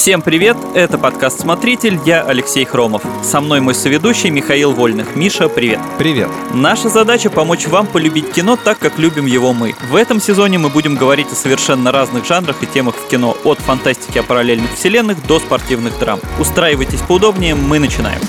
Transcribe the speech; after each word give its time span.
Всем 0.00 0.22
привет, 0.22 0.56
это 0.74 0.96
подкаст 0.96 1.40
«Смотритель», 1.40 2.00
я 2.06 2.22
Алексей 2.22 2.64
Хромов. 2.64 3.02
Со 3.22 3.42
мной 3.42 3.60
мой 3.60 3.74
соведущий 3.74 4.30
Михаил 4.30 4.72
Вольных. 4.72 5.14
Миша, 5.14 5.50
привет. 5.50 5.78
Привет. 5.98 6.30
Наша 6.54 6.88
задача– 6.88 7.28
помочь 7.30 7.66
вам 7.66 7.86
полюбить 7.86 8.32
кино 8.32 8.56
так, 8.56 8.78
как 8.78 8.98
любим 8.98 9.26
его 9.26 9.52
мы. 9.52 9.74
В 9.90 9.96
этом 9.96 10.18
сезоне 10.18 10.56
мы 10.56 10.70
будем 10.70 10.96
говорить 10.96 11.30
о 11.30 11.34
совершенно 11.34 11.92
разных 11.92 12.24
жанрах 12.24 12.62
и 12.62 12.66
темах 12.66 12.94
в 12.94 13.08
кино, 13.08 13.36
от 13.44 13.58
фантастики 13.58 14.16
о 14.16 14.22
параллельных 14.22 14.72
вселенных 14.72 15.26
до 15.26 15.38
спортивных 15.38 15.98
драм. 15.98 16.18
Устраивайтесь 16.38 17.02
поудобнее, 17.02 17.54
мы 17.54 17.78
начинаем. 17.78 18.22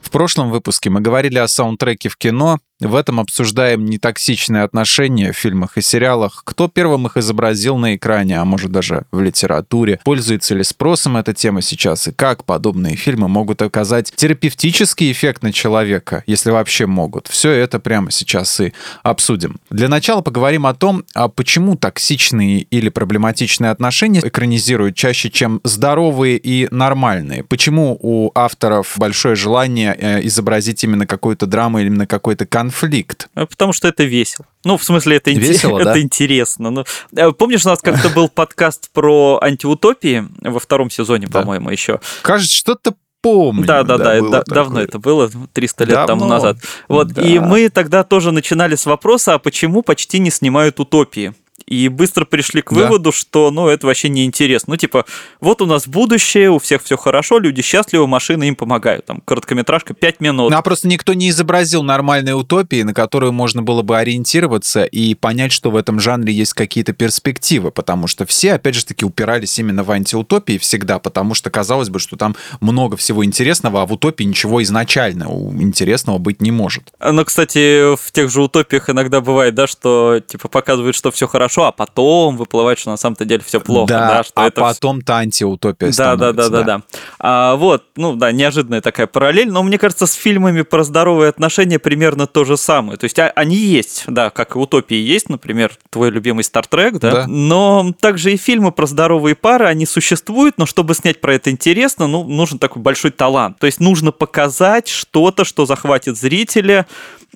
В 0.00 0.10
прошлом 0.12 0.52
выпуске 0.52 0.90
мы 0.90 1.00
говорили 1.00 1.38
о 1.38 1.48
саундтреке 1.48 2.08
в 2.08 2.16
кино, 2.16 2.60
в 2.80 2.94
этом 2.94 3.20
обсуждаем 3.20 3.86
нетоксичные 3.86 4.62
отношения 4.62 5.32
в 5.32 5.36
фильмах 5.36 5.78
и 5.78 5.82
сериалах, 5.82 6.42
кто 6.44 6.68
первым 6.68 7.06
их 7.06 7.16
изобразил 7.16 7.78
на 7.78 7.96
экране, 7.96 8.38
а 8.38 8.44
может 8.44 8.70
даже 8.70 9.04
в 9.10 9.20
литературе, 9.20 10.00
пользуется 10.04 10.54
ли 10.54 10.62
спросом 10.62 11.16
эта 11.16 11.32
тема 11.32 11.62
сейчас 11.62 12.08
и 12.08 12.12
как 12.12 12.44
подобные 12.44 12.96
фильмы 12.96 13.28
могут 13.28 13.62
оказать 13.62 14.12
терапевтический 14.14 15.10
эффект 15.10 15.42
на 15.42 15.52
человека, 15.52 16.22
если 16.26 16.50
вообще 16.50 16.86
могут. 16.86 17.28
Все 17.28 17.50
это 17.50 17.80
прямо 17.80 18.10
сейчас 18.10 18.60
и 18.60 18.72
обсудим. 19.02 19.56
Для 19.70 19.88
начала 19.88 20.20
поговорим 20.20 20.66
о 20.66 20.74
том, 20.74 21.04
а 21.14 21.28
почему 21.28 21.76
токсичные 21.76 22.60
или 22.62 22.88
проблематичные 22.90 23.70
отношения 23.70 24.20
экранизируют 24.22 24.96
чаще, 24.96 25.30
чем 25.30 25.60
здоровые 25.64 26.36
и 26.36 26.68
нормальные. 26.70 27.42
Почему 27.42 27.98
у 28.00 28.30
авторов 28.34 28.94
большое 28.98 29.34
желание 29.34 29.96
э, 29.98 30.26
изобразить 30.26 30.84
именно 30.84 31.06
какую-то 31.06 31.46
драму 31.46 31.78
или 31.78 31.86
именно 31.86 32.06
какой-то 32.06 32.46
конфликт, 32.46 32.65
конфликт? 32.66 33.28
А 33.34 33.46
потому 33.46 33.72
что 33.72 33.88
это 33.88 34.04
весело. 34.04 34.46
Ну, 34.64 34.76
в 34.76 34.84
смысле, 34.84 35.16
это, 35.16 35.30
Весело, 35.30 35.78
это 35.80 35.94
да? 35.94 36.00
интересно. 36.00 36.70
Ну, 36.70 36.84
э, 37.16 37.32
помнишь, 37.32 37.64
у 37.64 37.68
нас 37.68 37.80
как-то 37.80 38.08
был 38.10 38.28
подкаст 38.28 38.90
про 38.92 39.38
антиутопии 39.42 40.26
во 40.42 40.58
втором 40.58 40.90
сезоне, 40.90 41.26
Да. 41.28 41.40
по-моему, 41.40 41.70
еще. 41.70 42.00
Кажется, 42.22 42.54
что-то 42.54 42.94
помню. 43.22 43.64
Да, 43.64 43.82
да, 43.82 43.98
да, 43.98 44.20
да, 44.20 44.42
давно 44.46 44.80
это 44.80 44.98
было, 44.98 45.30
300 45.52 45.84
лет 45.84 45.94
тому 46.06 46.20
Давно. 46.20 46.28
назад. 46.28 46.56
Вот, 46.88 47.08
Да. 47.08 47.22
и 47.22 47.38
мы 47.38 47.68
тогда 47.70 48.02
тоже 48.04 48.30
начинали 48.32 48.74
с 48.76 48.86
вопроса, 48.86 49.34
а 49.34 49.38
почему 49.38 49.82
почти 49.82 50.18
не 50.18 50.30
снимают 50.30 50.78
утопии? 50.80 51.34
И 51.66 51.88
быстро 51.88 52.24
пришли 52.24 52.62
к 52.62 52.72
Да. 52.72 52.82
выводу, 52.82 53.12
что, 53.12 53.50
ну, 53.50 53.68
это 53.68 53.86
вообще 53.86 54.08
не 54.08 54.24
интересно. 54.24 54.72
Ну, 54.72 54.76
типа, 54.76 55.04
вот 55.40 55.62
у 55.62 55.66
нас 55.66 55.88
будущее, 55.88 56.50
у 56.50 56.58
всех 56.58 56.82
все 56.82 56.96
хорошо, 56.96 57.38
люди 57.38 57.62
счастливы, 57.62 58.06
машины 58.06 58.48
им 58.48 58.54
помогают. 58.56 59.04
Там, 59.06 59.20
короткометражка 59.24 59.94
5 59.94 60.20
минут. 60.20 60.50
Ну, 60.50 60.56
а 60.56 60.62
просто 60.62 60.86
никто 60.88 61.12
не 61.14 61.30
изобразил 61.30 61.82
нормальной 61.82 62.32
утопии, 62.32 62.82
на 62.82 62.94
которую 62.94 63.32
можно 63.32 63.62
было 63.62 63.82
бы 63.82 63.98
ориентироваться 63.98 64.84
и 64.84 65.14
понять, 65.14 65.52
что 65.52 65.70
в 65.70 65.76
этом 65.76 65.98
жанре 65.98 66.32
есть 66.32 66.54
какие-то 66.54 66.92
перспективы, 66.92 67.70
потому 67.70 68.06
что 68.06 68.26
все, 68.26 68.54
опять 68.54 68.74
же 68.74 68.84
таки, 68.84 69.04
упирались 69.04 69.58
именно 69.58 69.82
в 69.82 69.90
антиутопии 69.90 70.58
всегда, 70.58 70.98
потому 70.98 71.34
что 71.34 71.50
казалось 71.50 71.88
бы, 71.88 71.98
что 71.98 72.16
там 72.16 72.36
много 72.60 72.96
всего 72.96 73.24
интересного, 73.24 73.82
а 73.82 73.86
в 73.86 73.92
утопии 73.92 74.24
ничего 74.24 74.62
изначально 74.62 75.24
интересного 75.60 76.18
быть 76.18 76.40
не 76.40 76.50
может. 76.50 76.92
Но, 77.00 77.24
кстати, 77.24 77.96
в 77.96 78.12
тех 78.12 78.30
же 78.30 78.42
утопиях 78.42 78.88
иногда 78.90 79.20
бывает, 79.20 79.54
да, 79.54 79.66
что, 79.66 80.20
типа, 80.26 80.48
показывают, 80.48 80.94
что 80.94 81.10
все 81.10 81.26
хорошо, 81.26 81.55
а 81.64 81.72
потом 81.72 82.36
выплывает, 82.36 82.78
что 82.78 82.90
на 82.90 82.96
самом-то 82.96 83.24
деле 83.24 83.42
все 83.44 83.60
плохо, 83.60 83.88
да, 83.88 84.22
что 84.22 84.32
а 84.34 84.46
это 84.46 84.60
потом-то 84.60 85.16
антиутопия 85.16 85.92
Да, 85.92 86.16
да, 86.16 86.32
да, 86.32 86.44
становится, 86.44 86.50
да, 86.50 86.62
да. 86.62 86.82
А, 87.18 87.56
вот, 87.56 87.84
ну 87.96 88.14
да, 88.14 88.32
неожиданная 88.32 88.80
такая 88.80 89.06
параллель, 89.06 89.50
но 89.50 89.62
мне 89.62 89.78
кажется, 89.78 90.06
с 90.06 90.12
фильмами 90.14 90.62
про 90.62 90.84
здоровые 90.84 91.28
отношения 91.28 91.78
примерно 91.78 92.26
то 92.26 92.44
же 92.44 92.56
самое. 92.56 92.98
То 92.98 93.04
есть 93.04 93.18
а- 93.18 93.32
они 93.34 93.56
есть, 93.56 94.04
да, 94.06 94.30
как 94.30 94.56
и 94.56 94.58
утопии 94.58 94.96
есть, 94.96 95.28
например, 95.28 95.72
твой 95.90 96.10
любимый 96.10 96.44
Стартрек, 96.44 96.98
да? 96.98 97.10
Да. 97.10 97.26
Но 97.26 97.92
также 98.00 98.32
и 98.32 98.36
фильмы 98.36 98.72
про 98.72 98.86
здоровые 98.86 99.34
пары, 99.34 99.66
они 99.66 99.86
существуют, 99.86 100.58
но 100.58 100.66
чтобы 100.66 100.94
снять 100.94 101.20
про 101.20 101.34
это 101.34 101.50
интересно, 101.50 102.06
ну, 102.06 102.24
нужен 102.24 102.58
такой 102.58 102.82
большой 102.82 103.10
талант. 103.10 103.58
То 103.58 103.66
есть 103.66 103.80
нужно 103.80 104.12
показать 104.12 104.88
что-то, 104.88 105.44
что 105.44 105.66
захватит 105.66 106.16
зрителя, 106.16 106.86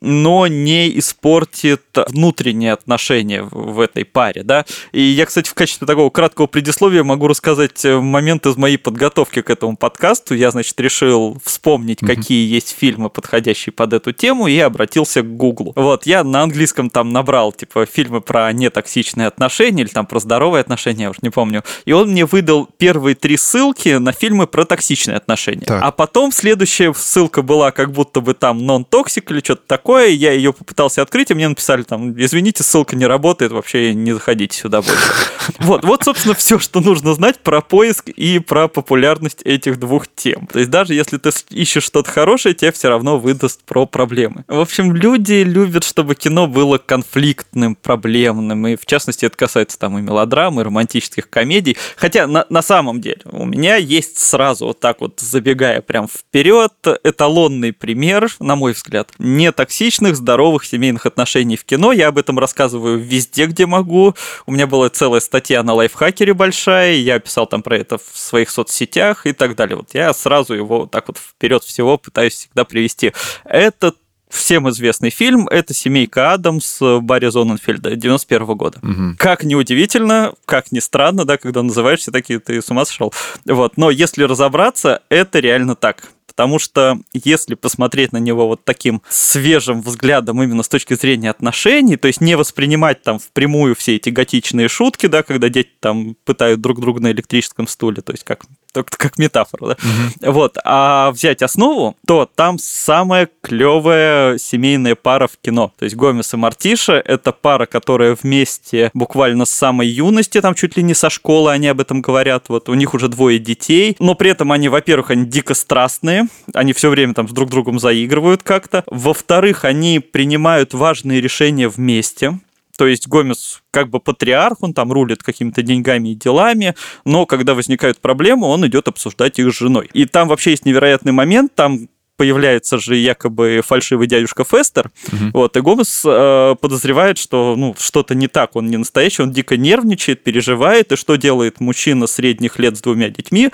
но 0.00 0.46
не 0.46 0.98
испортит 0.98 1.82
внутренние 2.08 2.72
отношения 2.72 3.42
в 3.42 3.80
этой 3.80 4.04
паре, 4.12 4.42
да. 4.42 4.64
И 4.92 5.02
я, 5.02 5.26
кстати, 5.26 5.48
в 5.48 5.54
качестве 5.54 5.86
такого 5.86 6.10
краткого 6.10 6.46
предисловия 6.46 7.04
могу 7.04 7.28
рассказать 7.28 7.84
э, 7.84 7.98
момент 7.98 8.46
из 8.46 8.56
моей 8.56 8.76
подготовки 8.76 9.42
к 9.42 9.50
этому 9.50 9.76
подкасту. 9.76 10.34
Я, 10.34 10.50
значит, 10.50 10.78
решил 10.80 11.38
вспомнить, 11.44 12.00
какие 12.00 12.52
есть 12.52 12.76
фильмы, 12.78 13.10
подходящие 13.10 13.72
под 13.72 13.92
эту 13.92 14.12
тему, 14.12 14.46
и 14.46 14.58
обратился 14.58 15.22
к 15.22 15.36
Гуглу. 15.36 15.72
Вот, 15.76 16.06
я 16.06 16.24
на 16.24 16.42
английском 16.42 16.90
там 16.90 17.12
набрал, 17.12 17.52
типа, 17.52 17.86
фильмы 17.86 18.20
про 18.20 18.52
нетоксичные 18.52 19.26
отношения 19.26 19.82
или 19.82 19.88
там 19.88 20.06
про 20.06 20.20
здоровые 20.20 20.60
отношения, 20.60 21.04
я 21.04 21.10
уж 21.10 21.22
не 21.22 21.30
помню. 21.30 21.64
И 21.84 21.92
он 21.92 22.10
мне 22.10 22.26
выдал 22.26 22.68
первые 22.78 23.14
три 23.14 23.36
ссылки 23.36 23.96
на 23.96 24.12
фильмы 24.12 24.46
про 24.46 24.64
токсичные 24.64 25.16
отношения. 25.16 25.66
Так. 25.66 25.82
А 25.82 25.90
потом 25.90 26.32
следующая 26.32 26.92
ссылка 26.94 27.42
была 27.42 27.70
как 27.70 27.92
будто 27.92 28.20
бы 28.20 28.34
там 28.34 28.58
non-toxic 28.58 29.24
или 29.30 29.40
что-то 29.40 29.62
такое. 29.66 30.08
Я 30.08 30.32
ее 30.32 30.52
попытался 30.52 31.02
открыть, 31.02 31.30
и 31.30 31.34
мне 31.34 31.48
написали 31.48 31.82
там, 31.82 32.12
извините, 32.20 32.62
ссылка 32.62 32.96
не 32.96 33.06
работает, 33.06 33.52
вообще 33.52 33.94
не 34.04 34.12
заходите 34.12 34.56
сюда 34.56 34.82
больше. 34.82 35.12
Вот, 35.58 35.84
вот, 35.84 36.04
собственно, 36.04 36.34
все, 36.34 36.58
что 36.58 36.80
нужно 36.80 37.14
знать 37.14 37.38
про 37.40 37.60
поиск 37.60 38.08
и 38.08 38.38
про 38.38 38.68
популярность 38.68 39.40
этих 39.44 39.78
двух 39.78 40.06
тем. 40.14 40.46
То 40.46 40.58
есть 40.58 40.70
даже 40.70 40.94
если 40.94 41.18
ты 41.18 41.30
ищешь 41.50 41.82
что-то 41.82 42.10
хорошее, 42.10 42.54
тебе 42.54 42.72
все 42.72 42.88
равно 42.88 43.18
выдаст 43.18 43.62
про 43.64 43.86
проблемы. 43.86 44.44
В 44.48 44.60
общем, 44.60 44.94
люди 44.94 45.42
любят, 45.42 45.84
чтобы 45.84 46.14
кино 46.14 46.46
было 46.46 46.78
конфликтным, 46.78 47.74
проблемным, 47.74 48.66
и 48.66 48.76
в 48.76 48.86
частности 48.86 49.24
это 49.24 49.36
касается 49.36 49.78
там 49.78 49.98
и 49.98 50.02
мелодрам, 50.02 50.60
и 50.60 50.64
романтических 50.64 51.28
комедий. 51.28 51.76
Хотя 51.96 52.26
на, 52.26 52.46
на 52.48 52.62
самом 52.62 53.00
деле 53.00 53.22
у 53.24 53.44
меня 53.44 53.76
есть 53.76 54.18
сразу 54.18 54.66
вот 54.66 54.80
так 54.80 55.00
вот, 55.00 55.20
забегая 55.20 55.80
прям 55.80 56.06
вперед, 56.08 56.72
эталонный 57.04 57.72
пример, 57.72 58.30
на 58.38 58.56
мой 58.56 58.72
взгляд, 58.72 59.12
нетоксичных, 59.18 60.16
здоровых 60.16 60.64
семейных 60.64 61.06
отношений 61.06 61.56
в 61.56 61.64
кино. 61.64 61.92
Я 61.92 62.08
об 62.08 62.18
этом 62.18 62.38
рассказываю 62.38 62.98
везде, 62.98 63.46
где 63.46 63.66
могу. 63.66 63.89
У 63.90 64.52
меня 64.52 64.66
была 64.66 64.88
целая 64.88 65.20
статья 65.20 65.62
на 65.62 65.74
лайфхакере 65.74 66.34
большая, 66.34 66.94
я 66.94 67.18
писал 67.18 67.46
там 67.46 67.62
про 67.62 67.76
это 67.76 67.98
в 67.98 68.18
своих 68.18 68.50
соцсетях 68.50 69.26
и 69.26 69.32
так 69.32 69.56
далее. 69.56 69.76
Вот 69.76 69.90
я 69.92 70.12
сразу 70.12 70.54
его 70.54 70.80
вот 70.80 70.90
так 70.90 71.08
вот 71.08 71.18
вперед 71.18 71.64
всего 71.64 71.98
пытаюсь 71.98 72.34
всегда 72.34 72.64
привести. 72.64 73.12
Это 73.44 73.94
всем 74.30 74.68
известный 74.70 75.10
фильм, 75.10 75.46
это 75.48 75.74
«Семейка 75.74 76.32
Адамс» 76.32 76.78
Барри 76.80 77.28
Зоненфельда 77.28 77.96
91 77.96 78.46
года. 78.56 78.78
Мгм. 78.80 79.16
Как 79.18 79.42
ни 79.44 79.54
удивительно, 79.54 80.34
как 80.46 80.72
ни 80.72 80.78
странно, 80.78 81.24
да, 81.24 81.36
когда 81.36 81.62
называешь 81.62 82.00
все 82.00 82.12
такие, 82.12 82.38
ты 82.38 82.62
с 82.62 82.70
ума 82.70 82.84
сошел. 82.84 83.12
Вот. 83.44 83.76
Но 83.76 83.90
если 83.90 84.22
разобраться, 84.22 85.02
это 85.08 85.40
реально 85.40 85.74
так. 85.74 86.04
Потому 86.30 86.60
что 86.60 86.98
если 87.12 87.56
посмотреть 87.56 88.12
на 88.12 88.18
него 88.18 88.46
вот 88.46 88.64
таким 88.64 89.02
свежим 89.08 89.82
взглядом 89.82 90.40
именно 90.40 90.62
с 90.62 90.68
точки 90.68 90.94
зрения 90.94 91.28
отношений, 91.30 91.96
то 91.96 92.06
есть 92.06 92.20
не 92.20 92.36
воспринимать 92.36 93.02
там 93.02 93.18
впрямую 93.18 93.74
все 93.74 93.96
эти 93.96 94.10
готичные 94.10 94.68
шутки, 94.68 95.06
да, 95.06 95.24
когда 95.24 95.48
дети 95.48 95.70
там 95.80 96.16
пытают 96.24 96.60
друг 96.60 96.80
друга 96.80 97.00
на 97.00 97.10
электрическом 97.10 97.66
стуле, 97.66 98.00
то 98.00 98.12
есть 98.12 98.22
как 98.22 98.44
только 98.72 98.96
как 98.96 99.18
метафора, 99.18 99.76
да? 100.20 100.30
Вот, 100.30 100.56
а 100.64 101.10
взять 101.12 101.42
основу, 101.42 101.96
то 102.06 102.28
там 102.34 102.58
самая 102.58 103.28
клевая 103.42 104.38
семейная 104.38 104.94
пара 104.94 105.26
в 105.26 105.36
кино. 105.40 105.72
То 105.78 105.84
есть 105.84 105.96
Гомес 105.96 106.34
и 106.34 106.36
Мартиша— 106.36 106.94
это 107.04 107.32
пара, 107.32 107.66
которая 107.66 108.16
вместе 108.20 108.90
буквально 108.94 109.44
с 109.44 109.50
самой 109.50 109.88
юности, 109.88 110.40
там 110.40 110.54
чуть 110.54 110.76
ли 110.76 110.82
не 110.82 110.94
со 110.94 111.10
школы 111.10 111.50
они 111.50 111.68
об 111.68 111.80
этом 111.80 112.00
говорят. 112.00 112.48
Вот 112.48 112.68
у 112.68 112.74
них 112.74 112.94
уже 112.94 113.08
двое 113.08 113.38
детей, 113.38 113.96
но 113.98 114.14
при 114.14 114.30
этом 114.30 114.52
они, 114.52 114.68
во-первых, 114.68 115.10
они 115.10 115.26
дико 115.26 115.54
страстные, 115.54 116.26
они 116.54 116.72
все 116.72 116.90
время 116.90 117.14
там 117.14 117.28
с 117.28 117.32
друг 117.32 117.50
другом 117.50 117.78
заигрывают 117.78 118.42
как-то. 118.42 118.84
Во-вторых, 118.86 119.64
они 119.64 119.98
принимают 119.98 120.74
важные 120.74 121.20
решения 121.20 121.68
вместе. 121.68 122.38
То 122.80 122.86
есть 122.86 123.08
Гомес 123.08 123.60
как 123.72 123.90
бы 123.90 124.00
патриарх, 124.00 124.62
он 124.62 124.72
там 124.72 124.90
рулит 124.90 125.22
какими-то 125.22 125.60
деньгами 125.60 126.12
и 126.12 126.14
делами, 126.14 126.74
но 127.04 127.26
когда 127.26 127.52
возникают 127.52 127.98
проблемы, 127.98 128.46
он 128.46 128.66
идет 128.66 128.88
обсуждать 128.88 129.38
их 129.38 129.52
с 129.52 129.58
женой. 129.58 129.90
И 129.92 130.06
там 130.06 130.28
вообще 130.28 130.52
есть 130.52 130.64
невероятный 130.64 131.12
момент, 131.12 131.54
там 131.54 131.90
появляется 132.16 132.78
же 132.78 132.96
якобы 132.96 133.60
фальшивый 133.62 134.06
дядюшка 134.06 134.44
Фестер, 134.44 134.90
вот, 135.34 135.58
и 135.58 135.60
Гомес 135.60 136.02
э, 136.06 136.54
подозревает, 136.58 137.18
что 137.18 137.54
ну, 137.54 137.76
что-то 137.78 138.14
не 138.14 138.28
так, 138.28 138.56
он 138.56 138.68
не 138.68 138.78
настоящий, 138.78 139.20
он 139.20 139.30
дико 139.30 139.58
нервничает, 139.58 140.24
переживает, 140.24 140.92
и 140.92 140.96
что 140.96 141.16
делает 141.16 141.60
мужчина 141.60 142.06
средних 142.06 142.58
лет 142.58 142.78
с 142.78 142.80
двумя 142.80 143.10
детьми? 143.10 143.50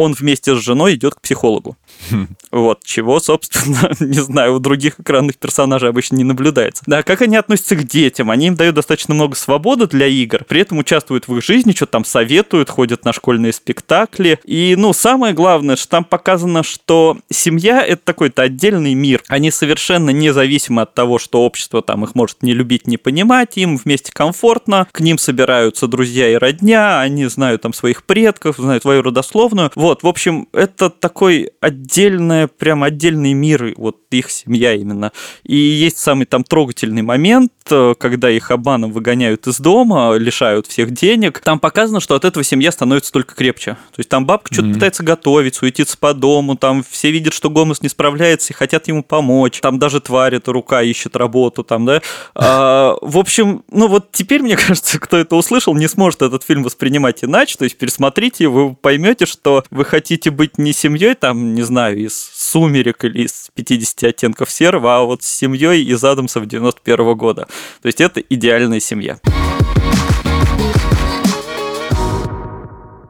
он 0.00 0.14
вместе 0.14 0.56
с 0.56 0.58
женой 0.58 0.94
идет 0.94 1.14
к 1.14 1.20
психологу. 1.20 1.76
Вот, 2.50 2.82
чего, 2.84 3.20
собственно, 3.20 3.92
не 4.00 4.20
знаю, 4.20 4.56
у 4.56 4.58
других 4.58 4.98
экранных 4.98 5.36
персонажей 5.38 5.88
обычно 5.88 6.16
не 6.16 6.24
наблюдается. 6.24 6.82
Да, 6.86 7.02
как 7.02 7.22
они 7.22 7.36
относятся 7.36 7.76
к 7.76 7.84
детям? 7.84 8.30
Они 8.30 8.48
им 8.48 8.56
дают 8.56 8.74
достаточно 8.74 9.14
много 9.14 9.36
свободы 9.36 9.86
для 9.86 10.06
игр, 10.06 10.44
при 10.44 10.62
этом 10.62 10.78
участвуют 10.78 11.28
в 11.28 11.36
их 11.36 11.44
жизни, 11.44 11.72
что 11.72 11.86
там 11.86 12.04
советуют, 12.04 12.68
ходят 12.68 13.04
на 13.04 13.12
школьные 13.12 13.52
спектакли. 13.52 14.40
И, 14.44 14.74
ну, 14.76 14.92
самое 14.92 15.32
главное, 15.32 15.76
что 15.76 15.88
там 15.88 16.04
показано, 16.04 16.62
что 16.62 17.18
семья— 17.30 17.82
это 17.86 18.02
такой-то 18.04 18.42
отдельный 18.42 18.94
мир. 18.94 19.22
Они 19.28 19.50
совершенно 19.50 20.10
независимы 20.10 20.82
от 20.82 20.94
того, 20.94 21.18
что 21.18 21.44
общество 21.44 21.82
там 21.82 22.04
их 22.04 22.14
может 22.14 22.42
не 22.42 22.52
любить, 22.52 22.86
не 22.86 22.96
понимать, 22.96 23.56
им 23.56 23.76
вместе 23.76 24.12
комфортно, 24.12 24.88
к 24.90 25.00
ним 25.00 25.18
собираются 25.18 25.86
друзья 25.86 26.28
и 26.30 26.34
родня, 26.34 27.00
они 27.00 27.26
знают 27.26 27.62
там 27.62 27.72
своих 27.72 28.04
предков, 28.04 28.56
знают 28.56 28.82
свою 28.82 29.02
родословную. 29.02 29.70
Вот, 29.76 30.02
в 30.02 30.08
общем, 30.08 30.48
это 30.52 30.90
такой 30.90 31.52
отдельный, 31.60 31.89
прям 32.58 32.82
отдельный 32.82 33.32
мир, 33.32 33.74
вот 33.76 33.98
их 34.10 34.30
семья 34.30 34.74
именно. 34.74 35.12
И 35.44 35.56
есть 35.56 35.98
самый 35.98 36.26
там 36.26 36.44
трогательный 36.44 37.02
момент, 37.02 37.52
э, 37.70 37.94
когда 37.98 38.30
их 38.30 38.50
обманом 38.50 38.92
выгоняют 38.92 39.46
из 39.46 39.58
дома, 39.58 40.14
лишают 40.16 40.66
всех 40.66 40.90
денег. 40.90 41.40
Там 41.40 41.58
показано, 41.58 42.00
что 42.00 42.14
от 42.14 42.24
этого 42.24 42.44
семья 42.44 42.72
становится 42.72 43.12
только 43.12 43.34
крепче. 43.34 43.72
То 43.94 44.00
есть 44.00 44.08
там 44.08 44.26
бабка 44.26 44.52
что-то 44.52 44.68
mm-hmm. 44.68 44.74
пытается 44.74 45.02
готовить, 45.02 45.54
суетиться 45.54 45.96
по 45.98 46.14
дому, 46.14 46.56
там 46.56 46.84
все 46.88 47.10
видят, 47.10 47.34
что 47.34 47.50
Гомес 47.50 47.82
не 47.82 47.88
справляется 47.88 48.52
и 48.52 48.56
хотят 48.56 48.88
ему 48.88 49.02
помочь. 49.02 49.60
Там 49.60 49.78
даже 49.78 50.00
тварь 50.00 50.36
эта 50.36 50.52
рука 50.52 50.82
ищет 50.82 51.16
работу, 51.16 51.62
там, 51.62 51.86
да. 51.86 52.02
А, 52.34 52.96
в 53.00 53.18
общем, 53.18 53.64
ну 53.70 53.88
вот 53.88 54.12
теперь, 54.12 54.42
мне 54.42 54.56
кажется, 54.68 54.98
кто 54.98 55.16
это 55.16 55.36
услышал, 55.36 55.74
не 55.74 55.88
сможет 55.88 56.22
этот 56.22 56.42
фильм 56.42 56.62
воспринимать 56.62 57.24
иначе. 57.24 57.56
То 57.56 57.64
есть 57.64 57.76
пересмотрите, 57.76 58.48
вы 58.48 58.74
поймете, 58.74 59.26
что 59.26 59.64
вы 59.70 59.84
хотите 59.84 60.30
быть 60.30 60.58
не 60.58 60.72
семьей, 60.72 61.14
там, 61.14 61.54
не 61.54 61.62
знаю, 61.62 61.79
из 61.88 62.14
сумерек 62.34 63.04
или 63.04 63.22
из 63.22 63.48
50 63.54 64.04
оттенков 64.04 64.50
серого, 64.50 64.98
а 64.98 65.00
вот 65.04 65.22
с 65.22 65.26
семьей 65.26 65.82
из 65.84 66.04
Адамса 66.04 66.40
в 66.40 66.46
91 66.46 67.16
года. 67.16 67.48
То 67.80 67.86
есть 67.86 68.00
это 68.00 68.20
идеальная 68.20 68.80
семья. 68.80 69.18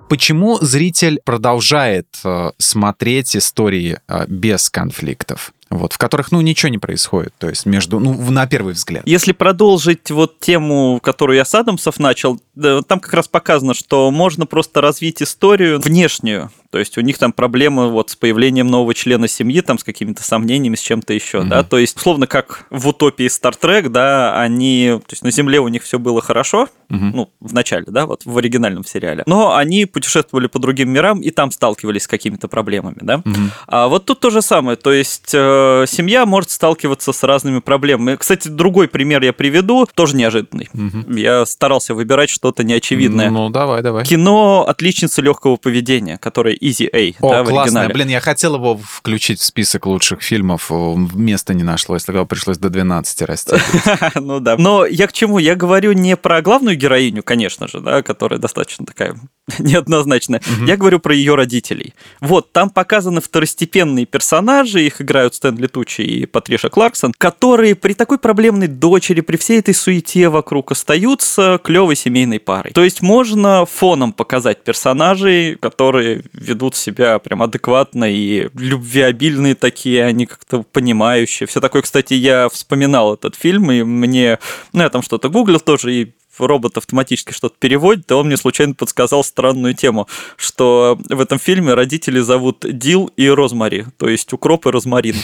Почему 0.08 0.58
зритель 0.60 1.20
продолжает 1.24 2.06
э, 2.24 2.50
смотреть 2.58 3.36
истории 3.36 4.00
э, 4.08 4.24
без 4.26 4.70
конфликтов? 4.70 5.52
вот, 5.70 5.92
в 5.92 5.98
которых, 5.98 6.32
ну, 6.32 6.40
ничего 6.40 6.68
не 6.68 6.78
происходит, 6.78 7.32
то 7.38 7.48
есть 7.48 7.64
между, 7.64 8.00
ну, 8.00 8.12
на 8.30 8.46
первый 8.46 8.74
взгляд. 8.74 9.04
Если 9.06 9.32
продолжить 9.32 10.10
вот 10.10 10.40
тему, 10.40 10.98
которую 11.00 11.36
я 11.36 11.44
с 11.44 11.54
Адамсов 11.54 12.00
начал, 12.00 12.40
там 12.56 12.98
как 12.98 13.14
раз 13.14 13.28
показано, 13.28 13.72
что 13.74 14.10
можно 14.10 14.46
просто 14.46 14.80
развить 14.80 15.22
историю 15.22 15.80
внешнюю, 15.80 16.50
то 16.70 16.78
есть 16.78 16.96
у 16.98 17.00
них 17.00 17.18
там 17.18 17.32
проблемы 17.32 17.90
вот 17.90 18.10
с 18.10 18.16
появлением 18.16 18.68
нового 18.68 18.94
члена 18.94 19.28
семьи, 19.28 19.60
там 19.60 19.78
с 19.78 19.84
какими-то 19.84 20.22
сомнениями, 20.22 20.76
с 20.76 20.80
чем-то 20.80 21.12
еще, 21.12 21.38
mm-hmm. 21.38 21.48
да, 21.48 21.62
то 21.62 21.78
есть 21.78 21.96
условно 21.96 22.26
как 22.26 22.66
в 22.70 22.88
утопии 22.88 23.26
Star 23.26 23.54
Trek, 23.60 23.88
да, 23.88 24.40
они, 24.40 25.00
то 25.06 25.12
есть 25.12 25.22
на 25.22 25.30
Земле 25.30 25.60
у 25.60 25.68
них 25.68 25.82
все 25.82 25.98
было 25.98 26.20
хорошо, 26.20 26.68
mm-hmm. 26.88 27.10
ну, 27.14 27.30
в 27.40 27.52
начале, 27.52 27.86
да, 27.88 28.06
вот 28.06 28.24
в 28.24 28.38
оригинальном 28.38 28.84
сериале, 28.84 29.24
но 29.26 29.56
они 29.56 29.86
путешествовали 29.86 30.46
по 30.46 30.58
другим 30.58 30.90
мирам 30.90 31.20
и 31.20 31.30
там 31.30 31.50
сталкивались 31.50 32.04
с 32.04 32.08
какими-то 32.08 32.48
проблемами, 32.48 32.98
да. 33.00 33.16
Mm-hmm. 33.16 33.50
А 33.66 33.88
вот 33.88 34.06
тут 34.06 34.20
то 34.20 34.30
же 34.30 34.42
самое, 34.42 34.76
то 34.76 34.92
есть 34.92 35.30
э, 35.34 35.84
семья 35.88 36.26
может 36.26 36.50
сталкиваться 36.50 37.12
с 37.12 37.22
разными 37.22 37.60
проблемами. 37.60 38.16
Кстати, 38.16 38.48
другой 38.48 38.88
пример 38.88 39.22
я 39.22 39.32
приведу, 39.32 39.86
тоже 39.92 40.16
неожиданный. 40.16 40.68
Mm-hmm. 40.72 41.18
Я 41.18 41.46
старался 41.46 41.94
выбирать 41.94 42.30
что-то 42.30 42.64
неочевидное. 42.64 43.30
Ну, 43.30 43.50
давай, 43.50 43.82
давай. 43.82 44.04
Кино 44.04 44.64
«Отличница 44.68 45.22
легкого 45.22 45.56
поведения», 45.56 46.18
которое 46.18 46.54
Easy 46.60 46.88
A. 46.92 47.14
О, 47.20 47.30
да, 47.30 47.44
классно. 47.44 47.88
Блин, 47.88 48.08
я 48.08 48.20
хотел 48.20 48.56
его 48.56 48.76
включить 48.76 49.40
в 49.40 49.44
список 49.44 49.86
лучших 49.86 50.22
фильмов, 50.22 50.70
места 50.70 51.54
не 51.54 51.62
нашлось, 51.62 52.04
тогда 52.04 52.24
пришлось 52.24 52.58
до 52.58 52.70
12 52.70 53.22
расти. 53.22 53.56
Ну 54.20 54.40
да. 54.40 54.56
Но 54.56 54.84
я 54.84 55.06
к 55.06 55.12
чему? 55.12 55.38
Я 55.38 55.54
говорю 55.54 55.92
не 55.92 56.16
про 56.16 56.42
главную 56.42 56.76
героиню, 56.76 57.22
конечно 57.22 57.68
же, 57.68 57.80
да, 57.80 58.02
которая 58.02 58.38
достаточно 58.38 58.84
такая 58.84 59.16
неоднозначная. 59.58 60.42
Я 60.66 60.76
говорю 60.76 60.98
про 60.98 61.14
ее 61.14 61.34
родителей. 61.34 61.94
Вот, 62.20 62.52
там 62.52 62.70
показаны 62.70 63.20
второстепенные 63.20 64.06
персонажи, 64.06 64.84
их 64.84 65.00
играют 65.00 65.34
Стэнли 65.34 65.66
Тучи 65.66 66.02
и 66.02 66.26
Патриша 66.26 66.68
Кларксон, 66.68 67.14
которые 67.16 67.74
при 67.74 67.94
такой 67.94 68.18
проблемной 68.18 68.68
дочери, 68.68 69.20
при 69.20 69.36
всей 69.36 69.60
этой 69.60 69.74
суете 69.74 70.28
вокруг 70.28 70.72
остаются 70.72 71.58
клевой 71.62 71.96
семейной 71.96 72.40
парой. 72.40 72.72
То 72.72 72.84
есть 72.84 73.02
можно 73.02 73.66
фоном 73.66 74.12
показать 74.12 74.62
персонажей, 74.62 75.56
которые 75.56 76.24
ведут 76.50 76.76
себя 76.76 77.18
прям 77.18 77.42
адекватно 77.42 78.04
и 78.04 78.48
любвеобильные 78.54 79.54
такие, 79.54 80.04
они 80.04 80.26
как-то 80.26 80.62
понимающие. 80.62 81.46
Все 81.46 81.60
такое, 81.60 81.82
кстати, 81.82 82.14
я 82.14 82.48
вспоминал 82.48 83.14
этот 83.14 83.34
фильм, 83.36 83.70
и 83.70 83.82
мне, 83.82 84.38
ну, 84.72 84.82
я 84.82 84.90
там 84.90 85.02
что-то 85.02 85.28
гуглил 85.28 85.60
тоже, 85.60 85.94
и 85.94 86.12
робот 86.46 86.76
автоматически 86.76 87.32
что-то 87.32 87.56
переводит, 87.58 88.06
то 88.06 88.18
он 88.18 88.26
мне 88.26 88.36
случайно 88.36 88.74
подсказал 88.74 89.24
странную 89.24 89.74
тему, 89.74 90.08
что 90.36 90.98
в 91.08 91.20
этом 91.20 91.38
фильме 91.38 91.74
родители 91.74 92.20
зовут 92.20 92.64
Дил 92.68 93.10
и 93.16 93.28
Розмари, 93.28 93.86
то 93.96 94.08
есть 94.08 94.32
укроп 94.32 94.66
и 94.66 94.70
розмарин, 94.70 95.16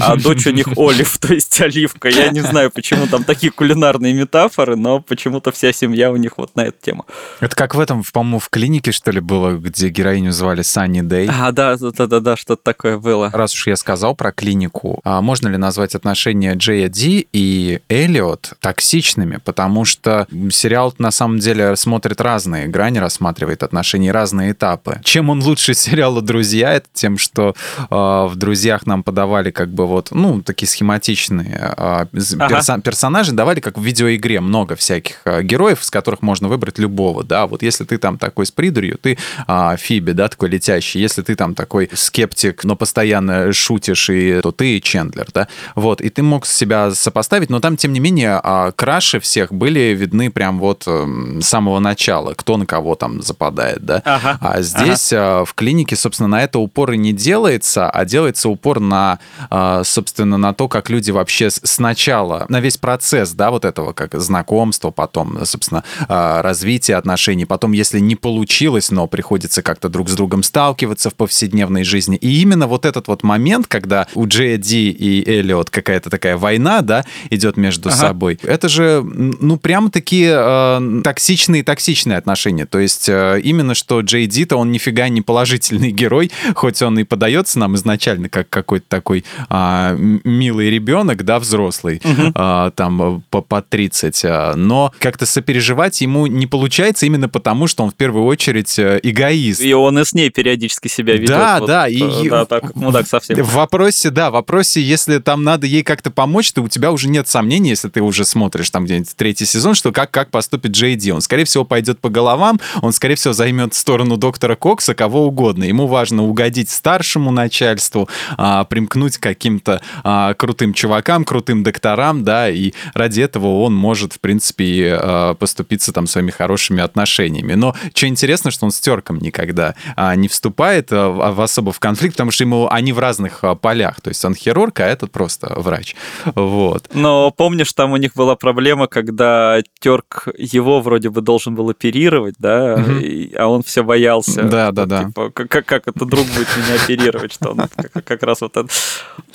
а 0.00 0.16
дочь 0.16 0.46
у 0.46 0.50
них 0.50 0.66
Олив, 0.76 1.18
то 1.18 1.32
есть 1.32 1.60
оливка. 1.60 2.08
Я 2.08 2.28
не 2.30 2.40
знаю, 2.40 2.70
почему 2.70 3.06
там 3.06 3.24
такие 3.24 3.52
кулинарные 3.52 4.12
метафоры, 4.12 4.76
но 4.76 5.00
почему-то 5.00 5.52
вся 5.52 5.72
семья 5.72 6.10
у 6.10 6.16
них 6.16 6.38
вот 6.38 6.56
на 6.56 6.62
эту 6.62 6.76
тему. 6.80 7.06
Это 7.40 7.54
как 7.56 7.74
в 7.74 7.80
этом, 7.80 8.02
по-моему, 8.12 8.38
в 8.38 8.48
клинике, 8.48 8.92
что 8.92 9.10
ли, 9.10 9.20
было, 9.20 9.52
где 9.52 9.88
героиню 9.88 10.32
звали 10.32 10.62
Санни 10.62 11.00
Дэй. 11.00 11.28
А, 11.30 11.52
да, 11.52 11.76
да-да-да, 11.76 12.36
что-то 12.36 12.62
такое 12.62 12.98
было. 12.98 13.30
Раз 13.32 13.54
уж 13.54 13.66
я 13.66 13.76
сказал 13.76 14.14
про 14.14 14.32
клинику, 14.32 15.00
а 15.04 15.20
можно 15.20 15.48
ли 15.48 15.56
назвать 15.56 15.94
отношения 15.94 16.54
Джея 16.54 16.88
Ди 16.88 17.28
и 17.32 17.80
Эллиот 17.88 18.54
токсичными? 18.60 19.38
Потому 19.44 19.84
что 19.84 20.23
сериал 20.50 20.94
на 20.98 21.10
самом 21.10 21.38
деле 21.38 21.76
смотрит 21.76 22.20
разные 22.20 22.66
грани, 22.66 22.98
рассматривает 22.98 23.62
отношения, 23.62 24.12
разные 24.12 24.52
этапы. 24.52 25.00
Чем 25.04 25.30
он 25.30 25.42
лучше 25.42 25.74
сериала 25.74 26.22
«Друзья», 26.22 26.72
это 26.72 26.86
тем, 26.92 27.18
что 27.18 27.54
э, 27.78 27.84
в 27.90 28.32
«Друзьях» 28.36 28.86
нам 28.86 29.02
подавали 29.02 29.50
как 29.50 29.68
бы 29.68 29.86
вот, 29.86 30.08
ну, 30.12 30.42
такие 30.42 30.68
схематичные 30.68 31.74
э, 31.76 32.06
перса- 32.12 32.80
персонажи, 32.80 33.32
давали 33.32 33.60
как 33.60 33.78
в 33.78 33.82
видеоигре 33.82 34.40
много 34.40 34.76
всяких 34.76 35.16
э, 35.24 35.42
героев, 35.42 35.82
с 35.82 35.90
которых 35.90 36.22
можно 36.22 36.48
выбрать 36.48 36.78
любого, 36.78 37.24
да, 37.24 37.46
вот 37.46 37.62
если 37.62 37.84
ты 37.84 37.98
там 37.98 38.18
такой 38.18 38.46
с 38.46 38.50
придурью, 38.50 38.98
ты 39.00 39.18
э, 39.46 39.76
Фиби, 39.78 40.12
да, 40.12 40.28
такой 40.28 40.48
летящий, 40.48 41.00
если 41.00 41.22
ты 41.22 41.34
там 41.34 41.54
такой 41.54 41.90
скептик, 41.92 42.64
но 42.64 42.76
постоянно 42.76 43.52
шутишь, 43.52 44.10
и, 44.10 44.40
то 44.42 44.52
ты 44.52 44.80
Чендлер, 44.80 45.26
да, 45.32 45.48
вот, 45.74 46.00
и 46.00 46.08
ты 46.08 46.22
мог 46.22 46.46
себя 46.46 46.92
сопоставить, 46.92 47.50
но 47.50 47.60
там, 47.60 47.76
тем 47.76 47.92
не 47.92 48.00
менее, 48.00 48.40
э, 48.42 48.72
краши 48.74 49.20
всех 49.20 49.52
были 49.52 49.94
видны 49.94 50.13
прям 50.30 50.58
вот 50.58 50.84
э, 50.86 51.38
с 51.40 51.46
самого 51.46 51.78
начала, 51.78 52.34
кто 52.34 52.56
на 52.56 52.66
кого 52.66 52.94
там 52.94 53.22
западает, 53.22 53.84
да. 53.84 54.02
Ага. 54.04 54.38
А 54.40 54.62
здесь 54.62 55.12
ага. 55.12 55.42
э, 55.42 55.44
в 55.44 55.54
клинике, 55.54 55.96
собственно, 55.96 56.28
на 56.28 56.42
это 56.42 56.58
упор 56.58 56.92
и 56.92 56.96
не 56.96 57.12
делается, 57.12 57.90
а 57.90 58.04
делается 58.04 58.48
упор 58.48 58.80
на, 58.80 59.18
э, 59.50 59.82
собственно, 59.84 60.36
на 60.36 60.54
то, 60.54 60.68
как 60.68 60.90
люди 60.90 61.10
вообще 61.10 61.50
сначала, 61.50 62.46
на 62.48 62.60
весь 62.60 62.76
процесс, 62.76 63.32
да, 63.32 63.50
вот 63.50 63.64
этого, 63.64 63.92
как 63.92 64.14
знакомство, 64.20 64.90
потом, 64.90 65.44
собственно, 65.44 65.84
э, 66.08 66.40
развитие 66.40 66.96
отношений, 66.96 67.44
потом, 67.44 67.72
если 67.72 67.98
не 67.98 68.16
получилось, 68.16 68.90
но 68.90 69.06
приходится 69.06 69.62
как-то 69.62 69.88
друг 69.88 70.08
с 70.08 70.12
другом 70.14 70.42
сталкиваться 70.42 71.10
в 71.10 71.14
повседневной 71.14 71.84
жизни. 71.84 72.16
И 72.16 72.40
именно 72.40 72.66
вот 72.66 72.84
этот 72.84 73.08
вот 73.08 73.22
момент, 73.22 73.66
когда 73.66 74.06
у 74.14 74.26
Джея 74.26 74.58
Ди 74.58 74.90
и 74.90 75.28
Эллиот 75.28 75.70
какая-то 75.70 76.10
такая 76.10 76.36
война, 76.36 76.82
да, 76.82 77.04
идет 77.30 77.56
между 77.56 77.88
ага. 77.88 77.98
собой, 77.98 78.38
это 78.42 78.68
же, 78.68 79.02
ну, 79.04 79.56
прям-таки 79.56 79.93
такие 79.94 80.34
э, 80.36 81.00
токсичные-токсичные 81.04 82.18
отношения. 82.18 82.66
То 82.66 82.80
есть 82.80 83.08
э, 83.08 83.40
именно 83.42 83.74
что 83.74 84.00
Джей 84.00 84.26
Ди-то 84.26 84.56
он 84.56 84.72
нифига 84.72 85.08
не 85.08 85.22
положительный 85.22 85.90
герой, 86.02 86.32
хоть 86.54 86.82
он 86.82 86.98
и 86.98 87.04
подается 87.04 87.58
нам 87.60 87.76
изначально 87.76 88.28
как 88.28 88.50
какой-то 88.50 88.86
такой 88.88 89.24
э, 89.48 89.96
милый 90.24 90.68
ребенок, 90.68 91.24
да, 91.24 91.38
взрослый, 91.38 92.02
угу. 92.04 92.32
э, 92.34 92.70
там 92.74 93.22
по, 93.30 93.40
по 93.40 93.62
30, 93.62 94.24
э, 94.24 94.54
но 94.56 94.92
как-то 94.98 95.26
сопереживать 95.26 96.00
ему 96.00 96.26
не 96.26 96.46
получается 96.46 97.06
именно 97.06 97.28
потому, 97.28 97.68
что 97.68 97.84
он 97.84 97.90
в 97.92 97.94
первую 97.94 98.24
очередь 98.24 98.76
э, 98.78 98.98
эгоист. 99.02 99.60
И 99.60 99.72
он 99.72 99.98
и 99.98 100.04
с 100.04 100.12
ней 100.12 100.30
периодически 100.30 100.88
себя 100.88 101.14
ведет. 101.14 101.28
Да, 101.28 101.60
вот, 101.60 101.66
да. 101.68 101.88
И, 101.88 102.02
э, 102.02 102.28
да, 102.28 102.44
так, 102.46 102.74
ну 102.74 102.90
так 102.90 103.06
совсем. 103.06 103.40
В 103.42 103.54
вопросе, 103.54 104.10
да, 104.10 104.30
в 104.30 104.32
вопросе, 104.32 104.82
если 104.82 105.18
там 105.18 105.44
надо 105.44 105.68
ей 105.68 105.84
как-то 105.84 106.10
помочь, 106.10 106.52
то 106.52 106.62
у 106.62 106.68
тебя 106.68 106.90
уже 106.90 107.08
нет 107.08 107.28
сомнений, 107.28 107.70
если 107.70 107.88
ты 107.88 108.02
уже 108.02 108.24
смотришь 108.24 108.70
там 108.70 108.86
где-нибудь 108.86 109.14
третий 109.14 109.44
сезон, 109.44 109.76
что 109.84 109.92
как, 109.92 110.10
как 110.10 110.30
поступит 110.30 110.70
Джей 110.70 110.96
Ди. 110.96 111.12
Он, 111.12 111.20
скорее 111.20 111.44
всего, 111.44 111.66
пойдет 111.66 112.00
по 112.00 112.08
головам, 112.08 112.58
он, 112.80 112.94
скорее 112.94 113.16
всего, 113.16 113.34
займет 113.34 113.74
сторону 113.74 114.16
доктора 114.16 114.56
Кокса, 114.56 114.94
кого 114.94 115.26
угодно. 115.26 115.64
Ему 115.64 115.86
важно 115.86 116.24
угодить 116.24 116.70
старшему 116.70 117.30
начальству, 117.30 118.08
а, 118.38 118.64
примкнуть 118.64 119.18
к 119.18 119.22
каким-то 119.22 119.82
а, 120.02 120.32
крутым 120.32 120.72
чувакам, 120.72 121.26
крутым 121.26 121.62
докторам, 121.62 122.24
да, 122.24 122.48
и 122.48 122.72
ради 122.94 123.20
этого 123.20 123.60
он 123.60 123.74
может, 123.74 124.14
в 124.14 124.20
принципе, 124.20 124.96
а, 124.98 125.34
поступиться 125.34 125.92
там 125.92 126.06
своими 126.06 126.30
хорошими 126.30 126.82
отношениями. 126.82 127.52
Но 127.52 127.76
что 127.92 128.06
интересно, 128.06 128.50
что 128.50 128.64
он 128.64 128.70
с 128.72 128.80
терком 128.80 129.18
никогда 129.18 129.74
а, 129.96 130.16
не 130.16 130.28
вступает 130.28 130.88
а, 130.92 131.10
в 131.10 131.38
особо 131.42 131.72
в 131.72 131.78
конфликт, 131.78 132.14
потому 132.14 132.30
что 132.30 132.44
ему 132.44 132.68
они 132.70 132.94
в 132.94 132.98
разных 132.98 133.44
а, 133.44 133.54
полях. 133.54 134.00
То 134.00 134.08
есть 134.08 134.24
он 134.24 134.34
хирург, 134.34 134.80
а 134.80 134.86
этот 134.86 135.12
просто 135.12 135.52
врач. 135.58 135.94
Вот. 136.34 136.88
Но 136.94 137.30
помнишь, 137.30 137.70
там 137.74 137.92
у 137.92 137.98
них 137.98 138.14
была 138.14 138.34
проблема, 138.34 138.86
когда 138.86 139.60
Терк 139.80 140.28
его 140.38 140.80
вроде 140.80 141.10
бы 141.10 141.20
должен 141.20 141.54
был 141.54 141.68
оперировать, 141.68 142.36
да, 142.38 142.76
Мгм. 142.78 143.00
и- 143.00 143.34
а 143.34 143.48
он 143.48 143.62
все 143.62 143.82
боялся. 143.82 144.42
Да, 144.44 144.72
да, 144.72 144.86
да. 144.86 145.04
типа, 145.04 145.30
как, 145.30 145.66
как- 145.66 145.88
это 145.88 146.04
друг 146.06 146.26
будет 146.28 146.48
меня 146.56 146.82
оперировать, 146.82 147.32
что 147.34 147.50
он 147.50 147.58
как, 147.76 148.04
как 148.04 148.22
раз 148.22 148.40
вот 148.40 148.56
это. 148.56 148.68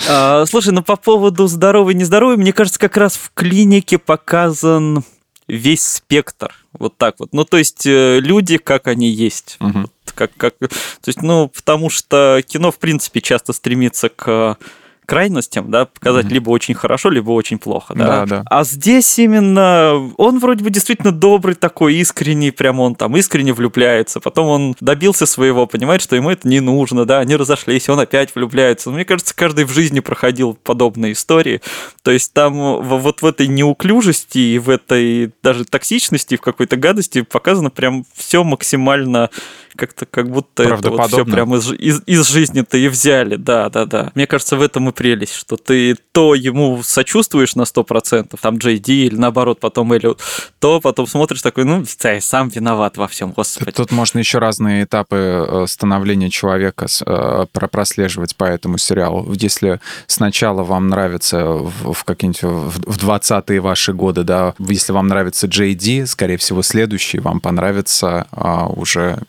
А, 0.09 0.45
слушай, 0.47 0.73
ну 0.73 0.81
по 0.81 0.95
поводу 0.95 1.45
здоровый, 1.47 1.93
нездоровый, 1.93 2.37
мне 2.37 2.51
кажется, 2.53 2.79
как 2.79 2.97
раз 2.97 3.15
в 3.15 3.31
клинике 3.33 3.97
показан 3.99 5.03
весь 5.47 5.83
спектр. 5.85 6.53
Вот 6.73 6.95
так 6.97 7.15
вот. 7.19 7.29
Ну, 7.33 7.43
то 7.45 7.57
есть 7.57 7.85
э, 7.85 8.19
люди, 8.19 8.57
как 8.57 8.87
они 8.87 9.09
есть. 9.09 9.57
Как, 10.15 10.31
как, 10.37 10.57
то 10.57 10.67
есть, 11.07 11.21
ну, 11.21 11.47
потому 11.49 11.89
что 11.89 12.41
кино, 12.47 12.71
в 12.71 12.77
принципе, 12.79 13.21
часто 13.21 13.53
стремится 13.53 14.09
к 14.09 14.57
крайностям, 15.09 15.71
да, 15.71 15.85
показать 15.85 16.25
Мгм. 16.25 16.33
либо 16.35 16.49
очень 16.51 16.75
хорошо, 16.75 17.09
либо 17.09 17.31
очень 17.31 17.57
плохо, 17.57 17.95
да. 17.95 18.05
Да, 18.05 18.25
да. 18.25 18.43
А 18.45 18.63
здесь 18.63 19.17
именно 19.17 20.11
он 20.17 20.39
вроде 20.39 20.63
бы 20.63 20.69
действительно 20.69 21.11
добрый 21.11 21.55
такой, 21.55 21.95
искренний, 21.95 22.51
прям 22.51 22.79
он 22.79 22.93
там 22.93 23.17
искренне 23.17 23.53
влюбляется. 23.53 24.19
Потом 24.19 24.47
он 24.47 24.75
добился 24.79 25.25
своего, 25.25 25.65
понимает, 25.65 26.01
что 26.01 26.15
ему 26.15 26.29
это 26.29 26.47
не 26.47 26.59
нужно, 26.59 27.05
да, 27.05 27.19
они 27.19 27.35
разошлись, 27.35 27.89
он 27.89 27.99
опять 27.99 28.35
влюбляется. 28.35 28.89
Ну, 28.89 28.95
Мне 28.95 29.05
кажется, 29.05 29.35
каждый 29.35 29.65
в 29.65 29.73
жизни 29.73 29.99
проходил 29.99 30.53
подобные 30.53 31.13
истории. 31.13 31.61
То 32.03 32.11
есть 32.11 32.31
там 32.33 32.81
вот 32.81 33.21
в 33.21 33.25
этой 33.25 33.47
неуклюжести 33.47 34.37
и 34.37 34.59
в 34.59 34.69
этой 34.69 35.31
даже 35.41 35.65
токсичности, 35.65 36.37
в 36.37 36.41
какой-то 36.41 36.75
гадости 36.75 37.21
показано 37.21 37.71
прям 37.71 38.05
все 38.15 38.43
максимально 38.43 39.31
как-то 39.79 40.05
как 40.05 40.29
будто 40.29 40.63
это 40.63 40.73
вот 40.73 40.79
все 40.81 40.89
Правдоподобно. 40.95 41.33
прям 41.33 41.55
из, 41.55 41.71
из, 41.71 42.01
из 42.05 42.27
жизни-то 42.27 42.77
и 42.77 42.87
взяли, 42.87 43.35
да, 43.35 43.69
да, 43.69 43.85
да. 43.85 44.11
Мне 44.15 44.27
кажется, 44.27 44.57
в 44.57 44.61
этом 44.61 44.89
и 44.89 44.91
прелесть, 44.91 45.35
что 45.35 45.57
ты 45.57 45.95
то 46.11 46.35
ему 46.35 46.81
сочувствуешь 46.83 47.55
на 47.55 47.63
100%, 47.63 48.37
там 48.41 48.59
Ди 48.59 49.05
или 49.05 49.15
наоборот 49.15 49.59
потом 49.59 49.93
Эллиот, 49.93 50.21
то 50.59 50.81
потом 50.81 51.07
смотришь 51.07 51.41
такой, 51.41 51.63
ну, 51.65 51.83
я 52.03 52.21
сам 52.21 52.49
виноват 52.49 52.97
во 52.97 53.07
всем, 53.07 53.31
господи. 53.31 53.71
Тут 53.71 53.91
можно 53.91 54.19
еще 54.19 54.39
разные 54.39 54.83
этапы 54.83 55.15
э, 55.15 55.65
становления 55.67 56.29
человека 56.29 56.87
э, 57.05 57.45
про- 57.51 57.67
прослеживать 57.67 58.35
по 58.35 58.43
этому 58.43 58.77
сериалу. 58.77 59.31
Если 59.33 59.79
сначала 60.07 60.63
вам 60.63 60.87
нравится 60.89 61.45
в, 61.45 61.93
в 61.93 62.03
какие-нибудь 62.03 62.43
в 62.43 62.89
в 62.89 62.97
20-е 62.97 63.59
ваши 63.59 63.93
годы, 63.93 64.23
да, 64.23 64.53
если 64.59 64.91
вам 64.91 65.07
нравится 65.07 65.47
Ди, 65.73 66.05
скорее 66.05 66.37
всего, 66.37 66.61
следующий 66.61 67.19
вам 67.19 67.39
понравится 67.39 68.27
а, 68.31 68.67
уже 68.67 69.19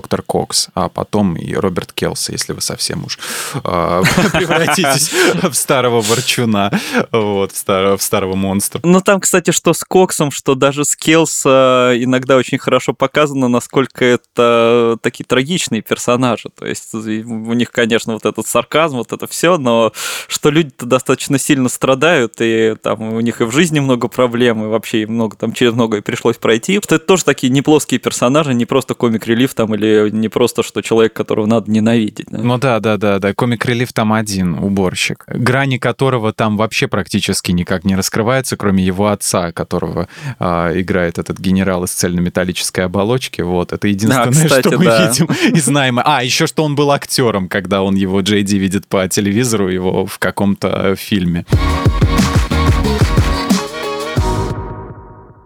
доктор 0.00 0.22
Кокс, 0.22 0.68
а 0.74 0.88
потом 0.88 1.36
и 1.36 1.54
Роберт 1.54 1.92
Келс, 1.92 2.30
если 2.30 2.54
вы 2.54 2.62
совсем 2.62 3.04
уж 3.04 3.18
а, 3.64 4.02
превратитесь 4.32 5.12
в 5.42 5.52
старого 5.52 6.00
ворчуна, 6.00 6.72
вот, 7.12 7.52
в 7.52 7.98
старого, 8.00 8.34
монстра. 8.34 8.80
Ну, 8.82 9.02
там, 9.02 9.20
кстати, 9.20 9.50
что 9.50 9.74
с 9.74 9.84
Коксом, 9.84 10.30
что 10.30 10.54
даже 10.54 10.86
с 10.86 10.96
Келса 10.96 11.92
иногда 11.96 12.36
очень 12.36 12.56
хорошо 12.56 12.94
показано, 12.94 13.48
насколько 13.48 14.06
это 14.06 14.96
такие 15.02 15.24
трагичные 15.24 15.82
персонажи. 15.82 16.48
То 16.58 16.64
есть 16.66 16.94
у 16.94 17.52
них, 17.52 17.70
конечно, 17.70 18.14
вот 18.14 18.24
этот 18.24 18.46
сарказм, 18.46 18.96
вот 18.96 19.12
это 19.12 19.26
все, 19.26 19.58
но 19.58 19.92
что 20.28 20.48
люди-то 20.48 20.86
достаточно 20.86 21.38
сильно 21.38 21.68
страдают, 21.68 22.36
и 22.40 22.74
там 22.82 23.12
у 23.12 23.20
них 23.20 23.42
и 23.42 23.44
в 23.44 23.52
жизни 23.52 23.80
много 23.80 24.08
проблем, 24.08 24.64
и 24.64 24.68
вообще 24.68 25.06
много, 25.06 25.36
там 25.36 25.52
через 25.52 25.74
многое 25.74 26.00
пришлось 26.00 26.38
пройти. 26.38 26.80
Что 26.82 26.94
это 26.94 27.04
тоже 27.04 27.24
такие 27.24 27.50
неплоские 27.50 28.00
персонажи, 28.00 28.54
не 28.54 28.64
просто 28.64 28.94
комик-релив 28.94 29.52
там, 29.54 29.74
или 29.74 29.89
не 30.10 30.28
просто, 30.28 30.62
что 30.62 30.82
человек, 30.82 31.12
которого 31.12 31.46
надо 31.46 31.70
ненавидеть. 31.70 32.26
да. 32.30 32.38
Ну 32.38 32.58
да, 32.58 32.80
да, 32.80 32.96
да, 32.96 33.18
да. 33.18 33.34
Комик 33.34 33.64
релив 33.64 33.92
там 33.92 34.12
один, 34.12 34.54
уборщик, 34.54 35.24
грани 35.26 35.78
которого 35.78 36.32
там 36.32 36.56
вообще 36.56 36.88
практически 36.88 37.52
никак 37.52 37.84
не 37.84 37.96
раскрывается, 37.96 38.56
кроме 38.56 38.84
его 38.84 39.08
отца, 39.08 39.52
которого 39.52 40.08
а, 40.38 40.72
играет 40.74 41.18
этот 41.18 41.38
генерал 41.38 41.84
из 41.84 41.90
цельнометаллической 41.90 42.84
оболочки. 42.84 43.42
Вот, 43.42 43.72
это 43.72 43.88
единственное, 43.88 44.30
кстати, 44.46 44.68
что 44.68 44.78
мы 44.78 44.84
да. 44.84 45.06
видим 45.06 45.28
и 45.54 45.60
знаем. 45.60 46.00
А, 46.02 46.22
еще 46.22 46.46
что 46.46 46.64
он 46.64 46.74
был 46.74 46.90
актером, 46.90 47.48
когда 47.48 47.82
он 47.82 47.94
его 47.94 48.20
Джей 48.20 48.42
Ди 48.42 48.58
видит 48.58 48.86
по 48.86 49.06
телевизору 49.08 49.68
его 49.68 50.06
в 50.06 50.18
каком-то 50.18 50.68
э, 50.68 50.96
фильме. 50.96 51.44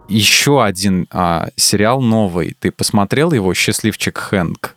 Еще 0.07 0.63
один 0.63 1.07
а, 1.09 1.49
сериал 1.55 2.01
новый. 2.01 2.55
Ты 2.59 2.71
посмотрел 2.71 3.31
его 3.31 3.53
«Счастливчик 3.53 4.17
Хэнк» 4.17 4.74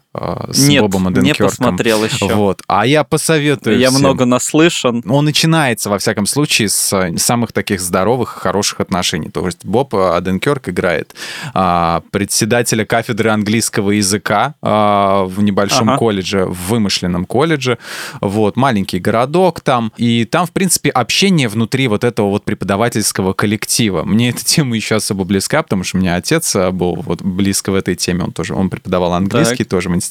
с 0.50 0.68
Нет, 0.68 0.82
Бобом 0.82 1.04
не 1.04 1.08
Оденкерком? 1.20 1.48
посмотрел 1.48 2.04
еще. 2.04 2.26
Вот. 2.34 2.62
А 2.66 2.86
я 2.86 3.04
посоветую 3.04 3.78
Я 3.78 3.88
всем. 3.90 4.00
много 4.00 4.24
наслышан. 4.24 5.02
Он 5.08 5.24
начинается, 5.24 5.90
во 5.90 5.98
всяком 5.98 6.26
случае, 6.26 6.68
с 6.68 6.92
э, 6.92 7.16
самых 7.18 7.52
таких 7.52 7.80
здоровых, 7.80 8.28
хороших 8.30 8.80
отношений. 8.80 9.28
То 9.30 9.44
есть 9.46 9.64
Боб 9.64 9.94
э, 9.94 10.16
Оденкерк 10.16 10.68
играет 10.68 11.14
а, 11.54 12.02
председателя 12.10 12.84
кафедры 12.84 13.30
английского 13.30 13.90
языка 13.92 14.54
а, 14.62 15.24
в 15.24 15.42
небольшом 15.42 15.90
Ага. 15.90 15.98
колледже, 15.98 16.44
в 16.44 16.68
вымышленном 16.68 17.24
колледже. 17.24 17.78
Вот, 18.20 18.56
маленький 18.56 18.98
городок 18.98 19.60
там. 19.60 19.92
И 19.96 20.24
там, 20.24 20.46
в 20.46 20.52
принципе, 20.52 20.90
общение 20.90 21.48
внутри 21.48 21.88
вот 21.88 22.04
этого 22.04 22.28
вот 22.28 22.44
преподавательского 22.44 23.32
коллектива. 23.32 24.04
Мне 24.04 24.30
эта 24.30 24.44
тема 24.44 24.76
еще 24.76 24.96
особо 24.96 25.24
близка, 25.24 25.62
потому 25.62 25.84
что 25.84 25.96
у 25.96 26.00
меня 26.00 26.16
отец 26.16 26.54
э, 26.56 26.70
был 26.70 26.96
вот 26.96 27.22
близко 27.22 27.70
в 27.70 27.74
этой 27.74 27.94
теме. 27.94 28.24
Он 28.24 28.32
тоже, 28.32 28.54
он 28.54 28.70
преподавал 28.70 29.12
английский 29.12 29.64
тоже 29.64 29.88
в 29.88 29.94
институте. 29.94 30.07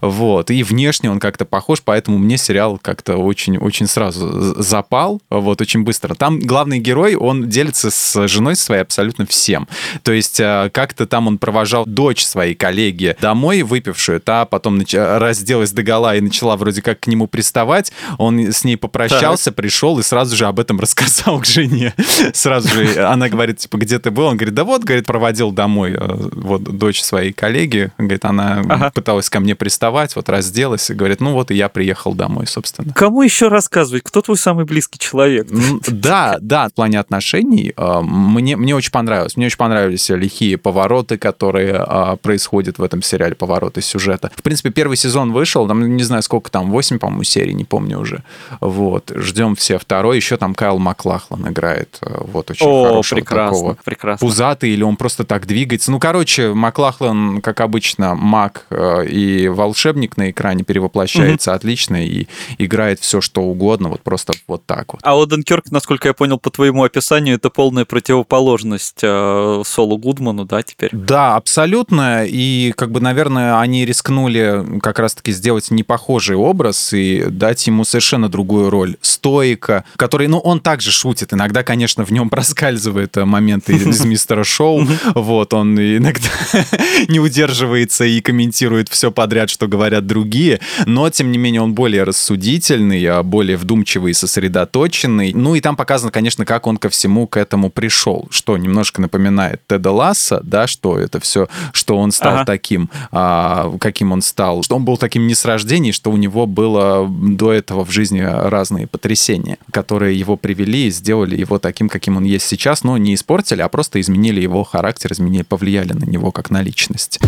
Вот. 0.00 0.50
И 0.50 0.62
внешне 0.62 1.10
он 1.10 1.20
как-то 1.20 1.44
похож, 1.44 1.82
поэтому 1.82 2.18
мне 2.18 2.36
сериал 2.36 2.78
как-то 2.80 3.16
очень-очень 3.16 3.86
сразу 3.86 4.54
запал, 4.62 5.20
вот, 5.30 5.60
очень 5.60 5.84
быстро. 5.84 6.14
Там 6.14 6.40
главный 6.40 6.78
герой, 6.78 7.14
он 7.14 7.48
делится 7.48 7.90
с 7.90 8.28
женой 8.28 8.56
своей 8.56 8.82
абсолютно 8.82 9.26
всем. 9.26 9.68
То 10.02 10.12
есть 10.12 10.40
э, 10.40 10.70
как-то 10.72 11.06
там 11.06 11.26
он 11.26 11.38
провожал 11.38 11.84
дочь 11.86 12.24
своей 12.24 12.54
коллеги 12.54 13.16
домой, 13.20 13.62
выпившую, 13.62 14.20
та 14.20 14.44
потом 14.44 14.80
нач- 14.80 15.18
разделась 15.18 15.72
догола 15.72 16.16
и 16.16 16.20
начала 16.20 16.56
вроде 16.56 16.82
как 16.82 17.00
к 17.00 17.06
нему 17.06 17.26
приставать. 17.26 17.92
Он 18.18 18.38
с 18.38 18.64
ней 18.64 18.76
попрощался, 18.76 19.52
пришел 19.52 19.98
и 19.98 20.02
сразу 20.02 20.36
же 20.36 20.46
об 20.46 20.60
этом 20.60 20.80
рассказал 20.80 21.40
к 21.40 21.46
жене. 21.46 21.94
Сразу 22.34 22.68
же 22.68 23.04
она 23.04 23.28
говорит, 23.28 23.58
типа, 23.58 23.76
где 23.76 23.98
ты 23.98 24.10
был? 24.10 24.24
Он 24.24 24.36
говорит, 24.36 24.54
да 24.54 24.64
вот, 24.64 24.84
говорит, 24.84 25.06
проводил 25.06 25.52
домой 25.52 25.92
э, 25.92 26.28
вот 26.32 26.62
дочь 26.62 27.02
своей 27.02 27.32
коллеги. 27.32 27.90
Говорит, 27.98 28.24
она 28.24 28.62
Ага. 28.68 28.90
Пыталась 28.94 29.28
ко 29.28 29.40
мне 29.40 29.54
приставать, 29.54 30.16
вот 30.16 30.28
разделась 30.28 30.88
и 30.90 30.94
говорит, 30.94 31.20
ну 31.20 31.32
вот 31.32 31.50
и 31.50 31.54
я 31.54 31.68
приехал 31.68 32.14
домой, 32.14 32.46
собственно. 32.46 32.92
Кому 32.94 33.22
еще 33.22 33.48
рассказывать? 33.48 34.02
Кто 34.04 34.22
твой 34.22 34.36
самый 34.38 34.64
близкий 34.64 34.98
человек? 34.98 35.46
Да, 35.88 36.38
да, 36.40 36.68
в 36.68 36.72
плане 36.74 36.98
отношений 37.00 37.72
э, 37.76 38.00
мне, 38.02 38.56
мне 38.56 38.74
очень 38.74 38.90
понравилось. 38.92 39.36
Мне 39.36 39.46
очень 39.46 39.56
понравились 39.58 40.08
лихие 40.08 40.56
повороты, 40.58 41.18
которые 41.18 41.84
э, 41.86 42.16
происходят 42.22 42.78
в 42.78 42.82
этом 42.82 43.02
сериале, 43.02 43.34
повороты 43.34 43.82
сюжета. 43.82 44.30
В 44.36 44.42
принципе, 44.42 44.70
первый 44.70 44.96
сезон 44.96 45.32
вышел, 45.32 45.66
там, 45.66 45.96
не 45.96 46.02
знаю, 46.04 46.22
сколько 46.22 46.50
там, 46.50 46.70
8, 46.70 46.98
по-моему, 46.98 47.24
серий, 47.24 47.54
не 47.54 47.64
помню 47.64 47.98
уже. 47.98 48.22
Вот, 48.60 49.10
ждем 49.14 49.56
все 49.56 49.78
второй. 49.78 50.16
Еще 50.16 50.36
там 50.36 50.54
Кайл 50.54 50.78
Маклахлан 50.78 51.48
играет. 51.48 51.98
э, 52.02 52.20
Вот, 52.32 52.50
очень 52.50 52.66
О, 52.66 52.84
хорошего 52.88 53.18
прекрасно, 53.18 53.56
такого 53.56 53.76
прекрасно. 53.84 54.26
пузатый 54.26 54.70
или 54.70 54.82
он 54.82 54.96
просто 54.96 55.24
так 55.24 55.46
двигается. 55.46 55.90
Ну, 55.90 55.98
короче, 55.98 56.52
Маклахлан, 56.54 57.40
как 57.40 57.60
обычно, 57.60 58.14
маг 58.14 58.66
э, 58.70 58.83
и 59.06 59.48
волшебник 59.48 60.16
на 60.16 60.30
экране 60.30 60.64
перевоплощается 60.64 61.54
отлично 61.54 62.04
и 62.04 62.26
играет 62.58 63.00
все, 63.00 63.20
что 63.20 63.42
угодно, 63.42 63.88
вот 63.88 64.02
просто 64.02 64.32
вот 64.46 64.64
так 64.66 64.92
вот. 64.92 65.00
А 65.02 65.20
Оденкерк, 65.20 65.70
насколько 65.70 66.08
я 66.08 66.14
понял 66.14 66.38
по 66.38 66.50
твоему 66.50 66.84
описанию, 66.84 67.36
это 67.36 67.50
полная 67.50 67.84
противоположность 67.84 69.00
э, 69.02 69.62
Солу 69.64 69.98
Гудману, 69.98 70.44
да, 70.44 70.62
теперь? 70.62 70.90
Да, 70.92 71.36
абсолютно. 71.36 72.24
И, 72.26 72.72
как 72.76 72.90
бы, 72.90 73.00
наверное, 73.00 73.60
они 73.60 73.84
рискнули 73.84 74.80
как 74.80 74.98
раз-таки 74.98 75.32
сделать 75.32 75.70
непохожий 75.70 76.36
образ 76.36 76.92
и 76.92 77.24
дать 77.28 77.66
ему 77.66 77.84
совершенно 77.84 78.28
другую 78.28 78.70
роль. 78.70 78.96
Стоика, 79.00 79.84
который, 79.96 80.26
ну, 80.28 80.38
он 80.38 80.60
также 80.60 80.90
шутит. 80.90 81.32
Иногда, 81.32 81.62
конечно, 81.62 82.04
в 82.04 82.10
нем 82.10 82.30
проскальзывают 82.34 83.16
э, 83.16 83.24
моменты 83.24 83.74
из 83.74 84.04
мистера 84.04 84.44
Шоу. 84.44 84.86
Вот, 85.14 85.54
он 85.54 85.78
иногда 85.78 86.28
не 87.08 87.20
удерживается 87.20 88.04
и 88.04 88.20
комментирует 88.20 88.73
цитирует 88.74 88.88
все 88.88 89.10
подряд, 89.10 89.50
что 89.50 89.68
говорят 89.68 90.06
другие, 90.06 90.60
но, 90.86 91.08
тем 91.10 91.30
не 91.30 91.38
менее, 91.38 91.62
он 91.62 91.74
более 91.74 92.02
рассудительный, 92.02 93.04
а 93.06 93.22
более 93.22 93.56
вдумчивый 93.56 94.10
и 94.10 94.14
сосредоточенный. 94.14 95.32
Ну 95.32 95.54
и 95.54 95.60
там 95.60 95.76
показано, 95.76 96.10
конечно, 96.10 96.44
как 96.44 96.66
он 96.66 96.76
ко 96.76 96.88
всему 96.88 97.26
к 97.26 97.36
этому 97.36 97.70
пришел, 97.70 98.26
что 98.30 98.56
немножко 98.56 99.00
напоминает 99.00 99.60
Теда 99.68 99.90
Ласса, 99.90 100.40
да, 100.42 100.66
что 100.66 100.98
это 100.98 101.20
все, 101.20 101.48
что 101.72 101.96
он 101.96 102.10
стал 102.10 102.34
ага. 102.34 102.44
таким, 102.44 102.90
а, 103.12 103.72
каким 103.80 104.12
он 104.12 104.22
стал, 104.22 104.62
что 104.62 104.76
он 104.76 104.84
был 104.84 104.96
таким 104.96 105.26
не 105.26 105.34
с 105.34 105.44
рождения, 105.44 105.92
что 105.92 106.10
у 106.10 106.16
него 106.16 106.46
было 106.46 107.08
до 107.08 107.52
этого 107.52 107.84
в 107.84 107.90
жизни 107.90 108.20
разные 108.20 108.86
потрясения, 108.86 109.58
которые 109.70 110.18
его 110.18 110.36
привели 110.36 110.86
и 110.86 110.90
сделали 110.90 111.36
его 111.36 111.58
таким, 111.58 111.88
каким 111.88 112.16
он 112.16 112.24
есть 112.24 112.46
сейчас, 112.46 112.82
но 112.84 112.98
не 112.98 113.14
испортили, 113.14 113.62
а 113.62 113.68
просто 113.68 114.00
изменили 114.00 114.40
его 114.40 114.64
характер, 114.64 115.12
изменили, 115.12 115.42
повлияли 115.42 115.92
на 115.92 116.04
него 116.04 116.32
как 116.32 116.50
на 116.50 116.62
личность. 116.62 117.20